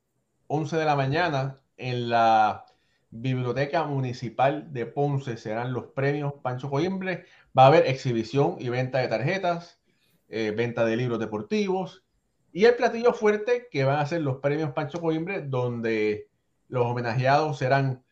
11 0.48 0.78
de 0.78 0.86
la 0.86 0.96
mañana 0.96 1.62
en 1.78 2.10
la 2.10 2.66
Biblioteca 3.10 3.84
Municipal 3.86 4.72
de 4.74 4.86
Ponce 4.86 5.38
serán 5.38 5.74
los 5.74 5.86
premios 5.88 6.34
Pancho 6.42 6.70
Coimbre. 6.70 7.26
Va 7.58 7.64
a 7.64 7.68
haber 7.68 7.88
exhibición 7.88 8.58
y 8.60 8.70
venta 8.70 9.00
de 9.00 9.08
tarjetas, 9.08 9.80
eh, 10.28 10.54
venta 10.56 10.86
de 10.86 10.98
libros 10.98 11.20
deportivos 11.20 12.06
y 12.52 12.66
el 12.66 12.76
platillo 12.76 13.14
fuerte 13.14 13.68
que 13.70 13.84
van 13.84 14.00
a 14.00 14.06
ser 14.06 14.22
los 14.22 14.38
premios 14.38 14.72
Pancho 14.72 15.02
Coimbre, 15.02 15.42
donde 15.42 16.30
los 16.70 16.86
homenajeados 16.86 17.58
serán 17.58 18.04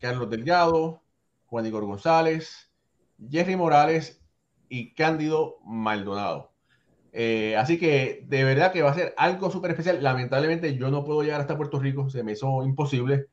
Carlos 0.00 0.28
Delgado, 0.28 1.02
Juan 1.46 1.66
Igor 1.66 1.84
González, 1.84 2.72
Jerry 3.30 3.56
Morales 3.56 4.21
y 4.72 4.94
Cándido 4.94 5.58
Maldonado. 5.66 6.54
Eh, 7.12 7.54
así 7.58 7.78
que 7.78 8.24
de 8.26 8.42
verdad 8.42 8.72
que 8.72 8.80
va 8.80 8.90
a 8.90 8.94
ser 8.94 9.12
algo 9.18 9.50
súper 9.50 9.72
especial. 9.72 10.02
Lamentablemente 10.02 10.74
yo 10.78 10.90
no 10.90 11.04
puedo 11.04 11.22
llegar 11.22 11.42
hasta 11.42 11.58
Puerto 11.58 11.78
Rico, 11.78 12.08
se 12.08 12.24
me 12.24 12.32
hizo 12.32 12.64
imposible, 12.64 13.26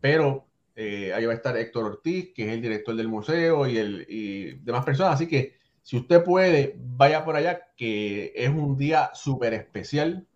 pero 0.00 0.46
eh, 0.74 1.12
ahí 1.12 1.26
va 1.26 1.32
a 1.32 1.36
estar 1.36 1.54
Héctor 1.54 1.84
Ortiz, 1.84 2.32
que 2.34 2.46
es 2.46 2.52
el 2.54 2.62
director 2.62 2.96
del 2.96 3.08
museo 3.08 3.66
y, 3.66 3.76
el, 3.76 4.06
y 4.08 4.54
demás 4.60 4.86
personas. 4.86 5.12
Así 5.12 5.28
que 5.28 5.58
si 5.82 5.98
usted 5.98 6.24
puede, 6.24 6.74
vaya 6.78 7.26
por 7.26 7.36
allá, 7.36 7.60
que 7.76 8.32
es 8.34 8.48
un 8.48 8.78
día 8.78 9.10
súper 9.12 9.52
especial 9.52 10.26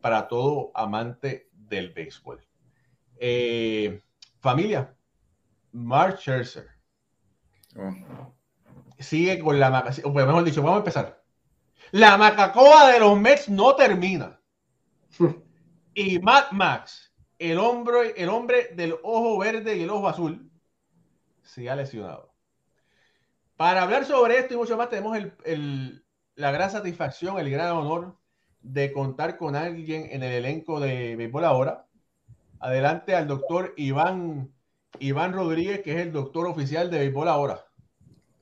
para 0.00 0.26
todo 0.26 0.72
amante 0.74 1.48
del 1.52 1.92
béisbol. 1.92 2.44
Eh, 3.20 4.02
familia, 4.40 4.96
Mark. 5.70 6.18
Sigue 8.98 9.38
con 9.38 9.58
la... 9.58 9.92
O 10.04 10.10
mejor 10.10 10.44
dicho, 10.44 10.62
vamos 10.62 10.76
a 10.76 10.80
empezar 10.80 11.18
la 11.90 12.18
macacoa 12.18 12.92
de 12.92 13.00
los 13.00 13.18
Mets 13.18 13.48
no 13.48 13.74
termina. 13.74 14.40
Y 15.94 16.20
Matt 16.20 16.52
Max, 16.52 17.12
el 17.40 17.58
hombre, 17.58 18.14
el 18.16 18.28
hombre 18.28 18.68
del 18.76 18.94
ojo 19.02 19.36
verde 19.38 19.76
y 19.76 19.82
el 19.82 19.90
ojo 19.90 20.06
azul, 20.06 20.48
se 21.42 21.68
ha 21.68 21.74
lesionado. 21.74 22.32
Para 23.56 23.82
hablar 23.82 24.04
sobre 24.04 24.38
esto 24.38 24.54
y 24.54 24.58
mucho 24.58 24.76
más, 24.76 24.90
tenemos 24.90 25.18
la 26.36 26.50
gran 26.52 26.70
satisfacción, 26.70 27.40
el 27.40 27.50
gran 27.50 27.72
honor 27.72 28.16
de 28.60 28.92
contar 28.92 29.36
con 29.36 29.56
alguien 29.56 30.06
en 30.12 30.22
el 30.22 30.34
elenco 30.34 30.78
de 30.78 31.16
Béisbol 31.16 31.46
Ahora. 31.46 31.88
Adelante 32.60 33.16
al 33.16 33.26
doctor 33.26 33.74
Iván, 33.76 34.54
Iván 35.00 35.32
Rodríguez, 35.32 35.80
que 35.82 35.94
es 35.94 36.00
el 36.00 36.12
doctor 36.12 36.46
oficial 36.46 36.92
de 36.92 36.98
Béisbol 37.00 37.26
Ahora. 37.26 37.67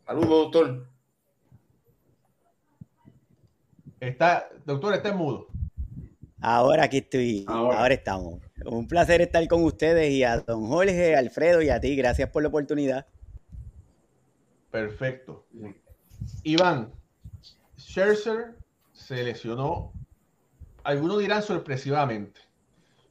Saludos, 0.06 0.52
doctor. 0.52 0.86
Está, 3.98 4.48
doctor, 4.64 4.94
está 4.94 5.08
en 5.08 5.16
mudo. 5.16 5.48
Ahora 6.40 6.84
aquí 6.84 6.98
estoy, 6.98 7.44
ahora. 7.48 7.92
estamos. 7.92 8.40
Un 8.64 8.86
placer 8.86 9.20
estar 9.20 9.46
con 9.48 9.64
ustedes 9.64 10.12
y 10.12 10.22
a 10.22 10.38
don 10.38 10.68
Jorge, 10.68 11.16
Alfredo 11.16 11.60
y 11.60 11.70
a 11.70 11.80
ti. 11.80 11.96
Gracias 11.96 12.30
por 12.30 12.42
la 12.42 12.50
oportunidad. 12.50 13.06
Perfecto. 14.70 15.44
Iván, 16.44 16.92
Scherzer 17.76 18.54
se 18.92 19.24
lesionó, 19.24 19.92
algunos 20.84 21.18
dirán 21.18 21.42
sorpresivamente. 21.42 22.42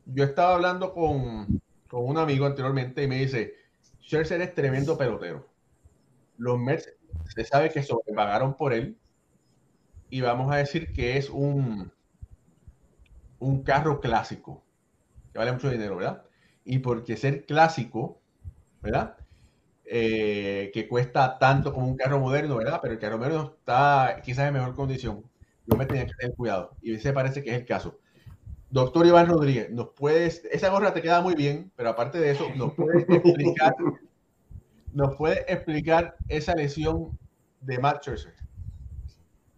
Yo 0.06 0.24
estaba 0.24 0.56
hablando 0.56 0.94
con, 0.94 1.62
con 1.90 2.06
un 2.06 2.18
amigo 2.18 2.46
anteriormente 2.46 3.04
y 3.04 3.08
me 3.08 3.18
dice, 3.18 3.56
Scherzer 4.02 4.40
es 4.42 4.54
tremendo 4.54 4.98
pelotero. 4.98 5.55
Los 6.38 6.60
Mets 6.60 6.94
se 7.34 7.44
sabe 7.44 7.70
que 7.70 7.84
sobrepagaron 7.84 8.56
por 8.56 8.74
él 8.74 8.98
y 10.10 10.22
vamos 10.22 10.54
a 10.54 10.58
decir 10.58 10.94
que 10.94 11.18
es 11.18 11.30
un, 11.30 11.92
un 13.40 13.64
carro 13.64 14.00
clásico, 14.00 14.64
que 15.32 15.40
vale 15.40 15.52
mucho 15.52 15.70
dinero, 15.70 15.98
¿verdad? 15.98 16.24
Y 16.64 16.80
porque 16.80 17.18
ser 17.18 17.46
clásico, 17.46 18.22
¿verdad? 18.82 19.18
Eh, 19.86 20.72
que 20.74 20.88
cuesta 20.88 21.38
tanto 21.38 21.74
como 21.74 21.88
un 21.88 21.96
carro 21.96 22.20
moderno, 22.20 22.58
¿verdad? 22.58 22.80
Pero 22.82 22.94
el 22.94 23.00
carro 23.00 23.18
moderno 23.18 23.56
está 23.58 24.22
quizás 24.24 24.48
en 24.48 24.54
mejor 24.54 24.76
condición. 24.76 25.24
Yo 25.68 25.78
me 25.78 25.86
tenía 25.86 26.06
que 26.06 26.14
tener 26.14 26.36
cuidado. 26.36 26.76
Y 26.82 26.96
ese 26.96 27.14
parece 27.14 27.44
que 27.44 27.52
es 27.52 27.58
el 27.58 27.66
caso. 27.66 28.00
Doctor 28.70 29.06
Iván 29.06 29.28
Rodríguez, 29.28 29.70
nos 29.72 29.90
puedes, 29.90 30.44
esa 30.52 30.70
gorra 30.70 30.94
te 30.94 31.02
queda 31.02 31.22
muy 31.22 31.36
bien, 31.36 31.72
pero 31.76 31.90
aparte 31.90 32.20
de 32.20 32.32
eso, 32.32 32.48
nos 32.56 32.74
puedes 32.74 33.06
explicar, 33.10 33.76
nos 34.96 35.16
puede 35.18 35.46
explicar 35.52 36.16
esa 36.30 36.56
lesión 36.56 37.20
de 37.60 37.78
Matt 37.78 38.02
Scherzer. 38.02 38.34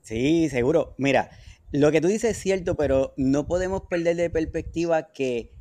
Sí, 0.01 0.49
seguro. 0.49 0.95
Mira, 0.97 1.29
lo 1.71 1.91
que 1.91 2.01
tú 2.01 2.07
dices 2.07 2.31
es 2.31 2.37
cierto, 2.37 2.75
pero 2.75 3.13
no 3.17 3.45
podemos 3.45 3.83
perder 3.87 4.15
de 4.15 4.31
perspectiva 4.31 5.13
que 5.13 5.51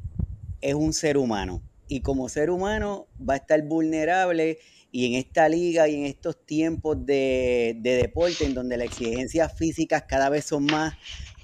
es 0.63 0.75
un 0.75 0.95
ser 0.95 1.19
humano. 1.19 1.63
Y 1.89 2.01
como 2.01 2.29
ser 2.31 2.51
humano 2.51 3.07
va 3.19 3.35
a 3.35 3.37
estar 3.37 3.63
vulnerable 3.63 4.59
y 4.91 5.07
en 5.07 5.15
esta 5.15 5.47
liga 5.49 5.89
y 5.89 5.95
en 5.97 6.07
estos 6.07 6.47
tiempos 6.47 7.05
de, 7.05 7.77
deporte 7.83 8.47
en 8.47 8.55
donde 8.55 8.79
las 8.79 8.87
exigencias 8.87 9.53
físicas 9.59 10.05
cada 10.09 10.31
vez 10.31 10.47
son 10.47 10.65
más 10.65 10.95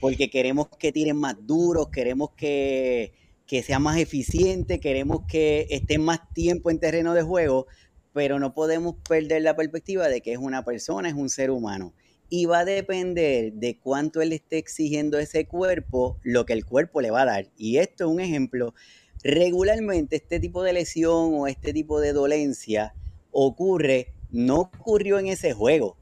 porque 0.00 0.30
queremos 0.30 0.68
que 0.78 0.90
tiren 0.90 1.16
más 1.16 1.36
duros, 1.46 1.90
queremos 1.90 2.30
que, 2.30 3.12
que 3.46 3.62
sea 3.62 3.78
más 3.78 3.98
eficiente, 3.98 4.80
queremos 4.80 5.26
que 5.28 5.66
estén 5.70 6.02
más 6.02 6.32
tiempo 6.32 6.70
en 6.70 6.80
terreno 6.80 7.14
de 7.14 7.22
juego, 7.22 7.66
pero 8.12 8.38
no 8.38 8.54
podemos 8.54 8.96
perder 9.08 9.42
la 9.42 9.56
perspectiva 9.56 10.08
de 10.08 10.20
que 10.20 10.32
es 10.32 10.38
una 10.38 10.64
persona, 10.64 11.08
es 11.08 11.14
un 11.14 11.28
ser 11.28 11.50
humano. 11.50 11.94
Y 12.28 12.46
va 12.46 12.60
a 12.60 12.64
depender 12.64 13.52
de 13.52 13.78
cuánto 13.78 14.22
él 14.22 14.32
esté 14.32 14.58
exigiendo 14.58 15.18
ese 15.18 15.46
cuerpo, 15.46 16.18
lo 16.22 16.46
que 16.46 16.54
el 16.54 16.64
cuerpo 16.64 17.00
le 17.00 17.10
va 17.10 17.22
a 17.22 17.26
dar. 17.26 17.50
Y 17.56 17.78
esto 17.78 18.04
es 18.04 18.10
un 18.10 18.20
ejemplo. 18.20 18.74
Regularmente 19.22 20.16
este 20.16 20.40
tipo 20.40 20.62
de 20.62 20.72
lesión 20.72 21.34
o 21.34 21.46
este 21.46 21.72
tipo 21.72 22.00
de 22.00 22.12
dolencia 22.12 22.94
ocurre, 23.30 24.14
no 24.30 24.60
ocurrió 24.60 25.18
en 25.18 25.26
ese 25.26 25.52
juego, 25.52 25.96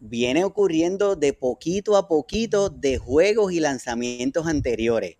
viene 0.00 0.44
ocurriendo 0.44 1.16
de 1.16 1.32
poquito 1.32 1.96
a 1.96 2.08
poquito 2.08 2.70
de 2.70 2.98
juegos 2.98 3.52
y 3.52 3.60
lanzamientos 3.60 4.46
anteriores. 4.46 5.16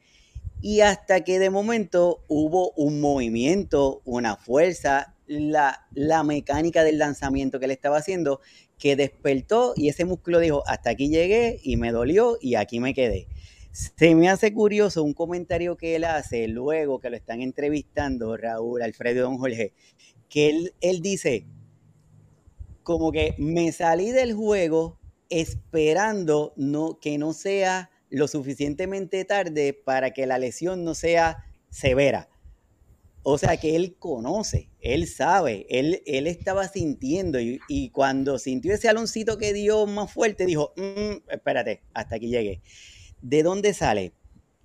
Y 0.61 0.81
hasta 0.81 1.23
que 1.23 1.39
de 1.39 1.51
momento 1.51 2.23
hubo 2.29 2.73
un 2.73 3.01
movimiento, 3.01 4.01
una 4.05 4.37
fuerza, 4.37 5.16
la, 5.27 5.87
la 5.93 6.23
mecánica 6.23 6.85
del 6.85 6.99
lanzamiento 6.99 7.61
que 7.61 7.67
le 7.67 7.75
estaba 7.75 7.99
haciendo, 7.99 8.41
que 8.79 8.97
despertó 8.97 9.73
y 9.77 9.89
ese 9.89 10.05
músculo 10.05 10.39
dijo, 10.39 10.63
hasta 10.67 10.91
aquí 10.91 11.09
llegué 11.09 11.61
y 11.63 11.77
me 11.77 11.93
dolió 11.93 12.39
y 12.41 12.55
aquí 12.55 12.81
me 12.81 12.95
quedé. 12.95 13.29
Se 13.73 14.15
me 14.15 14.31
hace 14.31 14.55
curioso 14.55 15.03
un 15.03 15.13
comentario 15.13 15.77
que 15.77 15.97
él 15.97 16.05
hace 16.05 16.49
luego 16.49 16.99
que 16.99 17.11
lo 17.11 17.17
están 17.17 17.43
entrevistando 17.43 18.37
Raúl, 18.37 18.83
Alfredo 18.83 19.25
Don 19.25 19.39
Jorge, 19.39 19.75
que 20.29 20.49
él, 20.49 20.75
él 20.81 21.03
dice, 21.03 21.47
como 22.83 23.13
que 23.13 23.35
me 23.39 23.73
salí 23.73 24.13
del 24.13 24.33
juego 24.33 24.99
esperando 25.29 26.55
no, 26.57 26.99
que 27.01 27.19
no 27.19 27.33
sea 27.33 27.91
lo 28.11 28.29
suficientemente 28.29 29.25
tarde 29.25 29.73
para 29.73 30.13
que 30.13 30.27
la 30.27 30.39
lesión 30.39 30.85
no 30.85 30.95
sea 30.95 31.45
severa. 31.69 32.29
O 33.23 33.39
sea 33.39 33.57
que 33.57 33.75
él 33.75 33.97
conoce, 33.99 34.71
él 34.95 35.09
sabe, 35.09 35.67
él, 35.69 36.03
él 36.07 36.27
estaba 36.27 36.69
sintiendo 36.69 37.39
y, 37.41 37.91
cuando 37.91 38.39
sintió 38.39 38.73
ese 38.73 38.89
aloncito 38.89 39.37
que 39.37 39.53
dio 39.53 39.87
más 39.87 40.13
fuerte, 40.13 40.47
dijo, 40.47 40.73
mm, 40.77 41.31
espérate, 41.31 41.83
hasta 41.93 42.17
aquí 42.17 42.29
llegué. 42.29 42.61
¿De 43.21 43.43
dónde 43.43 43.75
sale? 43.75 44.13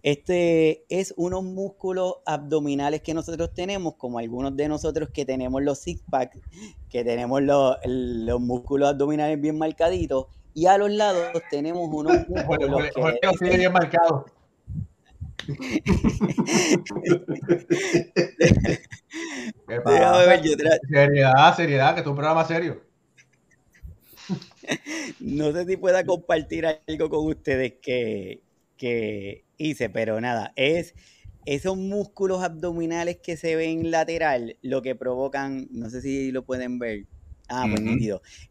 Este 0.04 0.86
es 0.90 1.14
unos 1.18 1.44
músculos 1.44 2.18
abdominales 2.26 3.02
que 3.02 3.14
nosotros 3.14 3.54
tenemos, 3.54 3.96
como 3.96 4.20
algunos 4.20 4.56
de 4.56 4.68
nosotros 4.68 5.10
que 5.12 5.26
tenemos 5.26 5.62
los 5.64 5.80
six 5.80 6.04
pack, 6.10 6.38
que 6.90 7.04
tenemos 7.04 7.42
los, 7.42 7.78
los 7.86 8.40
músculos 8.40 8.90
abdominales 8.90 9.40
bien 9.42 9.58
marcaditos, 9.58 10.28
y 10.54 10.66
a 10.68 10.78
los 10.78 10.92
lados 10.92 11.32
tenemos 11.50 11.90
unos 11.92 12.14
músculos 12.30 12.82
que, 13.40 13.58
bien 13.58 13.72
marcados. 13.72 14.26
seriedad, 20.90 21.56
seriedad, 21.56 21.96
que 21.96 22.02
es 22.02 22.08
un 22.08 22.16
programa 22.16 22.46
serio. 22.46 22.82
No 25.20 25.52
sé 25.52 25.66
si 25.66 25.78
pueda 25.78 26.06
compartir 26.06 26.66
algo 26.66 27.10
con 27.10 27.28
ustedes 27.28 27.74
que, 27.82 28.42
que 28.78 29.44
hice, 29.58 29.90
pero 29.90 30.22
nada, 30.22 30.54
es 30.56 30.94
esos 31.46 31.78
músculos 31.78 32.44
abdominales 32.44 33.18
que 33.18 33.38
se 33.38 33.56
ven 33.56 33.92
lateral 33.92 34.58
lo 34.62 34.82
que 34.82 34.96
provocan, 34.96 35.68
no 35.72 35.90
sé 35.90 36.02
si 36.02 36.32
lo 36.32 36.44
pueden 36.44 36.80
ver. 36.80 37.06
Ah, 37.54 37.68
pues 37.70 37.82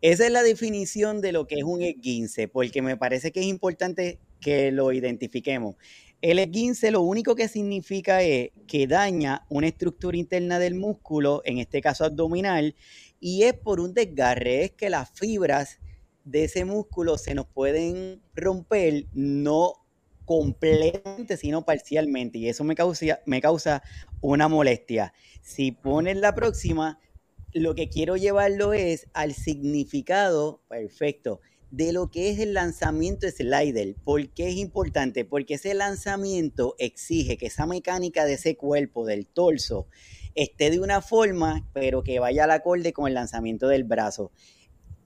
Esa 0.03 0.27
es 0.27 0.33
la 0.33 0.43
definición 0.43 1.23
de 1.23 1.33
lo 1.33 1.47
que 1.47 1.55
es 1.55 1.65
un 1.65 1.81
esguince, 1.81 2.49
porque 2.49 2.83
me 2.83 2.99
parece 2.99 3.33
que 3.33 3.41
es 3.41 3.47
importante 3.47 4.19
que 4.41 4.71
lo 4.73 4.93
identifiquemos. 4.93 5.77
El 6.23 6.39
esguince 6.39 6.91
lo 6.91 7.01
único 7.01 7.35
que 7.35 7.49
significa 7.49 8.23
es 8.23 8.51
que 8.67 8.87
daña 8.87 9.47
una 9.49 9.69
estructura 9.69 10.19
interna 10.19 10.59
del 10.59 10.75
músculo, 10.75 11.41
en 11.47 11.59
este 11.59 11.81
caso 11.81 12.05
abdominal, 12.05 12.77
y 13.21 13.45
es 13.45 13.55
por 13.55 13.81
un 13.81 13.95
desgarre, 13.95 14.65
es 14.65 14.73
que 14.73 14.91
las 14.91 15.11
fibras 15.13 15.79
de 16.25 16.45
ese 16.45 16.67
músculo 16.67 17.17
se 17.17 17.35
nos 17.35 17.47
pueden 17.47 18.21
romper, 18.35 19.07
no 19.15 19.73
completamente, 20.27 21.39
sino 21.39 21.65
parcialmente, 21.65 22.37
y 22.37 22.49
eso 22.51 22.65
me 22.65 22.75
causa, 22.75 23.21
me 23.25 23.41
causa 23.41 23.83
una 24.21 24.47
molestia. 24.47 25.15
Si 25.41 25.73
pones 25.73 26.19
la 26.19 26.35
próxima, 26.35 26.99
lo 27.55 27.75
que 27.75 27.89
quiero 27.89 28.19
llevarlo 28.19 28.75
es 28.75 29.09
al 29.15 29.33
significado 29.33 30.63
perfecto 30.69 31.41
de 31.71 31.93
lo 31.93 32.11
que 32.11 32.31
es 32.31 32.39
el 32.41 32.55
lanzamiento 32.55 33.29
slider. 33.29 33.95
¿Por 34.03 34.29
qué 34.31 34.49
es 34.49 34.57
importante? 34.57 35.25
Porque 35.25 35.55
ese 35.55 35.75
lanzamiento 35.75 36.75
exige 36.79 37.37
que 37.37 37.47
esa 37.47 37.67
mecánica 37.67 38.25
de 38.25 38.35
ese 38.35 38.57
cuerpo, 38.57 39.07
del 39.07 39.27
torso, 39.27 39.87
esté 40.35 40.71
de 40.71 40.81
una 40.81 41.01
forma, 41.01 41.69
pero 41.73 42.03
que 42.03 42.19
vaya 42.19 42.45
al 42.45 42.51
acorde 42.51 42.93
con 42.93 43.07
el 43.07 43.15
lanzamiento 43.15 43.69
del 43.69 43.85
brazo. 43.85 44.33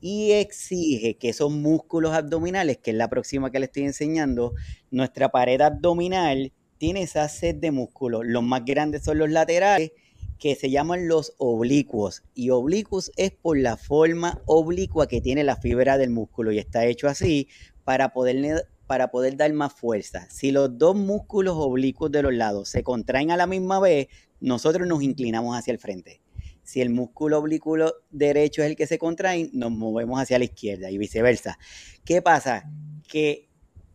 Y 0.00 0.32
exige 0.32 1.16
que 1.16 1.30
esos 1.30 1.50
músculos 1.50 2.12
abdominales, 2.12 2.78
que 2.78 2.90
es 2.90 2.96
la 2.96 3.08
próxima 3.08 3.50
que 3.50 3.58
le 3.58 3.66
estoy 3.66 3.84
enseñando, 3.84 4.54
nuestra 4.90 5.30
pared 5.30 5.60
abdominal 5.60 6.52
tiene 6.78 7.02
esa 7.02 7.28
sed 7.28 7.56
de 7.56 7.70
músculos. 7.70 8.22
Los 8.24 8.42
más 8.42 8.64
grandes 8.64 9.04
son 9.04 9.18
los 9.18 9.30
laterales 9.30 9.92
que 10.38 10.54
se 10.54 10.70
llaman 10.70 11.08
los 11.08 11.34
oblicuos. 11.38 12.22
Y 12.34 12.50
oblicuos 12.50 13.12
es 13.16 13.32
por 13.32 13.58
la 13.58 13.76
forma 13.76 14.42
oblicua 14.46 15.06
que 15.08 15.20
tiene 15.20 15.44
la 15.44 15.56
fibra 15.56 15.98
del 15.98 16.10
músculo 16.10 16.52
y 16.52 16.58
está 16.58 16.86
hecho 16.86 17.08
así 17.08 17.48
para 17.84 18.12
poder, 18.12 18.68
para 18.86 19.10
poder 19.10 19.36
dar 19.36 19.52
más 19.52 19.72
fuerza. 19.72 20.28
Si 20.30 20.50
los 20.50 20.76
dos 20.78 20.96
músculos 20.96 21.54
oblicuos 21.56 22.10
de 22.10 22.22
los 22.22 22.34
lados 22.34 22.68
se 22.68 22.82
contraen 22.82 23.30
a 23.30 23.36
la 23.36 23.46
misma 23.46 23.80
vez, 23.80 24.08
nosotros 24.40 24.86
nos 24.86 25.02
inclinamos 25.02 25.56
hacia 25.56 25.72
el 25.72 25.78
frente. 25.78 26.20
Si 26.62 26.80
el 26.80 26.90
músculo 26.90 27.38
oblicuo 27.38 27.76
derecho 28.10 28.62
es 28.62 28.70
el 28.70 28.76
que 28.76 28.86
se 28.86 28.98
contrae, 28.98 29.50
nos 29.52 29.70
movemos 29.70 30.20
hacia 30.20 30.38
la 30.38 30.46
izquierda 30.46 30.90
y 30.90 30.98
viceversa. 30.98 31.58
¿Qué 32.04 32.22
pasa? 32.22 32.70
Que 33.06 33.50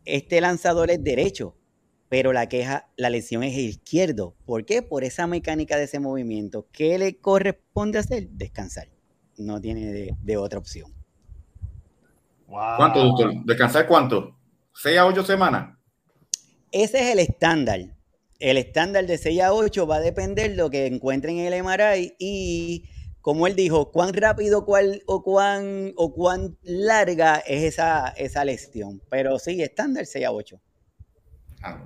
este 0.06 0.40
lanzador 0.40 0.92
es 0.92 1.04
derecho, 1.04 1.56
pero 2.10 2.34
la 2.34 2.50
queja, 2.50 2.90
la 2.98 3.12
lesión 3.12 3.44
es 3.44 3.56
izquierdo. 3.56 4.36
¿Por 4.46 4.66
qué? 4.66 4.82
Por 4.82 5.04
esa 5.04 5.28
mecánica 5.28 5.78
de 5.78 5.84
ese 5.84 6.00
movimiento. 6.00 6.68
¿Qué 6.72 6.98
le 6.98 7.18
corresponde 7.18 8.00
hacer? 8.00 8.30
Descansar. 8.30 8.90
No 9.38 9.62
tiene 9.62 10.16
de, 10.20 10.38
otra 10.38 10.58
opción. 10.58 10.92
¿Cuánto, 12.48 13.04
doctor? 13.04 13.32
¿Descansar 13.46 13.88
cuánto? 13.88 14.36
¿6 14.74 14.98
a 14.98 15.06
8 15.06 15.24
semanas? 15.24 15.78
Ese 16.72 17.00
es 17.00 17.14
el 17.14 17.20
estándar. 17.20 17.80
El 18.40 18.58
estándar 18.58 19.06
de 19.06 19.18
6 19.18 19.42
a 19.42 19.54
8 19.54 19.86
va 19.86 19.98
a 19.98 20.02
depender 20.02 20.50
de 20.52 20.56
lo 20.56 20.72
que 20.72 20.88
encuentren 20.88 21.38
en 21.38 21.54
el 21.54 21.64
MRI 21.64 22.16
y, 22.18 22.86
como 23.22 23.46
él 23.46 23.56
dijo, 23.56 23.92
cuán 23.92 24.14
rápido 24.14 24.66
cuál, 24.66 25.04
o, 25.06 25.22
cuán, 25.22 25.94
o 25.96 26.12
cuán 26.12 26.58
larga 26.64 27.38
es 27.38 27.64
esa, 27.64 28.10
esa 28.10 28.44
lesión. 28.46 29.00
Pero 29.10 29.38
sí, 29.38 29.62
estándar 29.62 30.08
6 30.08 30.26
a 30.26 30.32
8. 30.32 30.60
Ah. 31.62 31.78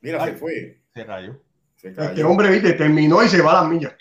Mira, 0.00 0.24
se 0.24 0.32
fue. 0.34 0.82
Se 0.94 1.04
rayó. 1.04 1.40
Este 1.82 2.22
hombre, 2.22 2.50
viste, 2.50 2.74
terminó 2.74 3.22
y 3.22 3.28
se 3.28 3.42
va 3.42 3.58
a 3.58 3.62
las 3.62 3.70
millas. 3.70 3.94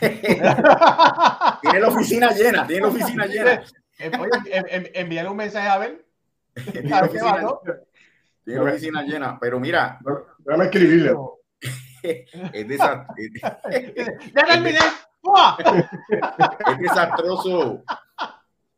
tiene 1.62 1.80
la 1.80 1.88
oficina 1.88 2.30
llena, 2.32 2.66
tiene 2.66 2.82
la 2.82 2.88
oficina 2.88 3.26
llena. 3.26 3.62
Eh, 3.98 4.10
oye, 4.18 4.90
envíale 4.94 5.28
un 5.28 5.36
mensaje 5.36 5.68
a 5.68 5.78
ver. 5.78 6.04
tiene 6.72 6.90
la 6.90 8.62
oficina, 8.62 9.02
llena, 9.02 9.38
pero 9.40 9.60
mira. 9.60 9.98
Déjame 10.38 10.64
escribirle. 10.64 11.14
es, 12.02 12.68
desastroso. 12.68 13.14
ya 14.34 14.44
terminé. 14.44 14.78
es 16.66 16.78
desastroso 16.78 17.84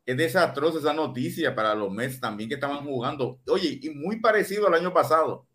es 0.06 0.16
desastrosa 0.16 0.78
esa 0.78 0.92
noticia 0.92 1.54
para 1.54 1.74
los 1.74 1.90
Mets 1.90 2.20
también 2.20 2.48
que 2.48 2.56
estaban 2.56 2.84
jugando. 2.84 3.38
Oye, 3.48 3.78
y 3.80 3.90
muy 3.90 4.20
parecido 4.20 4.66
al 4.66 4.74
año 4.74 4.92
pasado. 4.92 5.46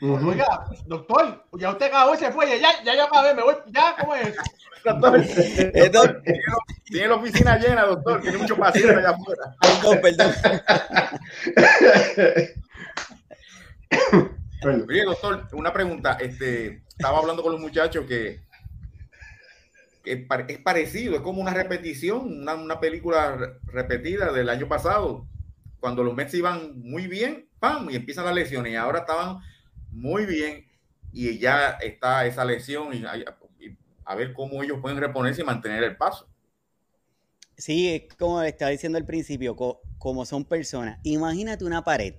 Oiga, 0.00 0.66
doctor, 0.86 1.44
ya 1.52 1.70
usted 1.70 1.86
acabó 1.86 2.14
y 2.14 2.18
se 2.18 2.32
fue, 2.32 2.58
ya, 2.58 2.82
ya, 2.84 2.96
ya, 2.96 3.22
ver, 3.22 3.36
me 3.36 3.42
voy, 3.42 3.54
ya, 3.68 3.94
¿cómo 3.98 4.14
es? 4.14 4.34
Doctor, 4.84 5.24
tiene, 6.84 7.08
la 7.08 7.14
oficina 7.14 7.56
llena, 7.58 7.86
doctor, 7.86 8.20
tiene 8.20 8.36
mucho 8.36 8.54
paciente 8.54 8.94
allá 8.94 9.10
afuera. 9.12 9.56
Perdón, 9.62 10.00
perdón. 10.02 10.32
doctor, 15.06 15.48
una 15.54 15.72
pregunta, 15.72 16.18
este, 16.20 16.82
estaba 16.86 17.16
hablando 17.20 17.42
con 17.42 17.52
los 17.52 17.62
muchachos 17.62 18.04
que 18.06 18.42
es, 20.04 20.58
parecido, 20.58 21.16
es 21.16 21.20
como 21.22 21.40
una 21.40 21.54
repetición, 21.54 22.40
una, 22.40 22.54
una, 22.54 22.80
película 22.80 23.58
repetida 23.66 24.32
del 24.32 24.48
año 24.48 24.68
pasado, 24.68 25.26
cuando 25.80 26.02
los 26.02 26.14
Mets 26.14 26.34
iban 26.34 26.80
muy 26.80 27.06
bien, 27.06 27.48
¡pam! 27.58 27.90
y 27.90 27.96
empiezan 27.96 28.24
las 28.24 28.34
lesiones, 28.34 28.72
y 28.72 28.76
ahora 28.76 29.00
estaban 29.00 29.38
muy 29.90 30.26
bien, 30.26 30.66
y 31.12 31.38
ya 31.38 31.70
está 31.80 32.26
esa 32.26 32.44
lesión, 32.44 32.94
y, 32.94 33.04
a 34.06 34.14
ver 34.14 34.34
cómo 34.34 34.62
ellos 34.62 34.78
pueden 34.82 34.98
reponerse 34.98 35.40
y 35.40 35.44
mantener 35.44 35.82
el 35.82 35.96
paso. 35.96 36.28
Sí, 37.56 37.88
es 37.88 38.14
como 38.16 38.42
estaba 38.42 38.70
diciendo 38.70 38.98
al 38.98 39.06
principio, 39.06 39.56
como 39.56 40.26
son 40.26 40.44
personas. 40.44 40.98
Imagínate 41.04 41.64
una 41.64 41.84
pared 41.84 42.16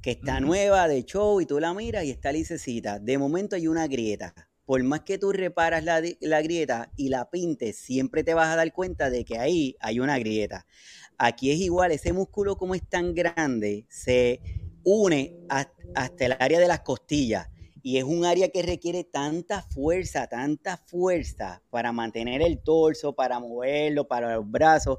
que 0.00 0.12
está 0.12 0.40
nueva 0.40 0.88
de 0.88 1.04
show 1.04 1.40
y 1.40 1.46
tú 1.46 1.60
la 1.60 1.72
miras 1.74 2.04
y 2.04 2.10
está 2.10 2.32
licecita. 2.32 2.98
De 2.98 3.18
momento 3.18 3.54
hay 3.54 3.68
una 3.68 3.86
grieta. 3.86 4.34
Por 4.64 4.82
más 4.84 5.00
que 5.00 5.18
tú 5.18 5.32
reparas 5.32 5.84
la, 5.84 6.00
grieta 6.42 6.92
y 6.96 7.08
la 7.08 7.30
pintes, 7.30 7.76
siempre 7.76 8.22
te 8.22 8.34
vas 8.34 8.48
a 8.48 8.56
dar 8.56 8.72
cuenta 8.72 9.10
de 9.10 9.24
que 9.24 9.38
ahí 9.38 9.76
hay 9.80 10.00
una 10.00 10.18
grieta. 10.18 10.66
Aquí 11.18 11.50
es 11.50 11.58
igual, 11.58 11.92
ese 11.92 12.12
músculo 12.12 12.56
como 12.56 12.74
es 12.74 12.88
tan 12.88 13.14
grande, 13.14 13.86
se 13.88 14.40
une 14.84 15.36
hasta 15.48 16.26
el 16.26 16.36
área 16.38 16.60
de 16.60 16.68
las 16.68 16.80
costillas 16.80 17.48
y 17.82 17.98
es 17.98 18.04
un 18.04 18.24
área 18.24 18.48
que 18.48 18.62
requiere 18.62 19.02
tanta 19.02 19.62
fuerza, 19.62 20.28
tanta 20.28 20.76
fuerza 20.76 21.62
para 21.70 21.90
mantener 21.90 22.40
el 22.40 22.62
torso, 22.62 23.12
para 23.12 23.40
moverlo, 23.40 24.06
para 24.06 24.36
los 24.36 24.48
brazos, 24.48 24.98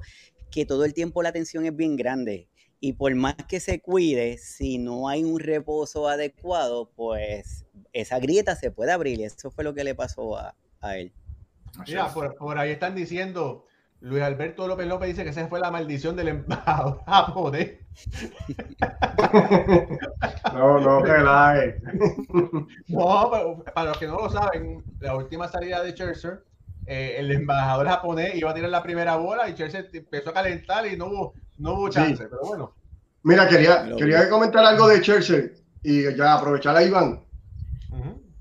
que 0.52 0.66
todo 0.66 0.84
el 0.84 0.94
tiempo 0.94 1.24
la 1.24 1.32
tensión 1.32 1.66
es 1.66 1.76
bien 1.76 1.96
grande. 1.96 2.50
Y 2.82 2.94
por 2.94 3.16
más 3.16 3.36
que 3.48 3.62
se 3.62 3.80
cuide, 3.80 4.38
si 4.38 4.78
no 4.78 5.08
hay 5.08 5.24
un 5.24 5.40
reposo 5.40 6.10
adecuado, 6.10 6.92
pues 6.94 7.63
esa 7.94 8.20
grieta 8.20 8.56
se 8.56 8.72
puede 8.72 8.92
abrir. 8.92 9.20
Y 9.20 9.24
eso 9.24 9.52
fue 9.52 9.64
lo 9.64 9.74
que 9.74 9.84
le 9.84 9.96
pasó 9.96 10.38
a, 10.38 10.54
él. 10.98 11.14
Mira, 11.88 12.14
por, 12.14 12.58
ahí 12.58 12.72
están 12.72 12.96
diciendo, 12.96 13.66
Luis 14.02 14.22
Alberto 14.22 14.68
López 14.68 14.88
López 14.88 15.10
dice 15.10 15.24
que 15.24 15.30
esa 15.30 15.48
fue 15.48 15.60
la 15.60 15.72
maldición 15.72 16.16
del 16.16 16.28
embajador 16.28 17.04
japonés. 17.06 17.80
no, 20.54 20.80
no, 20.80 21.04
que 21.04 21.12
la 21.12 21.56
No, 22.88 23.30
pero 23.32 23.64
para 23.74 23.90
los 23.90 23.98
que 23.98 24.08
no 24.08 24.18
lo 24.18 24.30
saben, 24.30 24.84
la 25.00 25.16
última 25.16 25.48
salida 25.48 25.82
de 25.82 25.92
Scherzer, 25.92 26.44
eh, 26.86 27.16
el 27.18 27.32
embajador 27.32 27.88
japonés 27.88 28.36
iba 28.36 28.52
a 28.52 28.54
tirar 28.54 28.70
la 28.70 28.84
primera 28.84 29.16
bola 29.16 29.48
y 29.48 29.54
Scherzer 29.54 29.90
empezó 29.94 30.32
a 30.32 30.34
calentar 30.34 30.86
y 30.86 30.98
no 30.98 31.06
hubo, 31.06 31.34
no 31.58 31.76
hubo 31.76 31.90
chance, 31.90 32.28
pero 32.28 32.42
bueno. 32.42 32.76
Mira, 33.24 33.48
quería, 33.48 33.96
quería 33.96 34.30
comentar 34.30 34.66
algo 34.66 34.90
de 34.90 34.98
Scherzer 34.98 35.54
y 35.82 36.14
ya 36.16 36.34
aprovechar 36.34 36.76
a 36.76 36.84
Iván. 36.84 37.24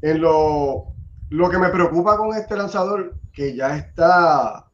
En 0.02 0.20
lo, 0.20 0.92
lo 1.30 1.48
que 1.48 1.58
me 1.58 1.70
preocupa 1.70 2.16
con 2.16 2.36
este 2.36 2.56
lanzador, 2.56 3.14
que 3.32 3.54
ya 3.54 3.76
está 3.76 4.70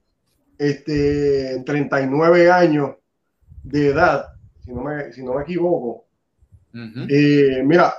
este, 0.59 1.55
en 1.55 1.65
39 1.65 2.51
años 2.51 2.97
de 3.63 3.89
edad, 3.89 4.27
si 4.65 4.73
no 4.73 4.83
me, 4.83 5.13
si 5.13 5.23
no 5.23 5.35
me 5.35 5.43
equivoco. 5.43 6.07
Eh, 6.75 7.63
mira, 7.65 7.95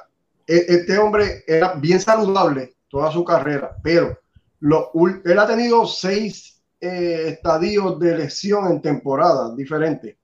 e, 0.45 0.65
este 0.67 0.97
hombre 0.97 1.43
era 1.47 1.73
bien 1.73 1.99
saludable 1.99 2.75
toda 2.87 3.11
su 3.11 3.23
carrera, 3.23 3.75
pero 3.81 4.19
lo, 4.59 4.91
él 5.25 5.39
ha 5.39 5.47
tenido 5.47 5.85
seis 5.85 6.61
eh, 6.81 7.25
estadios 7.29 7.99
de 7.99 8.17
lesión 8.17 8.71
en 8.71 8.81
temporadas 8.81 9.55
diferentes. 9.55 10.15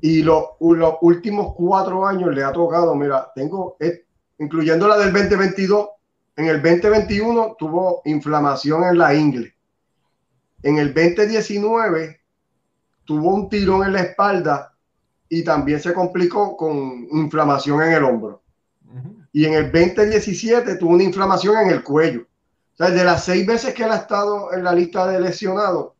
Y 0.00 0.22
los 0.22 0.44
últimos 0.60 1.54
cuatro 1.54 2.06
años 2.06 2.34
le 2.34 2.44
ha 2.44 2.52
tocado, 2.52 2.94
mira, 2.94 3.30
tengo, 3.34 3.78
incluyendo 4.38 4.86
la 4.86 4.98
del 4.98 5.12
2022, 5.12 5.88
en 6.36 6.46
el 6.46 6.62
2021 6.62 7.56
tuvo 7.58 8.02
inflamación 8.04 8.84
en 8.84 8.98
la 8.98 9.14
ingle. 9.14 9.54
En 10.62 10.78
el 10.78 10.92
2019 10.92 12.20
tuvo 13.04 13.34
un 13.34 13.48
tirón 13.48 13.84
en 13.84 13.92
la 13.92 14.00
espalda 14.00 14.74
y 15.28 15.44
también 15.44 15.80
se 15.80 15.92
complicó 15.92 16.56
con 16.56 17.06
inflamación 17.12 17.82
en 17.82 17.92
el 17.92 18.04
hombro. 18.04 18.42
Y 19.32 19.44
en 19.44 19.54
el 19.54 19.72
2017 19.72 20.76
tuvo 20.76 20.92
una 20.92 21.02
inflamación 21.02 21.56
en 21.58 21.70
el 21.70 21.82
cuello. 21.82 22.22
O 22.22 22.76
sea, 22.76 22.90
de 22.90 23.04
las 23.04 23.24
seis 23.24 23.46
veces 23.46 23.74
que 23.74 23.84
él 23.84 23.92
ha 23.92 23.96
estado 23.96 24.52
en 24.52 24.64
la 24.64 24.72
lista 24.72 25.06
de 25.06 25.20
lesionados, 25.20 25.92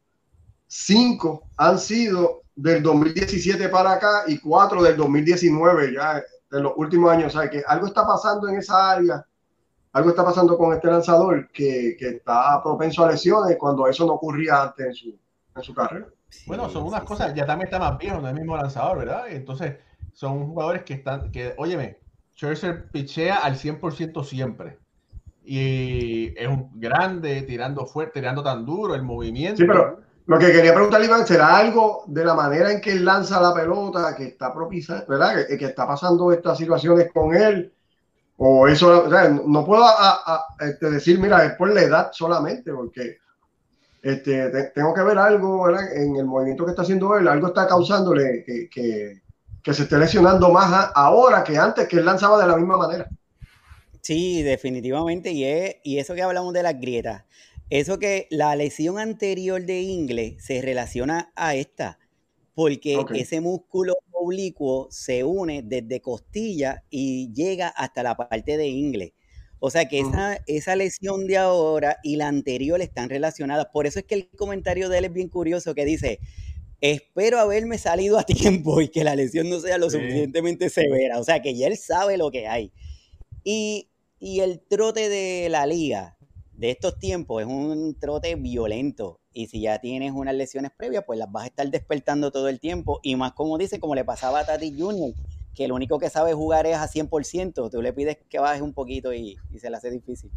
cinco 0.67 1.45
han 1.57 1.79
sido 1.79 2.43
del 2.57 2.83
2017 2.83 3.69
para 3.69 3.93
acá 3.93 4.25
y 4.27 4.39
cuatro 4.39 4.83
del 4.83 4.97
2019, 4.97 5.93
ya 5.95 6.23
de 6.51 6.61
los 6.61 6.73
últimos 6.77 7.13
años. 7.13 7.35
O 7.35 7.41
sea, 7.41 7.49
que 7.49 7.63
algo 7.67 7.87
está 7.87 8.07
pasando 8.07 8.49
en 8.49 8.57
esa 8.57 8.93
área 8.93 9.25
algo 9.95 10.11
está 10.11 10.25
pasando 10.25 10.59
con 10.59 10.75
este 10.75 10.89
lanzador 10.89 11.49
que, 11.51 11.97
que, 11.99 12.09
está 12.09 12.61
propenso 12.63 13.05
a 13.05 13.13
lesiones 13.13 13.57
cuando 13.57 13.87
eso 13.87 14.05
no 14.05 14.15
ocurría 14.15 14.65
antes 14.65 14.87
en 14.87 14.95
su, 14.95 15.19
en 15.57 15.63
su 15.63 15.73
carrera. 15.73 16.07
Bueno, 16.47 16.69
son 16.69 16.85
unas 16.85 17.05
cosas, 17.05 17.33
ya 17.33 17.47
también 17.47 17.69
está 17.69 17.79
más 17.79 17.97
viejo, 17.97 18.21
no 18.21 18.27
es 18.27 18.35
el 18.35 18.41
mismo 18.41 18.57
lanzador, 18.57 18.99
¿verdad? 18.99 19.29
Entonces, 19.29 19.77
son 20.13 20.49
jugadores 20.49 20.83
que 20.83 20.95
están, 20.95 21.31
que, 21.31 21.55
óyeme, 21.59 21.99
Scherzer 22.35 22.91
pichea 22.91 23.37
al 23.37 23.55
100% 23.55 24.25
siempre. 24.25 24.79
Y 25.45 26.37
es 26.37 26.49
un 26.49 26.71
grande, 26.75 27.43
tirando 27.43 27.87
fuerte, 27.87 28.19
tirando 28.19 28.43
tan 28.43 28.67
duro, 28.67 28.97
el 28.97 29.03
movimiento. 29.03 29.59
Sí, 29.59 29.65
pero 29.65 30.01
lo 30.27 30.39
que 30.41 30.51
quería 30.51 30.75
preguntar, 30.75 31.05
Iván, 31.05 31.25
¿será 31.25 31.57
algo 31.57 32.03
de 32.09 32.25
la 32.25 32.35
manera 32.35 32.73
en 32.73 32.81
que 32.81 32.91
él 32.91 33.05
lanza 33.05 33.41
la 33.41 33.55
pelota 33.55 34.17
que 34.17 34.25
está 34.25 34.53
propicia, 34.53 35.05
¿verdad? 35.09 35.47
Que, 35.47 35.57
que 35.57 35.67
está 35.67 35.87
pasando 35.87 36.33
estas 36.33 36.59
situaciones 36.59 37.13
con 37.13 37.37
él 37.37 37.74
o 38.37 38.67
eso, 38.67 39.09
no 39.47 39.65
puedo 39.65 39.85
este, 40.61 40.91
decir, 40.91 41.19
mira, 41.19 41.45
es 41.45 41.53
por 41.53 41.73
la 41.73 41.83
edad 41.83 42.11
solamente, 42.13 42.73
porque 42.73 43.19
este, 44.03 44.51
tengo 44.75 44.93
que 44.93 45.03
ver 45.03 45.19
algo 45.19 45.69
en 45.71 46.17
el 46.17 46.25
movimiento 46.25 46.65
que 46.65 46.71
está 46.71 46.83
haciendo 46.83 47.17
él, 47.17 47.29
algo 47.29 47.49
está 47.49 47.67
causándole 47.67 48.45
que, 48.45 49.23
se 49.73 49.83
esté 49.83 49.97
lesionando 49.97 50.51
más 50.51 50.91
ahora 50.95 51.43
que 51.45 51.57
antes, 51.57 51.89
que 51.89 51.97
él 51.97 52.05
lanzaba 52.05 52.41
de 52.41 52.49
la 52.49 52.57
misma 52.57 52.77
manera. 52.77 53.09
Sí, 54.03 54.43
definitivamente, 54.43 55.31
y, 55.31 55.45
es, 55.45 55.77
y 55.83 55.99
eso 55.99 56.15
que 56.15 56.23
hablamos 56.23 56.53
de 56.53 56.63
las 56.63 56.79
grietas, 56.79 57.25
eso 57.71 57.99
que 57.99 58.27
la 58.31 58.55
lesión 58.57 58.99
anterior 58.99 59.63
de 59.63 59.81
Ingle 59.81 60.37
se 60.39 60.61
relaciona 60.61 61.33
a 61.35 61.55
esta, 61.55 61.99
porque 62.55 63.03
ese 63.15 63.41
músculo 63.41 63.95
oblicuo 64.25 64.89
se 64.91 65.25
une 65.25 65.63
desde 65.63 66.01
costilla 66.01 66.85
y 66.91 67.33
llega 67.33 67.69
hasta 67.69 68.03
la 68.03 68.17
parte 68.17 68.57
de 68.57 68.69
ingle. 68.69 69.15
O 69.59 69.71
sea 69.71 69.89
que 69.89 70.01
esa, 70.01 70.39
esa, 70.47 70.77
lesión 70.77 71.27
de 71.27 71.39
ahora 71.39 71.97
y 72.03 72.17
la 72.17 72.29
anterior 72.29 72.83
están 72.83 73.09
relacionadas. 73.09 73.67
Por 73.73 73.87
eso 73.87 73.99
es 73.99 74.05
que 74.05 74.15
el 74.15 74.29
comentario 74.37 74.89
de 74.91 74.99
él 74.99 75.07
es 75.07 75.13
bien 75.13 75.29
curioso 75.29 75.75
que 75.75 75.87
dice, 75.87 76.19
espero 76.81 77.39
haberme 77.39 77.79
salido 77.79 78.19
a 78.19 78.25
tiempo 78.25 78.83
y 78.83 78.89
que 78.89 79.05
la 79.05 79.17
lesión 79.17 79.49
no 79.49 79.61
sea 79.61 79.79
lo 79.79 79.89
suficientemente 79.89 80.69
severa. 80.69 81.19
O 81.19 81.25
sea 81.25 81.41
que 81.41 81.55
ya 81.55 81.69
él 81.69 81.79
sabe 81.79 82.19
lo 82.19 82.31
que 82.31 82.47
hay. 82.47 82.73
Y, 83.43 83.91
y 84.19 84.41
el 84.41 84.61
trote 84.61 85.09
de 85.09 85.49
la 85.49 85.65
liga 85.65 86.14
de 86.57 86.71
estos 86.71 86.99
tiempos 86.99 87.43
es 87.43 87.49
un 87.49 87.97
trote 87.99 88.35
violento. 88.37 89.21
Y 89.33 89.49
si 89.49 89.61
ya 89.63 89.81
tienes 89.81 90.13
unas 90.13 90.35
lesiones 90.35 90.71
previas, 90.77 91.05
pues 91.07 91.19
las 91.19 91.31
vas 91.31 91.45
a 91.45 91.47
estar 91.47 91.69
despertando 91.69 92.31
todo 92.31 92.49
el 92.49 92.61
tiempo. 92.61 93.01
Y 93.03 93.17
más 93.17 93.33
como 93.33 93.59
dice, 93.59 93.81
como 93.81 93.95
le 93.95 94.05
pasaba 94.05 94.41
a 94.41 94.47
Tati 94.47 94.79
Junior, 94.79 95.13
que 95.55 95.69
lo 95.69 95.75
único 95.75 95.99
que 95.99 96.11
sabe 96.11 96.35
jugar 96.35 96.67
es 96.67 96.77
a 96.77 96.89
100%. 96.89 97.71
Tú 97.71 97.83
le 97.83 97.93
pides 97.93 98.19
que 98.29 98.39
baje 98.39 98.63
un 98.63 98.73
poquito 98.73 99.13
y, 99.13 99.37
se 99.59 99.71
le 99.71 99.77
hace 99.77 99.91
difícil. 99.91 100.31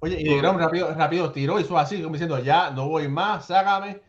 Oye, 0.00 0.20
y 0.20 0.24
de 0.24 0.42
rápido, 0.42 0.92
rápido 0.94 1.30
tiró, 1.30 1.60
hizo 1.60 1.78
así, 1.78 2.02
como 2.02 2.14
diciendo, 2.14 2.38
ya 2.40 2.70
no 2.70 2.88
voy 2.88 3.06
más, 3.06 3.46
ságame. 3.46 4.00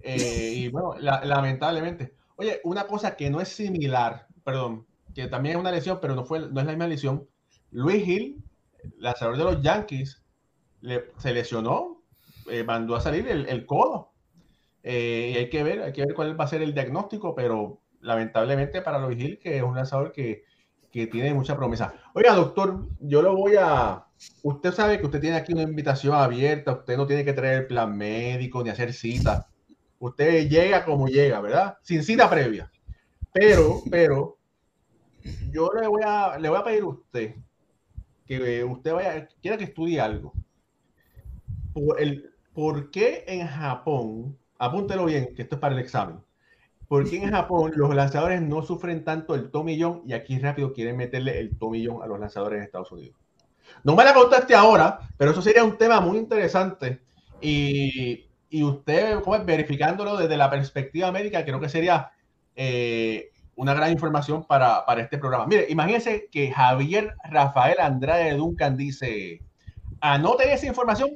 Eh, 0.00 0.52
y 0.56 0.68
bueno, 0.68 0.94
lamentablemente. 1.00 2.14
Oye, 2.36 2.60
una 2.62 2.86
cosa 2.86 3.16
que 3.16 3.28
no 3.28 3.40
es 3.40 3.48
similar, 3.48 4.26
perdón, 4.44 4.86
que 5.14 5.26
también 5.26 5.56
es 5.56 5.60
una 5.60 5.72
lesión, 5.72 5.98
pero 6.00 6.14
no, 6.14 6.24
fue, 6.24 6.38
no 6.38 6.60
es 6.60 6.66
la 6.66 6.72
misma 6.72 6.86
lesión. 6.86 7.28
Luis 7.70 8.06
Hill, 8.06 8.42
lanzador 8.98 9.36
de 9.36 9.44
los 9.44 9.62
Yankees, 9.62 10.21
se 11.18 11.32
lesionó 11.32 12.02
eh, 12.50 12.64
mandó 12.64 12.96
a 12.96 13.00
salir 13.00 13.28
el, 13.28 13.66
codo. 13.66 14.12
Eh, 14.82 15.32
y 15.34 15.38
hay 15.38 15.50
que 15.50 15.62
ver, 15.62 15.82
hay 15.82 15.92
que 15.92 16.04
ver 16.04 16.14
cuál 16.14 16.38
va 16.38 16.44
a 16.44 16.48
ser 16.48 16.62
el 16.62 16.74
diagnóstico, 16.74 17.34
pero 17.34 17.80
lamentablemente 18.00 18.82
para 18.82 18.98
Luis 18.98 19.18
Gil, 19.18 19.38
que 19.38 19.56
es 19.56 19.62
un 19.62 19.76
lanzador 19.76 20.12
que, 20.12 20.44
tiene 20.90 21.32
mucha 21.32 21.56
promesa. 21.56 21.94
Oiga, 22.12 22.34
doctor, 22.34 22.86
yo 23.00 23.22
lo 23.22 23.34
voy 23.34 23.54
a. 23.58 24.04
Usted 24.42 24.72
sabe 24.72 24.98
que 24.98 25.06
usted 25.06 25.20
tiene 25.20 25.36
aquí 25.36 25.54
una 25.54 25.62
invitación 25.62 26.14
abierta, 26.14 26.72
usted 26.72 26.98
no 26.98 27.06
tiene 27.06 27.24
que 27.24 27.32
traer 27.32 27.62
el 27.62 27.66
plan 27.66 27.96
médico 27.96 28.62
ni 28.62 28.68
hacer 28.68 28.92
cita. 28.92 29.48
Usted 29.98 30.50
llega 30.50 30.84
como 30.84 31.08
llega, 31.08 31.40
¿verdad? 31.40 31.78
Sin 31.82 32.02
cita 32.02 32.28
previa. 32.28 32.70
Pero, 33.32 33.80
pero, 33.90 34.36
yo 35.50 35.70
le 35.72 35.86
voy 35.88 36.02
a, 36.04 36.38
le 36.38 36.50
voy 36.50 36.58
a 36.58 36.64
pedir 36.64 36.82
a 36.82 36.86
usted 36.86 37.36
que 38.26 38.62
usted 38.64 38.92
vaya, 38.92 39.28
quiera 39.40 39.56
que 39.56 39.64
estudie 39.64 39.98
algo. 39.98 40.34
El, 41.98 42.30
¿por 42.54 42.90
qué 42.90 43.24
en 43.26 43.46
Japón, 43.46 44.38
apúntelo 44.58 45.06
bien, 45.06 45.34
que 45.34 45.42
esto 45.42 45.56
es 45.56 45.60
para 45.60 45.74
el 45.74 45.80
examen, 45.80 46.20
¿por 46.88 47.08
qué 47.08 47.22
en 47.22 47.30
Japón 47.32 47.72
los 47.74 47.94
lanzadores 47.94 48.40
no 48.42 48.62
sufren 48.62 49.04
tanto 49.04 49.34
el 49.34 49.50
tomillón 49.50 50.02
y 50.06 50.12
aquí 50.12 50.38
rápido 50.38 50.72
quieren 50.72 50.96
meterle 50.96 51.38
el 51.38 51.56
tomillón 51.58 52.02
a 52.02 52.06
los 52.06 52.18
lanzadores 52.18 52.58
en 52.58 52.64
Estados 52.64 52.92
Unidos? 52.92 53.16
No 53.84 53.96
me 53.96 54.04
la 54.04 54.12
contaste 54.12 54.54
ahora, 54.54 54.98
pero 55.16 55.30
eso 55.30 55.42
sería 55.42 55.64
un 55.64 55.78
tema 55.78 56.00
muy 56.00 56.18
interesante 56.18 57.00
y, 57.40 58.26
y 58.50 58.62
usted 58.62 59.20
como 59.20 59.42
verificándolo 59.44 60.16
desde 60.16 60.36
la 60.36 60.50
perspectiva 60.50 61.10
médica, 61.10 61.44
creo 61.44 61.58
que 61.58 61.70
sería 61.70 62.12
eh, 62.54 63.30
una 63.56 63.74
gran 63.74 63.92
información 63.92 64.44
para, 64.44 64.84
para, 64.84 65.02
este 65.02 65.18
programa. 65.18 65.46
Mire, 65.46 65.66
imagínense 65.68 66.28
que 66.30 66.52
Javier 66.52 67.14
Rafael 67.24 67.80
Andrade 67.80 68.34
Duncan 68.34 68.76
dice, 68.76 69.40
anoten 70.00 70.50
esa 70.50 70.66
información, 70.66 71.10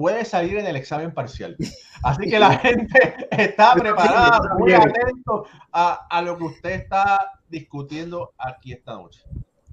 puede 0.00 0.24
salir 0.24 0.56
en 0.56 0.66
el 0.66 0.76
examen 0.76 1.12
parcial. 1.12 1.56
Así 2.02 2.30
que 2.30 2.38
la 2.38 2.58
gente 2.58 3.28
está 3.30 3.74
preparada, 3.74 4.54
muy 4.58 4.72
atento 4.72 5.44
a, 5.70 6.06
a, 6.08 6.22
lo 6.22 6.38
que 6.38 6.44
usted 6.44 6.70
está 6.70 7.32
discutiendo 7.50 8.32
aquí 8.38 8.72
esta 8.72 8.94
noche. 8.94 9.20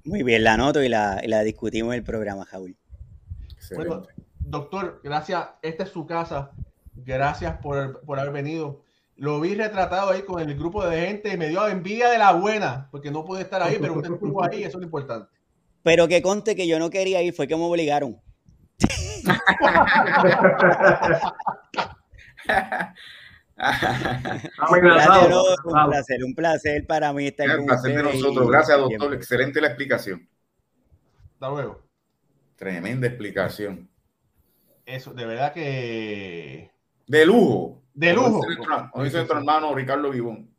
Muy 0.04 0.22
bien, 0.22 0.44
la 0.44 0.54
anoto 0.54 0.82
y 0.82 0.90
la, 0.90 1.20
y 1.22 1.28
la 1.28 1.42
discutimos 1.42 1.94
en 1.94 2.00
el 2.00 2.04
programa, 2.04 2.44
Javier. 2.44 2.76
Bueno, 3.74 4.06
doctor, 4.38 5.00
gracias. 5.02 5.48
Esta 5.62 5.84
es 5.84 5.90
su 5.90 6.06
casa. 6.06 6.50
Gracias 6.94 7.56
por, 7.62 8.00
por 8.02 8.18
haber 8.20 8.32
venido 8.32 8.82
lo 9.16 9.40
vi 9.40 9.54
retratado 9.54 10.10
ahí 10.10 10.22
con 10.22 10.40
el 10.40 10.56
grupo 10.56 10.86
de 10.86 11.00
gente 11.06 11.34
y 11.34 11.36
me 11.36 11.48
dio 11.48 11.66
envidia 11.66 12.08
de 12.08 12.18
la 12.18 12.32
buena, 12.34 12.88
porque 12.92 13.10
no 13.10 13.24
pude 13.24 13.42
estar 13.42 13.60
ahí, 13.60 13.76
pero 13.80 13.94
usted 13.94 14.12
estuvo 14.12 14.44
ahí, 14.44 14.60
eso 14.60 14.68
es 14.68 14.74
lo 14.76 14.84
importante. 14.84 15.28
Pero 15.82 16.06
que 16.06 16.22
conte 16.22 16.54
que 16.54 16.68
yo 16.68 16.78
no 16.78 16.88
quería 16.88 17.20
ir, 17.20 17.32
fue 17.32 17.48
que 17.48 17.56
me 17.56 17.64
obligaron. 17.64 18.20
Gracias, 24.82 25.30
no, 25.30 25.42
un 25.64 25.90
placer, 25.90 26.24
un 26.24 26.34
placer 26.34 26.86
para 26.86 27.12
mí 27.12 27.26
estar 27.26 27.56
con 27.56 27.66
placer 27.66 27.96
de 27.96 28.02
nosotros. 28.02 28.48
Gracias, 28.48 28.78
doctor. 28.78 29.14
Excelente 29.14 29.60
la 29.60 29.68
explicación. 29.68 30.28
Hasta 31.34 31.48
luego. 31.50 31.82
Tremenda 32.56 33.06
explicación. 33.06 33.88
Eso, 34.84 35.12
de 35.12 35.26
verdad 35.26 35.52
que. 35.52 36.70
De 37.06 37.26
lujo. 37.26 37.82
De 37.94 38.12
lujo. 38.12 38.40
Como 38.92 39.04
dice 39.04 39.16
nuestro 39.16 39.38
hermano 39.38 39.74
Ricardo 39.74 40.10
Vivón. 40.10 40.50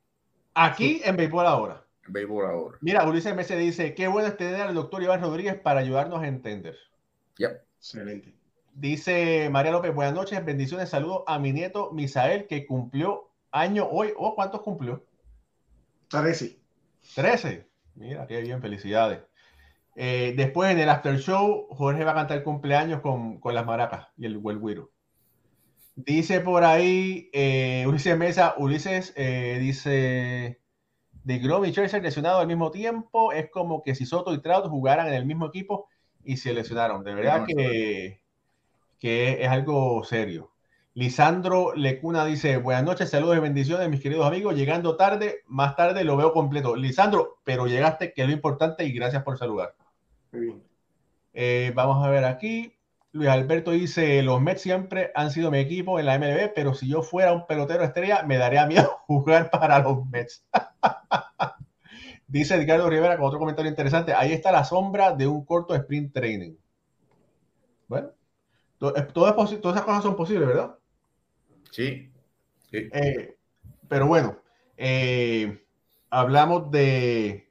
Aquí 0.53 1.01
en 1.03 1.15
Béisbol 1.15 1.45
Ahora. 1.45 1.86
En 2.05 2.13
Béisbol 2.13 2.45
Ahora. 2.45 2.78
Mira, 2.82 3.07
Ulises 3.07 3.36
Mese 3.36 3.55
dice, 3.57 3.93
qué 3.95 4.07
bueno 4.07 4.28
es 4.28 4.38
tener 4.38 4.61
al 4.61 4.74
doctor 4.74 5.01
Iván 5.03 5.22
Rodríguez 5.22 5.55
para 5.55 5.80
ayudarnos 5.80 6.22
a 6.22 6.28
entender. 6.28 6.76
Yep. 7.38 7.61
Excelente. 7.78 8.39
Dice 8.80 9.50
María 9.50 9.74
López, 9.74 9.94
buenas 9.94 10.14
noches, 10.14 10.46
bendiciones, 10.46 10.88
saludos 10.88 11.24
a 11.28 11.38
mi 11.38 11.52
nieto 11.52 11.92
Misael, 11.92 12.48
que 12.48 12.66
cumplió 12.66 13.30
año 13.52 13.86
hoy. 13.86 14.14
¿O 14.16 14.28
oh, 14.28 14.36
cuántos 14.36 14.62
cumplió? 14.62 15.06
Trece. 16.08 16.62
Trece. 17.14 17.68
Mira, 17.96 18.26
qué 18.26 18.40
bien, 18.40 18.62
felicidades. 18.62 19.20
Eh, 19.98 20.34
después 20.38 20.72
en 20.72 20.80
el 20.80 20.88
after 20.88 21.20
show, 21.20 21.68
Jorge 21.72 22.06
va 22.06 22.12
a 22.12 22.16
cantar 22.16 22.42
cumpleaños 22.42 23.02
con, 23.02 23.42
con 23.42 23.54
las 23.54 23.66
maracas 23.66 24.08
y 24.16 24.28
el 24.28 24.38
huelguiro. 24.38 24.92
Dice 25.98 26.40
por 26.40 26.64
ahí 26.64 27.30
eh, 27.34 27.84
Ulises 27.86 28.18
Mesa, 28.18 28.56
Ulises 28.58 29.12
eh, 29.18 29.58
dice 29.60 30.62
de 31.26 31.40
Grom 31.40 31.66
y 31.66 31.72
Scherzer 31.72 32.02
lesionado 32.02 32.40
al 32.40 32.48
mismo 32.48 32.72
tiempo, 32.72 33.34
es 33.34 33.52
como 33.52 33.84
que 33.84 33.94
si 33.94 34.06
Soto 34.06 34.34
y 34.34 34.42
Trout 34.42 34.68
jugaran 34.70 35.10
en 35.10 35.16
el 35.16 35.26
mismo 35.26 35.48
equipo 35.48 35.90
y 36.24 36.38
se 36.38 36.54
lesionaron. 36.54 37.04
De 37.04 37.14
verdad 37.14 37.46
que, 37.46 38.22
que 39.00 39.43
es 39.43 39.50
algo 39.50 40.04
serio. 40.04 40.52
Lisandro 40.93 41.74
Lecuna 41.76 42.26
dice, 42.26 42.58
buenas 42.58 42.84
noches, 42.84 43.10
saludos 43.10 43.38
y 43.38 43.39
bendiciones, 43.39 43.89
mis 43.89 44.02
queridos 44.02 44.28
amigos. 44.28 44.56
Llegando 44.56 44.97
tarde, 44.97 45.43
más 45.47 45.76
tarde 45.76 46.04
lo 46.04 46.18
veo 46.18 46.34
completo. 46.34 46.76
Lisandro, 46.76 47.39
pero 47.43 47.68
llegaste, 47.68 48.14
que 48.14 48.24
es 48.24 48.28
lo 48.28 48.34
importante, 48.34 48.84
y 48.84 48.91
gracias 48.91 49.24
por 49.24 49.38
saludar. 49.38 49.76
Muy 50.32 50.41
bien. 50.41 50.64
Eh, 51.34 51.72
vamos 51.74 52.06
a 52.06 52.10
ver 52.10 52.26
aquí. 52.26 52.76
Luis 53.12 53.30
Alberto 53.30 53.72
dice, 53.72 54.22
los 54.22 54.41
Mets 54.41 54.62
siempre 54.62 55.12
han 55.16 55.32
sido 55.32 55.50
mi 55.50 55.60
equipo 55.60 56.00
en 56.00 56.06
la 56.06 56.20
MLB, 56.20 56.54
pero 56.54 56.74
si 56.74 56.88
yo 56.88 57.02
fuera 57.02 57.34
un 57.34 57.47
pelotero 57.47 57.84
estrella, 57.84 58.24
me 58.24 58.38
daría 58.38 58.68
miedo 58.68 59.00
jugar 59.08 59.50
para 59.50 59.80
los 59.80 60.06
Mets. 60.06 60.45
dice 62.28 62.58
Ricardo 62.58 62.89
Rivera 62.89 63.18
con 63.18 63.26
otro 63.26 63.39
comentario 63.39 63.70
interesante, 63.70 64.14
ahí 64.14 64.34
está 64.34 64.52
la 64.52 64.64
sombra 64.64 65.14
de 65.14 65.28
un 65.28 65.45
corto 65.45 65.74
sprint 65.74 66.14
training. 66.14 66.56
Bueno, 67.88 68.12
todo 68.80 68.96
es 68.96 69.08
todas 69.14 69.52
esas 69.52 69.84
cosas 69.84 70.04
son 70.04 70.16
posibles, 70.16 70.48
¿verdad? 70.48 70.76
Sí. 71.70 72.12
Eh, 72.72 73.38
pero 73.88 74.08
bueno, 74.08 74.40
eh, 74.78 75.64
hablamos 76.10 76.72
de, 76.72 77.50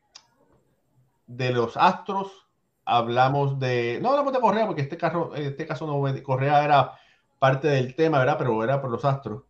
de 1.27 1.53
los 1.53 1.77
Astros 1.77 2.49
hablamos 2.89 3.59
de, 3.59 3.99
no 4.01 4.11
hablamos 4.11 4.33
de 4.33 4.41
Correa, 4.41 4.67
porque 4.67 4.81
este 4.81 4.97
caso, 4.97 5.37
en 5.37 5.45
este 5.45 5.67
caso 5.67 5.87
no, 5.87 6.23
Correa 6.23 6.65
era 6.65 6.93
parte 7.39 7.69
del 7.69 7.95
tema, 7.95 8.19
¿verdad? 8.19 8.37
Pero 8.39 8.65
era 8.65 8.81
por 8.81 8.91
los 8.91 9.05
Astros. 9.05 9.43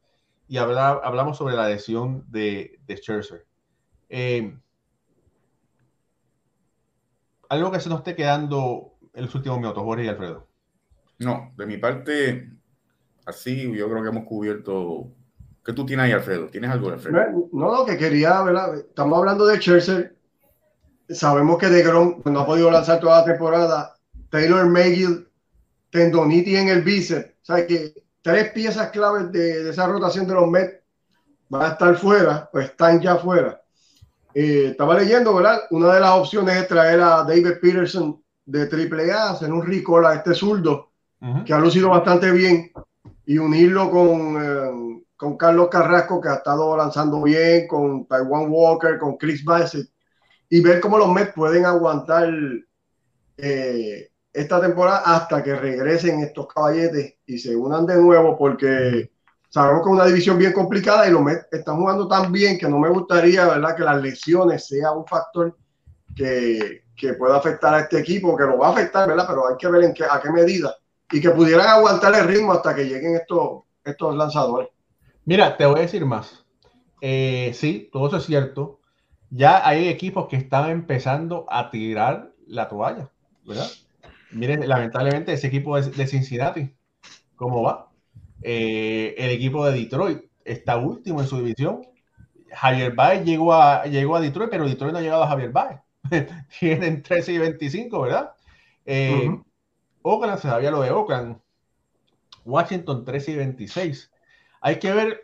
Y 0.48 0.56
hablamos 0.56 1.36
sobre 1.36 1.54
la 1.54 1.68
lesión 1.68 2.24
de, 2.28 2.80
de 2.86 2.96
Scherzer. 2.96 3.46
Eh, 4.08 4.58
algo 7.48 7.70
que 7.70 7.78
se 7.78 7.88
nos 7.88 7.98
esté 7.98 8.16
quedando 8.16 8.94
en 9.14 9.26
los 9.26 9.34
últimos 9.36 9.58
minutos, 9.58 9.84
Jorge 9.84 10.06
y 10.06 10.08
Alfredo. 10.08 10.47
No, 11.18 11.52
de 11.56 11.66
mi 11.66 11.76
parte, 11.78 12.50
así 13.26 13.72
yo 13.76 13.88
creo 13.88 14.02
que 14.02 14.08
hemos 14.08 14.24
cubierto. 14.24 15.12
¿Qué 15.64 15.72
tú 15.72 15.84
tienes 15.84 16.06
ahí, 16.06 16.12
Alfredo? 16.12 16.46
¿Tienes 16.46 16.70
algo, 16.70 16.90
Alfredo? 16.90 17.48
No, 17.52 17.76
no, 17.76 17.84
que 17.84 17.96
quería, 17.96 18.40
¿verdad? 18.42 18.76
Estamos 18.76 19.18
hablando 19.18 19.46
de 19.46 19.58
Scherzer 19.58 20.18
sabemos 21.08 21.58
que 21.58 21.68
DeGrom 21.68 22.22
no 22.24 22.40
ha 22.40 22.46
podido 22.46 22.70
lanzar 22.70 23.00
toda 23.00 23.20
la 23.20 23.24
temporada. 23.24 23.94
Taylor 24.30 24.66
McGill, 24.66 25.28
tendonitis 25.90 26.58
en 26.58 26.68
el 26.68 26.82
bíceps. 26.82 27.30
O 27.42 27.44
sea 27.44 27.66
que 27.66 27.94
tres 28.22 28.52
piezas 28.52 28.90
claves 28.90 29.32
de, 29.32 29.70
esa 29.70 29.86
rotación 29.86 30.26
de 30.26 30.34
los 30.34 30.48
Mets 30.48 30.82
van 31.48 31.62
a 31.62 31.68
estar 31.72 31.96
fuera, 31.96 32.50
o 32.52 32.58
están 32.58 33.00
ya 33.00 33.16
fuera. 33.16 33.62
Eh, 34.34 34.68
estaba 34.70 34.98
leyendo, 34.98 35.34
¿verdad? 35.34 35.60
Una 35.70 35.94
de 35.94 36.00
las 36.00 36.10
opciones 36.10 36.56
es 36.56 36.68
traer 36.68 37.00
a 37.00 37.24
David 37.24 37.54
Peterson 37.60 38.22
de 38.44 38.62
AAA, 38.62 39.30
hacer 39.30 39.50
un 39.50 39.66
recall 39.66 40.04
a 40.04 40.14
este 40.14 40.34
zurdo, 40.34 40.87
que 41.44 41.52
ha 41.52 41.58
lucido 41.58 41.90
bastante 41.90 42.30
bien, 42.30 42.70
y 43.28 43.36
unirlo 43.36 43.90
con, 43.90 44.42
eh, 44.42 45.04
con 45.14 45.36
Carlos 45.36 45.68
Carrasco, 45.68 46.18
que 46.18 46.30
ha 46.30 46.36
estado 46.36 46.74
lanzando 46.76 47.22
bien, 47.22 47.68
con 47.68 48.06
Taiwan 48.06 48.46
Walker, 48.48 48.98
con 48.98 49.18
Chris 49.18 49.44
Bassett 49.44 49.86
y 50.48 50.62
ver 50.62 50.80
cómo 50.80 50.96
los 50.96 51.12
Mets 51.12 51.34
pueden 51.34 51.66
aguantar 51.66 52.32
eh, 53.36 54.08
esta 54.32 54.60
temporada 54.62 55.02
hasta 55.04 55.42
que 55.42 55.54
regresen 55.54 56.20
estos 56.20 56.46
caballetes 56.46 57.16
y 57.26 57.38
se 57.38 57.54
unan 57.54 57.84
de 57.84 57.96
nuevo, 57.96 58.38
porque 58.38 59.10
sabemos 59.50 59.82
que 59.82 59.90
es 59.90 59.94
una 59.94 60.06
división 60.06 60.38
bien 60.38 60.54
complicada 60.54 61.06
y 61.06 61.10
los 61.10 61.20
Mets 61.20 61.48
están 61.52 61.76
jugando 61.76 62.08
tan 62.08 62.32
bien 62.32 62.58
que 62.58 62.66
no 62.66 62.78
me 62.78 62.88
gustaría, 62.88 63.44
¿verdad?, 63.44 63.76
que 63.76 63.82
las 63.82 64.00
lesiones 64.00 64.66
sea 64.66 64.92
un 64.92 65.06
factor 65.06 65.54
que, 66.16 66.84
que 66.96 67.12
pueda 67.12 67.36
afectar 67.36 67.74
a 67.74 67.80
este 67.80 67.98
equipo, 67.98 68.34
que 68.34 68.44
lo 68.44 68.56
va 68.56 68.68
a 68.68 68.72
afectar, 68.72 69.06
¿verdad?, 69.06 69.26
pero 69.28 69.48
hay 69.48 69.56
que 69.58 69.68
ver 69.68 69.84
en 69.84 69.92
qué, 69.92 70.04
a 70.04 70.18
qué 70.18 70.30
medida 70.30 70.74
y 71.10 71.20
que 71.20 71.30
pudieran 71.30 71.66
aguantar 71.66 72.14
el 72.14 72.26
ritmo 72.26 72.52
hasta 72.52 72.74
que 72.74 72.84
lleguen 72.84 73.16
estos, 73.16 73.62
estos 73.84 74.16
lanzadores. 74.16 74.68
Mira, 75.24 75.56
te 75.56 75.66
voy 75.66 75.78
a 75.78 75.82
decir 75.82 76.04
más. 76.04 76.44
Eh, 77.00 77.52
sí, 77.54 77.88
todo 77.92 78.08
eso 78.08 78.16
es 78.16 78.24
cierto 78.24 78.78
ya 79.30 79.66
hay 79.66 79.88
equipos 79.88 80.28
que 80.28 80.36
están 80.36 80.70
empezando 80.70 81.46
a 81.48 81.70
tirar 81.70 82.32
la 82.46 82.68
toalla, 82.68 83.10
¿verdad? 83.46 83.68
Miren, 84.30 84.66
lamentablemente 84.68 85.32
ese 85.32 85.48
equipo 85.48 85.80
de, 85.80 86.06
Cincinnati, 86.06 86.70
¿cómo 87.36 87.62
va? 87.62 87.90
Eh, 88.42 89.14
el 89.18 89.30
equipo 89.30 89.66
de 89.66 89.78
Detroit 89.78 90.22
está 90.44 90.76
último 90.76 91.20
en 91.20 91.26
su 91.26 91.38
división. 91.38 91.82
Javier 92.50 92.94
Baez 92.94 93.24
llegó 93.24 93.52
a, 93.52 93.84
llegó 93.84 94.16
a 94.16 94.20
Detroit, 94.20 94.50
pero 94.50 94.66
Detroit 94.66 94.92
no 94.92 94.98
ha 94.98 95.02
llegado 95.02 95.24
a 95.24 95.28
Javier 95.28 95.50
Baez. 95.50 95.80
Tienen 96.58 97.02
13 97.02 97.32
y 97.32 97.38
25, 97.38 98.00
¿verdad? 98.00 98.32
Eh, 98.86 99.30
Oakland, 100.08 100.38
se 100.38 100.48
sabía 100.48 100.70
lo 100.70 100.82
de 100.82 100.90
Oakland. 100.90 101.38
Washington 102.44 103.04
13 103.04 103.32
y 103.32 103.36
26. 103.36 104.10
Hay 104.60 104.78
que 104.78 104.92
ver 104.92 105.22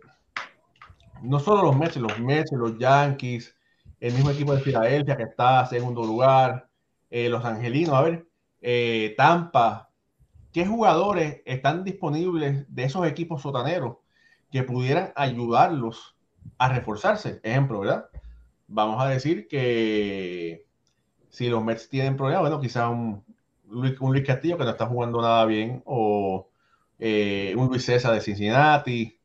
no 1.22 1.40
solo 1.40 1.62
los 1.62 1.76
Mets, 1.76 1.96
los 1.96 2.18
Mets, 2.20 2.52
los 2.52 2.78
Yankees, 2.78 3.56
el 3.98 4.12
mismo 4.12 4.30
equipo 4.30 4.54
de 4.54 4.60
Filadelfia 4.60 5.16
que 5.16 5.22
está 5.22 5.62
en 5.62 5.66
segundo 5.68 6.04
lugar, 6.04 6.68
eh, 7.10 7.28
los 7.28 7.44
Angelinos, 7.44 7.94
a 7.94 8.02
ver, 8.02 8.26
eh, 8.60 9.14
Tampa, 9.16 9.90
¿qué 10.52 10.66
jugadores 10.66 11.40
están 11.46 11.84
disponibles 11.84 12.66
de 12.68 12.84
esos 12.84 13.06
equipos 13.06 13.42
sotaneros 13.42 13.96
que 14.50 14.62
pudieran 14.62 15.12
ayudarlos 15.16 16.16
a 16.58 16.68
reforzarse? 16.68 17.40
Ejemplo, 17.42 17.80
¿verdad? 17.80 18.06
Vamos 18.66 19.02
a 19.02 19.08
decir 19.08 19.48
que 19.48 20.66
si 21.30 21.48
los 21.48 21.64
Mets 21.64 21.88
tienen 21.88 22.16
problemas, 22.16 22.42
bueno, 22.42 22.60
quizás 22.60 22.90
un, 22.90 23.24
un 23.74 24.12
Luis 24.12 24.26
Castillo 24.26 24.56
que 24.56 24.64
no 24.64 24.70
está 24.70 24.86
jugando 24.86 25.20
nada 25.20 25.44
bien, 25.46 25.82
o 25.84 26.48
eh, 26.98 27.54
un 27.56 27.68
Luis 27.68 27.84
César 27.84 28.14
de 28.14 28.20
Cincinnati, 28.20 29.18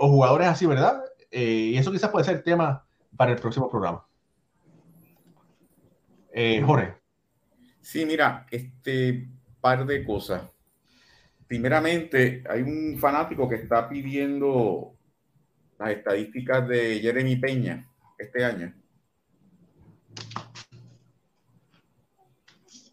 o 0.00 0.08
jugadores 0.08 0.48
así, 0.48 0.66
¿verdad? 0.66 1.02
y 1.30 1.76
eso 1.76 1.92
quizás 1.92 2.10
puede 2.10 2.24
ser 2.24 2.42
tema 2.42 2.84
para 3.16 3.32
el 3.32 3.38
próximo 3.38 3.68
programa. 3.68 4.08
Eh, 6.32 6.62
Jorge. 6.64 6.94
Sí, 7.80 8.06
mira, 8.06 8.46
este 8.50 9.28
par 9.60 9.84
de 9.84 10.04
cosas. 10.04 10.42
primeramente, 11.48 12.44
hay 12.48 12.62
un 12.62 12.98
fanático 12.98 13.48
que 13.48 13.56
está 13.56 13.88
pidiendo 13.88 14.94
las 15.78 15.90
estadísticas 15.90 16.68
de 16.68 17.00
Jeremy 17.00 17.36
Peña 17.36 17.88
este 18.18 18.44
año. 18.44 18.72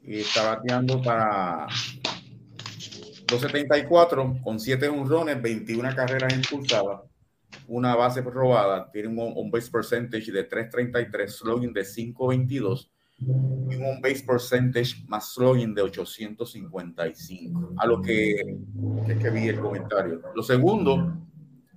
Y 0.07 0.19
está 0.19 0.55
bateando 0.55 1.01
para 1.01 1.67
274 3.27 4.37
con 4.43 4.59
7 4.59 4.87
honrones, 4.89 5.41
21 5.41 5.95
carreras 5.95 6.33
impulsadas, 6.33 7.01
una 7.67 7.95
base 7.95 8.21
robada, 8.21 8.91
tiene 8.91 9.07
un, 9.07 9.33
un 9.35 9.49
base 9.49 9.71
percentage 9.71 10.31
de 10.31 10.43
333, 10.43 11.35
slugging 11.35 11.73
de 11.73 11.83
522 11.83 12.91
y 13.17 13.75
un 13.75 14.01
base 14.01 14.23
percentage 14.25 15.03
más 15.07 15.33
slugging 15.33 15.73
de 15.73 15.81
855. 15.81 17.73
A 17.77 17.87
lo 17.87 18.01
que 18.01 18.57
que 19.21 19.29
vi 19.29 19.47
el 19.47 19.59
comentario. 19.59 20.21
Lo 20.35 20.43
segundo, 20.43 21.17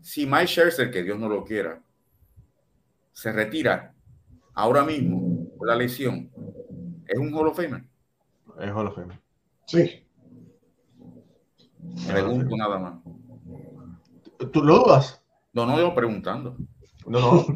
si 0.01 0.27
Mike 0.27 0.47
Scherzer, 0.47 0.91
que 0.91 1.03
Dios 1.03 1.19
no 1.19 1.29
lo 1.29 1.45
quiera, 1.45 1.83
se 3.13 3.33
retira 3.33 3.95
ahora 4.55 4.85
mismo 4.85 5.49
por 5.57 5.69
la 5.69 5.77
lesión, 5.77 6.31
¿es 7.07 7.19
un 7.19 7.33
Hall? 7.35 7.88
Es 8.61 8.73
Hall 8.73 8.87
of. 8.89 8.99
Sí. 9.67 10.05
Pregunto 12.07 12.57
nada 12.57 12.79
más. 12.79 12.95
¿Tú 14.53 14.63
lo 14.63 14.79
dudas? 14.79 15.23
No, 15.53 15.67
no, 15.67 15.79
yo 15.79 15.95
preguntando. 15.95 16.57
No, 17.07 17.21
no. 17.21 17.47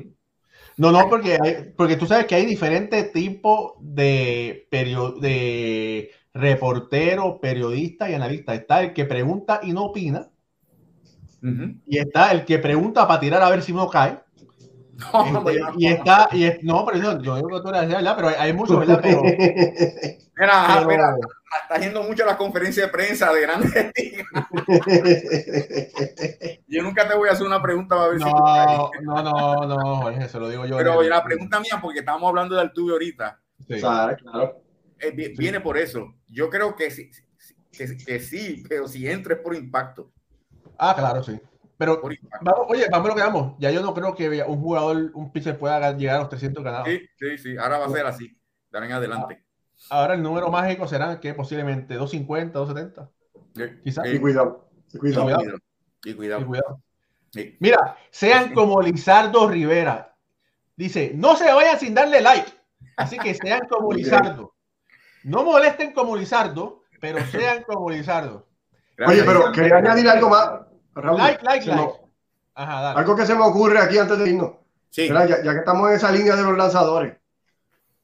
No, 0.79 0.91
no, 0.91 1.09
porque, 1.09 1.39
hay, 1.41 1.73
porque 1.77 1.97
tú 1.97 2.07
sabes 2.07 2.27
que 2.27 2.35
hay 2.35 2.47
diferentes 2.47 3.13
tipos 3.13 3.73
de, 3.81 4.67
perio, 4.71 5.13
de 5.13 6.11
reportero, 6.33 7.41
periodista 7.41 8.11
y 8.11 8.15
analista. 8.15 8.55
Está 8.55 8.81
el 8.81 8.95
que 8.95 9.05
pregunta 9.05 9.61
y 9.63 9.73
no 9.73 9.85
opina. 9.85 10.31
Uh 11.43 11.47
-huh. 11.47 11.81
Y 11.87 11.99
está 11.99 12.33
el 12.33 12.45
que 12.45 12.59
pregunta 12.59 13.07
para 13.07 13.21
tirar 13.21 13.43
a 13.43 13.51
ver 13.51 13.63
si 13.63 13.73
uno 13.73 13.89
cae. 13.89 14.19
No, 15.13 15.49
este, 15.49 15.63
y 15.79 15.87
está, 15.87 16.29
y 16.33 16.45
es, 16.45 16.63
no, 16.63 16.85
pero 16.87 16.99
yo, 16.99 17.23
yo 17.23 17.37
digo 17.37 17.49
que 17.49 17.61
tú 17.61 17.69
eres 17.69 17.89
verdad, 17.89 18.17
pero 18.17 18.29
hay, 18.29 18.35
hay 18.39 18.53
muchos, 18.53 18.79
¿verdad? 18.79 19.01
Pero, 19.03 19.23
mira, 19.23 20.67
pero, 20.67 20.89
mira, 20.89 21.17
está 21.63 21.79
yendo 21.79 22.03
mucho 22.03 22.25
a 22.25 22.29
la 22.29 22.39
conferencia 22.39 22.87
de 22.87 22.91
prensa 22.91 23.31
de 23.33 23.43
grandes 23.43 23.73
Yo 26.67 26.83
nunca 26.83 27.07
te 27.07 27.15
voy 27.15 27.29
a 27.29 27.33
hacer 27.33 27.47
una 27.47 27.61
pregunta 27.61 27.95
para 27.95 28.09
ver 28.09 28.19
no, 28.19 28.27
si 28.27 28.33
tú 28.33 28.39
No, 29.05 29.23
no, 29.23 29.67
no, 29.67 29.97
Jorge, 29.99 30.27
se 30.29 30.41
lo 30.41 30.49
digo 30.49 30.65
yo. 30.65 30.79
Pero 30.79 31.03
la 31.03 31.23
pregunta 31.23 31.61
mía, 31.61 31.79
porque 31.81 31.99
estábamos 32.01 32.31
hablando 32.31 32.55
de 32.55 32.63
Altuve 32.63 32.93
ahorita. 32.93 33.39
Sí. 33.69 33.79
Claro, 33.79 34.17
claro. 34.17 34.63
Eh, 34.99 35.11
viene 35.11 35.59
sí. 35.59 35.63
por 35.63 35.77
eso. 35.77 36.15
Yo 36.29 36.49
creo 36.49 36.75
que 36.75 36.91
sí, 36.91 37.11
que, 37.71 37.95
que 37.97 38.19
sí, 38.19 38.65
pero 38.69 38.89
si 38.89 39.07
entra 39.07 39.35
es 39.35 39.41
por 39.41 39.55
impacto. 39.55 40.11
Ah, 40.79 40.95
claro, 40.97 41.23
sí. 41.23 41.39
Pero 41.83 42.01
vamos, 42.43 42.67
oye, 42.69 42.87
vamos 42.93 43.07
a 43.07 43.09
lo 43.09 43.17
que 43.17 43.23
vamos. 43.23 43.55
Ya 43.59 43.73
yo 43.73 43.83
no 43.83 43.93
creo 43.93 44.15
que 44.15 44.41
un 44.47 44.61
jugador, 44.61 45.11
un 45.15 45.33
pitcher 45.33 45.59
pueda 45.59 45.91
llegar 45.97 46.15
a 46.15 46.19
los 46.21 46.29
300 46.29 46.63
ganados. 46.63 46.87
Sí, 46.87 47.09
sí, 47.19 47.39
sí. 47.39 47.57
Ahora 47.57 47.79
va 47.79 47.87
a 47.87 47.91
ser 47.91 48.07
así. 48.07 48.29
De 48.71 48.79
ahora 48.79 48.87
en 48.87 48.93
adelante. 48.93 49.45
Ahora 49.91 50.15
el 50.15 50.23
número 50.23 50.49
mágico 50.49 50.87
será 50.87 51.19
que 51.19 51.35
posiblemente 51.35 51.95
250, 51.95 52.57
270. 52.57 53.11
Sí. 53.57 53.81
Quizás. 53.83 54.07
Y 54.07 54.21
cuidado. 54.21 54.71
Y 54.93 54.99
cuidado. 54.99 55.25
Y 55.25 55.35
cuidado. 55.35 55.59
Y 56.05 56.15
cuidado. 56.15 56.41
Y 56.41 56.45
cuidado. 56.45 56.83
Sí. 57.31 57.57
Mira, 57.59 57.97
sean 58.13 58.55
como 58.55 58.81
Lizardo 58.81 59.49
Rivera. 59.49 60.15
Dice, 60.77 61.11
no 61.17 61.35
se 61.35 61.53
vayan 61.53 61.81
sin 61.81 61.95
darle 61.95 62.21
like. 62.21 62.53
Así 62.97 63.19
que 63.19 63.35
sean 63.35 63.67
como 63.69 63.93
Lizardo. 63.93 64.55
No 65.25 65.43
molesten 65.43 65.93
como 65.93 66.15
Lizardo, 66.15 66.85
pero 67.01 67.19
sean 67.27 67.65
como 67.65 67.91
Lizardo. 67.91 68.47
Oye, 69.05 69.25
pero 69.25 69.51
quería 69.51 69.79
añadir 69.79 70.09
algo 70.09 70.29
más. 70.29 70.72
Raúl, 70.95 71.19
like, 71.19 71.43
like, 71.45 71.67
like. 71.67 71.83
Me... 71.83 71.93
Ajá, 72.55 72.93
algo 72.93 73.17
que 73.17 73.27
se 73.27 73.35
me 73.35 73.45
ocurre 73.45 73.79
aquí 73.79 73.99
antes 73.99 74.19
de 74.19 74.29
irnos. 74.29 74.53
Sí. 74.91 75.09
Ya, 75.09 75.27
ya, 75.27 75.53
que 75.53 75.59
estamos 75.59 75.89
en 75.89 75.97
esa 75.97 76.13
línea 76.13 76.37
de 76.37 76.43
los 76.43 76.57
lanzadores, 76.57 77.17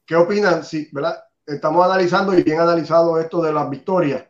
¿qué 0.05 0.15
opinan? 0.15 0.63
Sí, 0.63 0.89
¿verdad? 0.91 1.23
Estamos 1.45 1.85
analizando 1.85 2.37
y 2.37 2.41
bien 2.41 2.59
analizado 2.59 3.19
esto 3.19 3.41
de 3.41 3.53
las 3.53 3.69
victorias, 3.69 4.23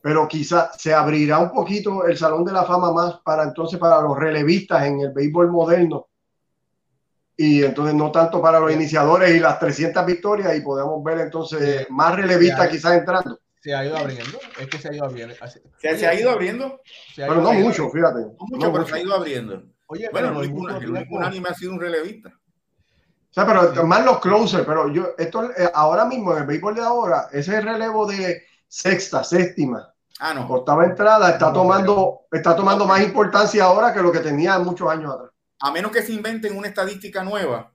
pero 0.00 0.26
quizá 0.26 0.72
se 0.76 0.92
abrirá 0.92 1.38
un 1.38 1.52
poquito 1.52 2.04
el 2.06 2.16
Salón 2.16 2.44
de 2.44 2.52
la 2.52 2.64
Fama 2.64 2.92
más 2.92 3.20
para 3.24 3.44
entonces 3.44 3.78
para 3.78 4.00
los 4.00 4.18
relevistas 4.18 4.84
en 4.86 5.00
el 5.00 5.12
béisbol 5.12 5.50
moderno 5.50 6.08
y 7.36 7.64
entonces 7.64 7.94
no 7.94 8.12
tanto 8.12 8.42
para 8.42 8.60
los 8.60 8.70
iniciadores 8.70 9.34
y 9.34 9.40
las 9.40 9.58
300 9.58 10.04
victorias 10.04 10.54
y 10.54 10.60
podemos 10.60 11.02
ver 11.02 11.20
entonces 11.20 11.86
más 11.88 12.14
relevistas 12.14 12.68
quizás 12.68 12.98
entrando 12.98 13.38
se 13.60 13.74
ha 13.74 13.84
ido 13.84 13.96
abriendo. 13.96 14.38
Es 14.58 14.68
que 14.68 14.78
se 14.78 14.88
ha 14.88 14.94
ido 14.94 15.04
abriendo. 15.04 15.34
¿Se, 15.78 15.98
se 15.98 16.06
ha 16.06 16.14
ido 16.14 16.30
abriendo? 16.30 16.66
Ha 16.66 16.80
pero 17.16 17.42
no 17.42 17.52
mucho, 17.52 17.90
fíjate. 17.90 18.20
No 18.20 18.36
mucho, 18.38 18.66
no 18.66 18.72
pero 18.72 18.82
mucho. 18.82 18.86
se 18.86 18.94
ha 18.94 19.02
ido 19.02 19.14
abriendo. 19.14 19.62
Oye, 19.86 20.08
bueno, 20.12 20.30
no 20.30 20.40
ningún, 20.42 20.72
ningún 20.92 21.24
anime 21.24 21.48
ha 21.50 21.54
sido 21.54 21.72
un 21.72 21.80
relevista. 21.80 22.30
O 23.30 23.32
sea, 23.32 23.46
pero 23.46 23.74
sí. 23.74 23.80
más 23.82 24.04
los 24.04 24.18
closers, 24.20 24.64
pero 24.64 24.92
yo, 24.92 25.10
esto 25.16 25.50
eh, 25.52 25.70
ahora 25.74 26.04
mismo 26.04 26.32
en 26.32 26.38
el 26.38 26.46
béisbol 26.46 26.74
de 26.74 26.82
ahora, 26.82 27.28
ese 27.32 27.60
relevo 27.60 28.06
de 28.06 28.42
sexta, 28.66 29.22
séptima, 29.22 29.92
ah, 30.18 30.34
no. 30.34 30.48
octava 30.48 30.84
entrada, 30.84 31.30
está 31.30 31.52
tomando, 31.52 32.22
está 32.32 32.56
tomando 32.56 32.86
más 32.86 33.02
importancia 33.02 33.64
ahora 33.64 33.92
que 33.92 34.02
lo 34.02 34.10
que 34.10 34.18
tenía 34.18 34.58
muchos 34.58 34.90
años 34.90 35.14
atrás. 35.14 35.30
A 35.60 35.70
menos 35.70 35.92
que 35.92 36.02
se 36.02 36.12
inventen 36.12 36.56
una 36.56 36.68
estadística 36.68 37.22
nueva, 37.22 37.72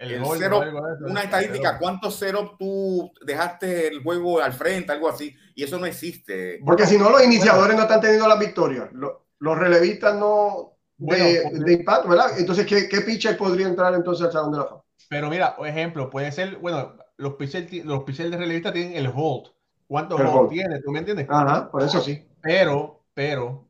el 0.00 0.12
el 0.12 0.22
gol, 0.22 0.38
cero, 0.40 0.62
el 0.62 0.72
gol, 0.72 0.96
el 0.98 1.10
una 1.10 1.22
estadística, 1.22 1.78
¿cuántos 1.78 2.18
ceros 2.18 2.56
tú 2.58 3.12
dejaste 3.24 3.88
el 3.88 4.02
juego 4.02 4.40
al 4.40 4.54
frente, 4.54 4.92
algo 4.92 5.10
así? 5.10 5.36
Y 5.54 5.62
eso 5.62 5.78
no 5.78 5.84
existe. 5.84 6.58
Porque 6.64 6.86
si 6.86 6.96
no, 6.96 7.10
los 7.10 7.22
iniciadores 7.22 7.76
no 7.76 7.82
están 7.82 8.00
teniendo 8.00 8.26
las 8.26 8.38
victorias. 8.38 8.88
Los, 8.92 9.12
los 9.38 9.58
relevistas 9.58 10.16
no 10.16 10.78
de, 10.96 11.42
bueno, 11.44 11.64
de, 11.64 11.72
impacto, 11.74 12.08
¿verdad? 12.08 12.38
Entonces, 12.38 12.66
¿qué, 12.66 12.88
¿qué 12.88 13.02
pitcher 13.02 13.36
podría 13.36 13.66
entrar 13.66 13.92
entonces 13.94 14.26
al 14.26 14.32
Salón 14.32 14.52
de 14.52 14.58
la 14.58 14.64
Fama? 14.64 14.82
Pero 15.10 15.28
mira, 15.28 15.54
por 15.54 15.66
ejemplo, 15.66 16.08
puede 16.08 16.32
ser, 16.32 16.56
bueno, 16.56 16.94
los 17.18 17.34
pitchers, 17.34 17.84
los 17.84 18.04
pitchers 18.04 18.30
de 18.30 18.38
relevista 18.38 18.72
tienen 18.72 18.96
el 18.96 19.12
hold. 19.14 19.48
¿Cuántos 19.86 20.18
hold, 20.18 20.30
hold 20.30 20.50
tiene? 20.50 20.80
¿Tú 20.80 20.90
me 20.92 21.00
entiendes? 21.00 21.26
Ajá, 21.28 21.70
por 21.70 21.82
eso 21.82 22.00
sí. 22.00 22.26
Pero, 22.40 23.02
pero, 23.12 23.69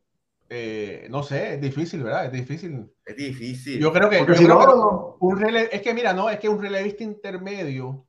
eh, 0.53 1.07
no 1.09 1.23
sé, 1.23 1.53
es 1.55 1.61
difícil, 1.61 2.03
¿verdad? 2.03 2.25
Es 2.25 2.31
difícil. 2.33 2.91
Es 3.05 3.15
difícil. 3.15 3.79
Yo 3.79 3.93
creo 3.93 4.09
que, 4.09 4.19
yo 4.27 4.35
si 4.35 4.43
creo 4.45 4.55
no, 4.55 4.59
que 4.59 4.65
no. 4.67 5.17
un 5.21 5.39
rele, 5.39 5.69
es 5.71 5.81
que 5.81 5.93
mira, 5.93 6.13
no, 6.13 6.29
es 6.29 6.39
que 6.39 6.49
un 6.49 6.61
relevista 6.61 7.03
intermedio 7.03 8.05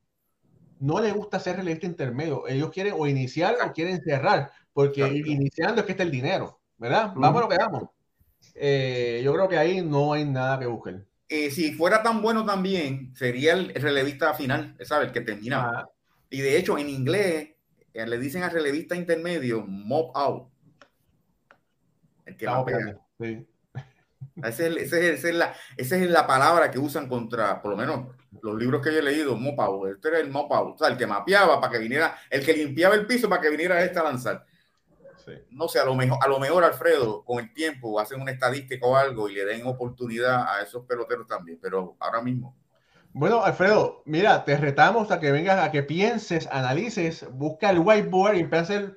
no 0.80 1.01
le 1.01 1.12
gusta 1.12 1.38
ser 1.38 1.57
relevista 1.57 1.86
intermedio. 1.86 2.49
Ellos 2.49 2.70
quieren 2.70 2.95
o 2.99 3.07
iniciar 3.07 3.55
o 3.64 3.72
quieren 3.72 4.03
cerrar, 4.03 4.51
porque 4.72 5.05
Sí. 5.09 5.22
iniciando 5.26 5.80
es 5.80 5.86
que 5.86 5.93
está 5.93 6.03
el 6.03 6.11
dinero, 6.11 6.61
¿verdad? 6.78 7.12
Vamos 7.14 7.38
a 7.43 7.45
lo 7.45 7.49
que 7.49 7.57
vamos. 7.59 7.84
Eh, 8.57 9.20
yo 9.24 9.32
creo 9.34 9.49
que 9.49 9.59
ahí 9.59 9.80
no 9.82 10.12
hay 10.12 10.24
nada 10.24 10.59
que 10.59 10.66
buscar. 10.66 11.05
Eh, 11.28 11.51
si 11.51 11.72
fuera 11.72 12.03
tan 12.03 12.20
bueno 12.20 12.45
también, 12.45 13.14
sería 13.14 13.53
el 13.55 13.72
relevista 13.74 14.34
final, 14.34 14.76
¿sabes? 14.82 15.07
El 15.09 15.12
que 15.12 15.20
termina. 15.20 15.62
Ah, 15.62 15.88
Y 16.28 16.40
de 16.40 16.59
hecho, 16.59 16.76
en 16.76 16.88
inglés, 16.90 17.51
eh, 17.95 18.07
le 18.07 18.18
dicen 18.18 18.43
al 18.43 18.51
relevista 18.51 18.97
intermedio, 18.97 19.64
mop 19.66 20.11
out. 20.16 20.49
El 22.32 22.36
que 22.36 22.44
estamos 22.46 22.64
pegando, 22.64 23.00
sí. 23.20 23.46
Ese 24.42 24.66
es, 24.68 24.76
es- 24.76 24.92
esa 24.92 25.28
es 25.28 25.34
la, 25.34 25.54
esa 25.76 25.96
es 25.96 26.10
la 26.10 26.26
palabra 26.26 26.70
que 26.70 26.78
usan 26.78 27.08
contra, 27.08 27.60
por 27.60 27.72
lo 27.72 27.76
menos, 27.76 28.06
los 28.42 28.56
libros 28.56 28.82
que 28.82 28.92
yo 28.92 28.98
he 29.00 29.02
leído, 29.02 29.36
mop 29.36 29.60
out. 29.60 29.88
Este 29.88 30.08
era 30.08 30.18
el 30.20 30.30
mop 30.30 30.50
out. 30.52 30.74
O 30.74 30.78
sea, 30.78 30.88
el 30.88 30.96
que 30.96 31.06
mapeaba 31.06 31.60
para 31.60 31.72
que 31.72 31.78
viniera, 31.78 32.16
el 32.30 32.44
que 32.44 32.54
limpiaba 32.54 32.94
el 32.94 33.06
piso 33.06 33.28
para 33.28 33.42
que 33.42 33.50
viniera 33.50 33.82
este 33.84 33.98
a 33.98 34.04
lanzar. 34.04 34.44
sí. 35.24 35.32
No 35.50 35.68
sé, 35.68 35.78
a 35.80 35.84
lo 35.84 35.94
mejor, 35.94 36.18
a 36.22 36.28
lo 36.28 36.38
mejor, 36.40 36.64
Alfredo, 36.64 37.24
con 37.24 37.38
el 37.44 37.52
tiempo 37.52 38.00
hacen 38.00 38.20
una 38.20 38.32
estadística 38.32 38.86
o 38.86 38.96
algo 38.96 39.28
y 39.28 39.34
le 39.34 39.44
den 39.44 39.66
oportunidad 39.66 40.46
a 40.48 40.62
esos 40.62 40.84
peloteros 40.86 41.26
también, 41.26 41.58
pero 41.60 41.96
ahora 42.00 42.22
mismo. 42.22 42.56
Bueno, 43.14 43.44
Alfredo, 43.44 44.02
mira, 44.06 44.44
te 44.44 44.56
retamos 44.56 45.10
a 45.10 45.20
que 45.20 45.30
vengas, 45.32 45.58
a 45.62 45.70
que 45.70 45.82
pienses, 45.82 46.48
analices, 46.50 47.26
busca 47.30 47.70
el 47.70 47.78
whiteboard 47.80 48.36
y 48.36 48.40
empieza 48.40 48.60
a 48.60 48.64
hacer 48.64 48.96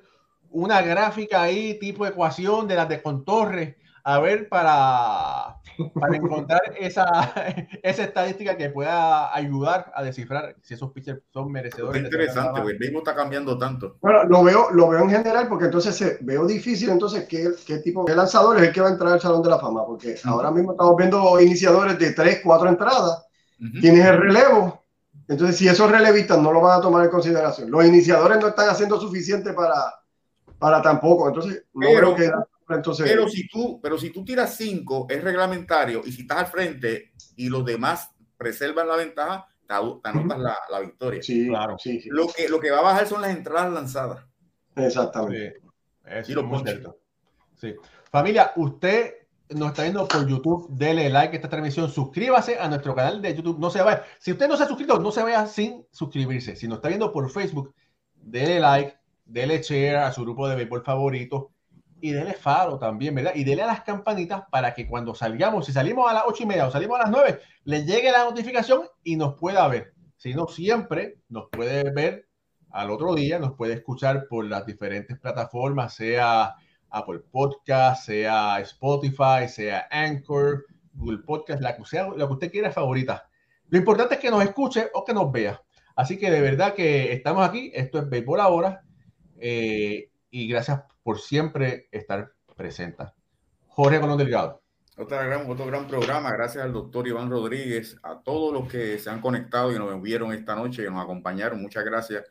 una 0.56 0.80
gráfica 0.80 1.42
ahí, 1.42 1.78
tipo 1.78 2.06
ecuación 2.06 2.66
de 2.66 2.76
las 2.76 2.88
de 2.88 3.02
Contorre, 3.02 3.76
a 4.02 4.20
ver 4.20 4.48
para, 4.48 5.56
para 5.92 6.16
encontrar 6.16 6.62
esa, 6.78 7.04
esa 7.82 8.04
estadística 8.04 8.56
que 8.56 8.70
pueda 8.70 9.34
ayudar 9.34 9.92
a 9.94 10.02
descifrar 10.02 10.56
si 10.62 10.74
esos 10.74 10.92
pitchers 10.92 11.20
son 11.30 11.46
Es 11.48 11.52
merecedores. 11.52 12.02
de 12.02 12.08
interesante, 12.08 12.60
güey. 12.62 12.74
El 12.74 12.80
mismo 12.80 12.98
está 13.00 13.14
cambiando 13.14 13.58
tanto. 13.58 13.98
Bueno, 14.00 14.24
lo 14.24 14.44
veo, 14.44 14.70
lo 14.70 14.88
veo 14.88 15.00
en 15.02 15.10
general 15.10 15.46
porque 15.48 15.66
entonces 15.66 15.94
se, 15.94 16.18
veo 16.22 16.46
difícil 16.46 16.88
entonces 16.88 17.26
qué, 17.28 17.50
qué 17.66 17.78
tipo 17.78 18.04
de 18.04 18.16
lanzador 18.16 18.56
es 18.56 18.62
el 18.68 18.72
que 18.72 18.80
va 18.80 18.88
a 18.88 18.92
entrar 18.92 19.12
al 19.12 19.20
Salón 19.20 19.42
de 19.42 19.50
la 19.50 19.58
Fama, 19.58 19.84
porque 19.84 20.14
Ujú. 20.14 20.28
ahora 20.30 20.50
mismo 20.50 20.72
estamos 20.72 20.96
viendo 20.96 21.40
iniciadores 21.40 21.98
de 21.98 22.12
3, 22.12 22.40
4 22.42 22.68
entradas, 22.70 23.26
Ujú. 23.60 23.80
tienes 23.80 24.06
el 24.06 24.18
relevo, 24.18 24.84
entonces 25.28 25.56
si 25.56 25.68
esos 25.68 25.90
relevistas 25.90 26.38
no 26.38 26.52
lo 26.52 26.60
van 26.60 26.78
a 26.78 26.82
tomar 26.82 27.04
en 27.04 27.10
consideración, 27.10 27.70
los 27.70 27.84
iniciadores 27.84 28.38
no 28.40 28.48
están 28.48 28.68
haciendo 28.70 29.00
suficiente 29.00 29.52
para, 29.52 29.74
para 30.58 30.80
tampoco, 30.82 31.28
entonces 31.28 31.64
no 31.74 31.86
Pero- 31.88 32.14
creo 32.14 32.16
que 32.16 32.74
entonces 32.74 33.08
Pero 33.08 33.28
si 33.28 33.46
tú, 33.48 33.78
pero 33.80 33.96
si 33.96 34.10
tú 34.10 34.24
tiras 34.24 34.56
cinco, 34.56 35.06
es 35.08 35.22
reglamentario, 35.22 36.02
y 36.04 36.10
si 36.12 36.22
estás 36.22 36.38
al 36.38 36.46
frente 36.46 37.12
y 37.36 37.48
los 37.48 37.64
demás 37.64 38.10
preservan 38.36 38.88
la 38.88 38.96
ventaja, 38.96 39.46
te, 39.68 39.74
anotas 39.74 40.38
la, 40.38 40.56
la 40.70 40.80
victoria. 40.80 41.22
sí, 41.22 41.46
Claro. 41.48 41.76
sí, 41.78 42.00
sí, 42.00 42.08
Lo 42.10 42.26
que, 42.28 42.48
lo 42.48 42.58
que 42.60 42.70
va 42.70 42.78
a 42.78 42.82
bajar 42.82 43.06
son 43.06 43.20
las 43.22 43.30
entradas 43.36 43.72
lanzadas. 43.72 44.24
exactamente. 44.74 45.60
Sí, 46.24 46.32
Eso 46.32 46.40
es 46.54 46.62
cierto. 46.62 46.98
Sí. 47.56 47.74
Familia, 48.10 48.52
usted 48.56 49.14
nos 49.50 49.68
está 49.68 49.82
viendo 49.82 50.06
por 50.08 50.26
YouTube, 50.26 50.68
dele 50.70 51.08
like 51.08 51.34
a 51.34 51.36
esta 51.36 51.48
transmisión, 51.48 51.88
suscríbase 51.90 52.58
a 52.58 52.68
nuestro 52.68 52.94
canal 52.94 53.22
de 53.22 53.34
YouTube, 53.34 53.58
no 53.58 53.70
se 53.70 53.80
vaya. 53.82 54.02
Si 54.18 54.32
usted 54.32 54.48
no 54.48 54.56
se 54.56 54.64
ha 54.64 54.68
suscrito, 54.68 54.98
no 54.98 55.10
se 55.12 55.22
vaya 55.22 55.46
sin 55.46 55.86
suscribirse. 55.90 56.56
Si 56.56 56.66
nos 56.68 56.78
está 56.78 56.88
viendo 56.88 57.12
por 57.12 57.30
Facebook, 57.30 57.74
dele 58.14 58.60
like, 58.60 58.95
dele 59.26 59.62
share 59.62 59.96
a 59.96 60.12
su 60.12 60.22
grupo 60.22 60.48
de 60.48 60.56
béisbol 60.56 60.82
favorito 60.82 61.50
y 62.00 62.12
dele 62.12 62.34
faro 62.34 62.78
también, 62.78 63.14
¿verdad? 63.14 63.32
Y 63.34 63.44
dele 63.44 63.62
a 63.62 63.66
las 63.66 63.82
campanitas 63.82 64.44
para 64.50 64.74
que 64.74 64.86
cuando 64.86 65.14
salgamos, 65.14 65.66
si 65.66 65.72
salimos 65.72 66.10
a 66.10 66.14
las 66.14 66.24
ocho 66.26 66.44
y 66.44 66.46
media 66.46 66.66
o 66.66 66.70
salimos 66.70 66.98
a 66.98 67.02
las 67.02 67.10
nueve, 67.10 67.40
le 67.64 67.84
llegue 67.84 68.12
la 68.12 68.24
notificación 68.24 68.82
y 69.02 69.16
nos 69.16 69.34
pueda 69.34 69.66
ver. 69.68 69.94
Si 70.16 70.34
no, 70.34 70.46
siempre 70.46 71.18
nos 71.28 71.48
puede 71.50 71.90
ver 71.90 72.28
al 72.70 72.90
otro 72.90 73.14
día, 73.14 73.38
nos 73.38 73.54
puede 73.54 73.74
escuchar 73.74 74.26
por 74.28 74.44
las 74.44 74.66
diferentes 74.66 75.18
plataformas, 75.18 75.94
sea 75.94 76.54
Apple 76.90 77.20
Podcast, 77.30 78.06
sea 78.06 78.60
Spotify, 78.60 79.48
sea 79.48 79.86
Anchor, 79.90 80.64
Google 80.94 81.18
Podcast, 81.18 81.60
la 81.60 81.76
que 81.76 81.84
sea, 81.84 82.08
lo 82.08 82.26
que 82.26 82.32
usted 82.32 82.50
quiera 82.50 82.70
favorita. 82.70 83.28
Lo 83.68 83.78
importante 83.78 84.14
es 84.14 84.20
que 84.20 84.30
nos 84.30 84.42
escuche 84.44 84.90
o 84.94 85.04
que 85.04 85.12
nos 85.12 85.30
vea. 85.32 85.60
Así 85.96 86.18
que 86.18 86.30
de 86.30 86.40
verdad 86.40 86.74
que 86.74 87.12
estamos 87.12 87.46
aquí. 87.46 87.70
Esto 87.74 87.98
es 87.98 88.08
Béisbol 88.08 88.40
Ahora. 88.40 88.85
Eh, 89.38 90.10
y 90.30 90.48
gracias 90.48 90.82
por 91.02 91.20
siempre 91.20 91.88
estar 91.92 92.32
presente. 92.56 93.04
Jorge 93.68 94.00
Colón 94.00 94.18
Delgado. 94.18 94.62
Otra 94.98 95.24
gran, 95.24 95.50
otro 95.50 95.66
gran 95.66 95.86
programa, 95.86 96.32
gracias 96.32 96.64
al 96.64 96.72
doctor 96.72 97.06
Iván 97.06 97.28
Rodríguez, 97.28 97.98
a 98.02 98.22
todos 98.22 98.50
los 98.50 98.66
que 98.66 98.98
se 98.98 99.10
han 99.10 99.20
conectado 99.20 99.70
y 99.70 99.78
nos 99.78 100.00
vieron 100.00 100.32
esta 100.32 100.54
noche 100.54 100.82
y 100.82 100.90
nos 100.90 101.04
acompañaron. 101.04 101.60
Muchas 101.60 101.84
gracias. 101.84 102.24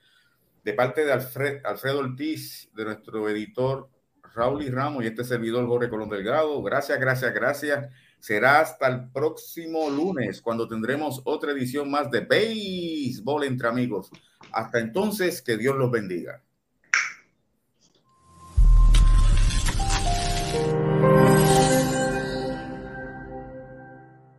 De 0.64 0.74
parte 0.74 1.06
de 1.06 1.14
Alfred, 1.14 1.64
Alfredo 1.64 2.00
Ortiz, 2.00 2.72
de 2.74 2.86
nuestro 2.86 3.30
editor 3.30 3.88
Raúl 4.34 4.64
y 4.64 4.70
Ramos 4.70 5.04
y 5.04 5.08
este 5.08 5.24
servidor 5.24 5.68
Jorge 5.68 5.90
Colón 5.90 6.10
Delgado. 6.10 6.62
Gracias, 6.64 7.00
gracias, 7.00 7.34
gracias. 7.34 7.88
Será 8.20 8.60
hasta 8.60 8.88
el 8.88 9.12
próximo 9.12 9.90
lunes 9.90 10.42
cuando 10.42 10.68
tendremos 10.68 11.22
otra 11.26 11.52
edición 11.52 11.92
más 11.92 12.10
de 12.10 12.22
Béisbol 12.22 13.44
entre 13.44 13.68
amigos. 13.68 14.10
Hasta 14.52 14.80
entonces, 14.80 15.44
que 15.44 15.58
Dios 15.58 15.76
los 15.76 15.92
bendiga. 15.92 16.42